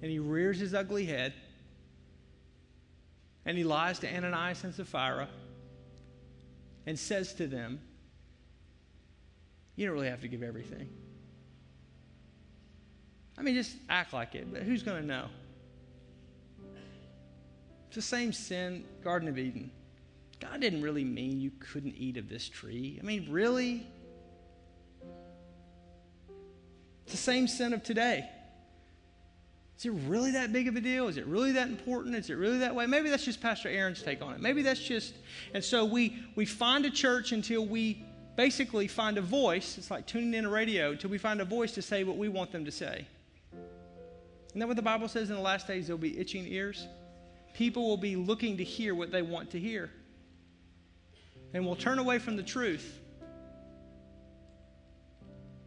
And 0.02 0.12
he 0.12 0.20
rears 0.20 0.60
his 0.60 0.74
ugly 0.74 1.06
head. 1.06 1.34
And 3.46 3.58
he 3.58 3.64
lies 3.64 4.00
to 4.00 4.14
Ananias 4.14 4.64
and 4.64 4.74
Sapphira 4.74 5.28
and 6.86 6.98
says 6.98 7.34
to 7.34 7.48
them, 7.48 7.80
You 9.78 9.86
don't 9.86 9.96
really 9.96 10.10
have 10.10 10.22
to 10.22 10.28
give 10.28 10.44
everything. 10.44 10.90
I 13.38 13.44
mean, 13.44 13.54
just 13.54 13.76
act 13.88 14.12
like 14.12 14.34
it, 14.36 14.52
but 14.52 14.64
who's 14.64 14.82
going 14.84 15.00
to 15.00 15.08
know? 15.08 15.28
It's 17.88 17.96
the 17.96 18.02
same 18.02 18.34
sin, 18.34 18.84
Garden 19.04 19.30
of 19.30 19.38
Eden. 19.38 19.72
God 20.40 20.60
didn't 20.60 20.82
really 20.82 21.04
mean 21.04 21.40
you 21.40 21.52
couldn't 21.60 21.96
eat 21.96 22.18
of 22.18 22.28
this 22.28 22.50
tree. 22.50 22.98
I 23.00 23.06
mean, 23.06 23.28
really? 23.30 23.86
It's 27.04 27.12
the 27.12 27.18
same 27.18 27.48
sin 27.48 27.72
of 27.74 27.84
today. 27.84 28.28
Is 29.78 29.86
it 29.86 29.92
really 30.08 30.32
that 30.32 30.52
big 30.52 30.68
of 30.68 30.76
a 30.76 30.82
deal? 30.82 31.08
Is 31.08 31.18
it 31.18 31.28
really 31.28 31.52
that 31.52 31.68
important? 31.68 32.16
Is 32.16 32.32
it 32.32 32.34
really 32.34 32.58
that 32.60 32.74
way? 32.74 32.88
Maybe 32.88 33.12
that's 33.12 33.24
just 33.24 33.42
Pastor 33.42 33.70
Aaron's 33.70 34.02
take 34.02 34.24
on 34.24 34.34
it. 34.34 34.42
Maybe 34.42 34.64
that's 34.64 34.80
just, 34.80 35.14
and 35.54 35.64
so 35.64 35.86
we 35.86 36.18
we 36.36 36.48
find 36.48 36.84
a 36.86 36.90
church 36.90 37.32
until 37.32 37.64
we 37.64 38.04
basically 38.38 38.88
find 38.88 39.18
a 39.18 39.22
voice. 39.22 39.78
It's 39.78 39.92
like 39.92 40.08
tuning 40.08 40.34
in 40.34 40.46
a 40.46 40.50
radio 40.50 40.92
until 40.92 41.10
we 41.10 41.18
find 41.18 41.42
a 41.42 41.46
voice 41.46 41.74
to 41.74 41.82
say 41.82 42.06
what 42.06 42.16
we 42.16 42.30
want 42.30 42.54
them 42.54 42.64
to 42.64 42.72
say. 42.72 43.06
Isn't 44.50 44.60
that 44.60 44.68
what 44.68 44.78
the 44.78 44.82
Bible 44.82 45.10
says 45.10 45.30
in 45.30 45.36
the 45.36 45.42
last 45.42 45.68
days? 45.68 45.88
There'll 45.88 45.98
be 45.98 46.18
itching 46.18 46.48
ears 46.48 46.88
people 47.58 47.88
will 47.88 47.98
be 47.98 48.16
looking 48.16 48.58
to 48.58 48.64
hear 48.64 48.94
what 48.94 49.12
they 49.12 49.24
want 49.24 49.50
to 49.50 49.60
hear. 49.60 49.90
And 51.54 51.66
will 51.66 51.76
turn 51.76 51.98
away 51.98 52.20
from 52.20 52.36
the 52.36 52.44
truth. 52.44 53.00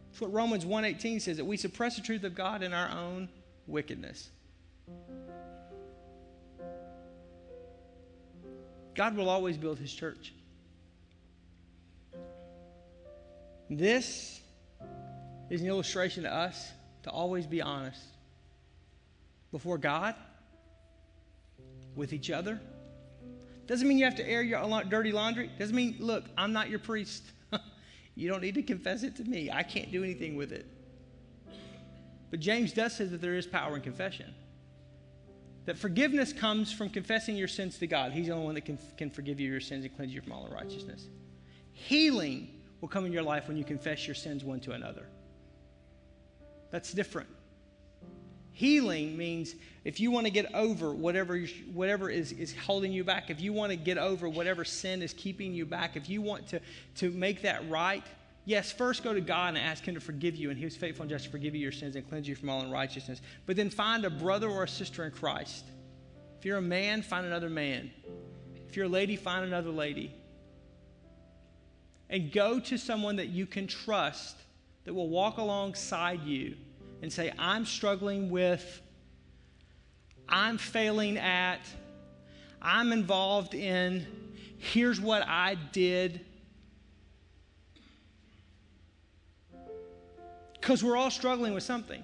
That's 0.09 0.21
what 0.21 0.31
Romans 0.31 0.65
1:18 0.65 1.19
says 1.19 1.37
that 1.37 1.45
we 1.45 1.57
suppress 1.57 1.97
the 1.97 2.01
truth 2.01 2.23
of 2.23 2.33
God 2.33 2.63
in 2.63 2.71
our 2.71 2.89
own 2.89 3.27
wickedness. 3.67 4.29
God 8.95 9.17
will 9.17 9.29
always 9.29 9.57
build 9.57 9.79
his 9.79 9.93
church. 9.93 10.33
This 13.71 14.41
is 15.49 15.61
an 15.61 15.67
illustration 15.67 16.23
to 16.23 16.33
us 16.33 16.71
to 17.03 17.09
always 17.09 17.47
be 17.47 17.61
honest 17.61 18.03
before 19.53 19.77
God, 19.77 20.13
with 21.95 22.11
each 22.11 22.29
other. 22.29 22.59
Doesn't 23.67 23.87
mean 23.87 23.97
you 23.97 24.03
have 24.03 24.15
to 24.15 24.27
air 24.27 24.41
your 24.41 24.83
dirty 24.89 25.13
laundry. 25.13 25.49
Doesn't 25.57 25.75
mean, 25.75 25.95
look, 25.99 26.25
I'm 26.37 26.51
not 26.51 26.69
your 26.69 26.79
priest. 26.79 27.23
you 28.15 28.29
don't 28.29 28.41
need 28.41 28.55
to 28.55 28.61
confess 28.61 29.03
it 29.03 29.15
to 29.15 29.23
me. 29.23 29.49
I 29.49 29.63
can't 29.63 29.89
do 29.89 30.03
anything 30.03 30.35
with 30.35 30.51
it. 30.51 30.65
But 32.29 32.41
James 32.41 32.73
does 32.73 32.97
say 32.97 33.05
that 33.05 33.21
there 33.21 33.35
is 33.35 33.47
power 33.47 33.77
in 33.77 33.81
confession. 33.81 34.33
That 35.65 35.77
forgiveness 35.77 36.33
comes 36.33 36.73
from 36.73 36.89
confessing 36.89 37.37
your 37.37 37.47
sins 37.47 37.77
to 37.77 37.87
God. 37.87 38.11
He's 38.11 38.27
the 38.27 38.33
only 38.33 38.45
one 38.45 38.55
that 38.55 38.65
can, 38.65 38.77
can 38.97 39.09
forgive 39.09 39.39
you 39.39 39.49
your 39.49 39.61
sins 39.61 39.85
and 39.85 39.95
cleanse 39.95 40.13
you 40.13 40.19
from 40.19 40.33
all 40.33 40.45
unrighteousness. 40.45 41.07
Healing 41.71 42.49
will 42.81 42.89
come 42.89 43.05
in 43.05 43.13
your 43.13 43.23
life 43.23 43.47
when 43.47 43.55
you 43.55 43.63
confess 43.63 44.05
your 44.07 44.15
sins 44.15 44.43
one 44.43 44.59
to 44.61 44.71
another. 44.71 45.05
That's 46.71 46.91
different. 46.91 47.29
Healing 48.53 49.17
means 49.17 49.55
if 49.85 49.99
you 49.99 50.11
want 50.11 50.25
to 50.25 50.31
get 50.31 50.53
over 50.53 50.93
whatever, 50.93 51.39
whatever 51.73 52.09
is, 52.09 52.31
is 52.33 52.55
holding 52.55 52.91
you 52.91 53.03
back, 53.03 53.29
if 53.29 53.39
you 53.39 53.53
want 53.53 53.71
to 53.71 53.75
get 53.75 53.97
over 53.97 54.27
whatever 54.27 54.65
sin 54.65 55.01
is 55.01 55.13
keeping 55.13 55.53
you 55.53 55.65
back, 55.65 55.95
if 55.95 56.09
you 56.09 56.21
want 56.21 56.47
to, 56.49 56.59
to 56.95 57.11
make 57.11 57.43
that 57.43 57.67
right, 57.69 58.03
yes, 58.45 58.71
first 58.71 59.03
go 59.03 59.13
to 59.13 59.21
God 59.21 59.49
and 59.49 59.57
ask 59.57 59.83
Him 59.83 59.95
to 59.95 60.01
forgive 60.01 60.35
you, 60.35 60.49
and 60.49 60.59
He 60.59 60.65
was 60.65 60.75
faithful 60.75 61.03
and 61.03 61.09
just 61.09 61.25
to 61.25 61.31
forgive 61.31 61.55
you 61.55 61.61
your 61.61 61.71
sins 61.71 61.95
and 61.95 62.07
cleanse 62.07 62.27
you 62.27 62.35
from 62.35 62.49
all 62.49 62.61
unrighteousness. 62.61 63.21
But 63.45 63.55
then 63.55 63.69
find 63.69 64.03
a 64.05 64.09
brother 64.09 64.49
or 64.49 64.63
a 64.63 64.67
sister 64.67 65.05
in 65.05 65.11
Christ. 65.11 65.65
If 66.37 66.45
you're 66.45 66.57
a 66.57 66.61
man, 66.61 67.03
find 67.03 67.25
another 67.25 67.49
man. 67.49 67.91
If 68.67 68.75
you're 68.75 68.85
a 68.85 68.89
lady, 68.89 69.15
find 69.15 69.45
another 69.45 69.69
lady. 69.69 70.13
And 72.11 72.31
go 72.31 72.59
to 72.59 72.77
someone 72.77 73.15
that 73.15 73.29
you 73.29 73.47
can 73.47 73.65
trust 73.65 74.35
that 74.83 74.93
will 74.93 75.09
walk 75.09 75.37
alongside 75.37 76.21
you 76.23 76.55
and 77.01 77.11
say, 77.11 77.31
I'm 77.39 77.65
struggling 77.65 78.29
with, 78.29 78.81
I'm 80.27 80.57
failing 80.57 81.17
at, 81.17 81.61
I'm 82.61 82.91
involved 82.91 83.55
in, 83.55 84.05
here's 84.57 84.99
what 84.99 85.25
I 85.25 85.55
did. 85.71 86.19
Because 90.53 90.83
we're 90.83 90.97
all 90.97 91.09
struggling 91.09 91.53
with 91.53 91.63
something. 91.63 92.03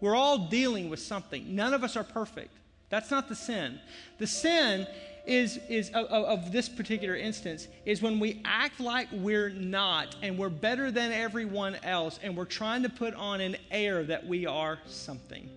We're 0.00 0.16
all 0.16 0.48
dealing 0.48 0.88
with 0.88 0.98
something. 0.98 1.54
None 1.54 1.74
of 1.74 1.84
us 1.84 1.94
are 1.94 2.04
perfect. 2.04 2.54
That's 2.88 3.10
not 3.10 3.28
the 3.28 3.36
sin. 3.36 3.78
The 4.18 4.26
sin 4.26 4.86
is, 5.26 5.58
is 5.68 5.90
of, 5.90 6.06
of, 6.06 6.52
this 6.52 6.68
particular 6.68 7.16
instance 7.16 7.68
is 7.84 8.02
when 8.02 8.18
we 8.18 8.40
act 8.44 8.80
like 8.80 9.08
we're 9.12 9.50
not 9.50 10.16
and 10.22 10.38
we're 10.38 10.48
better 10.48 10.90
than 10.90 11.12
everyone 11.12 11.76
else 11.82 12.18
and 12.22 12.36
we're 12.36 12.44
trying 12.44 12.82
to 12.82 12.88
put 12.88 13.14
on 13.14 13.40
an 13.40 13.56
air 13.70 14.02
that 14.04 14.26
we 14.26 14.46
are 14.46 14.78
something. 14.86 15.48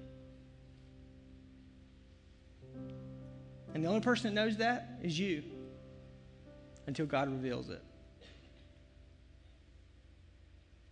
And 3.74 3.84
the 3.84 3.88
only 3.88 4.01
person 4.01 4.34
that 4.34 4.41
knows 4.41 4.57
that 4.57 4.99
is 5.01 5.18
you 5.18 5.43
until 6.88 7.05
God 7.05 7.30
reveals 7.30 7.70
it. 7.70 7.82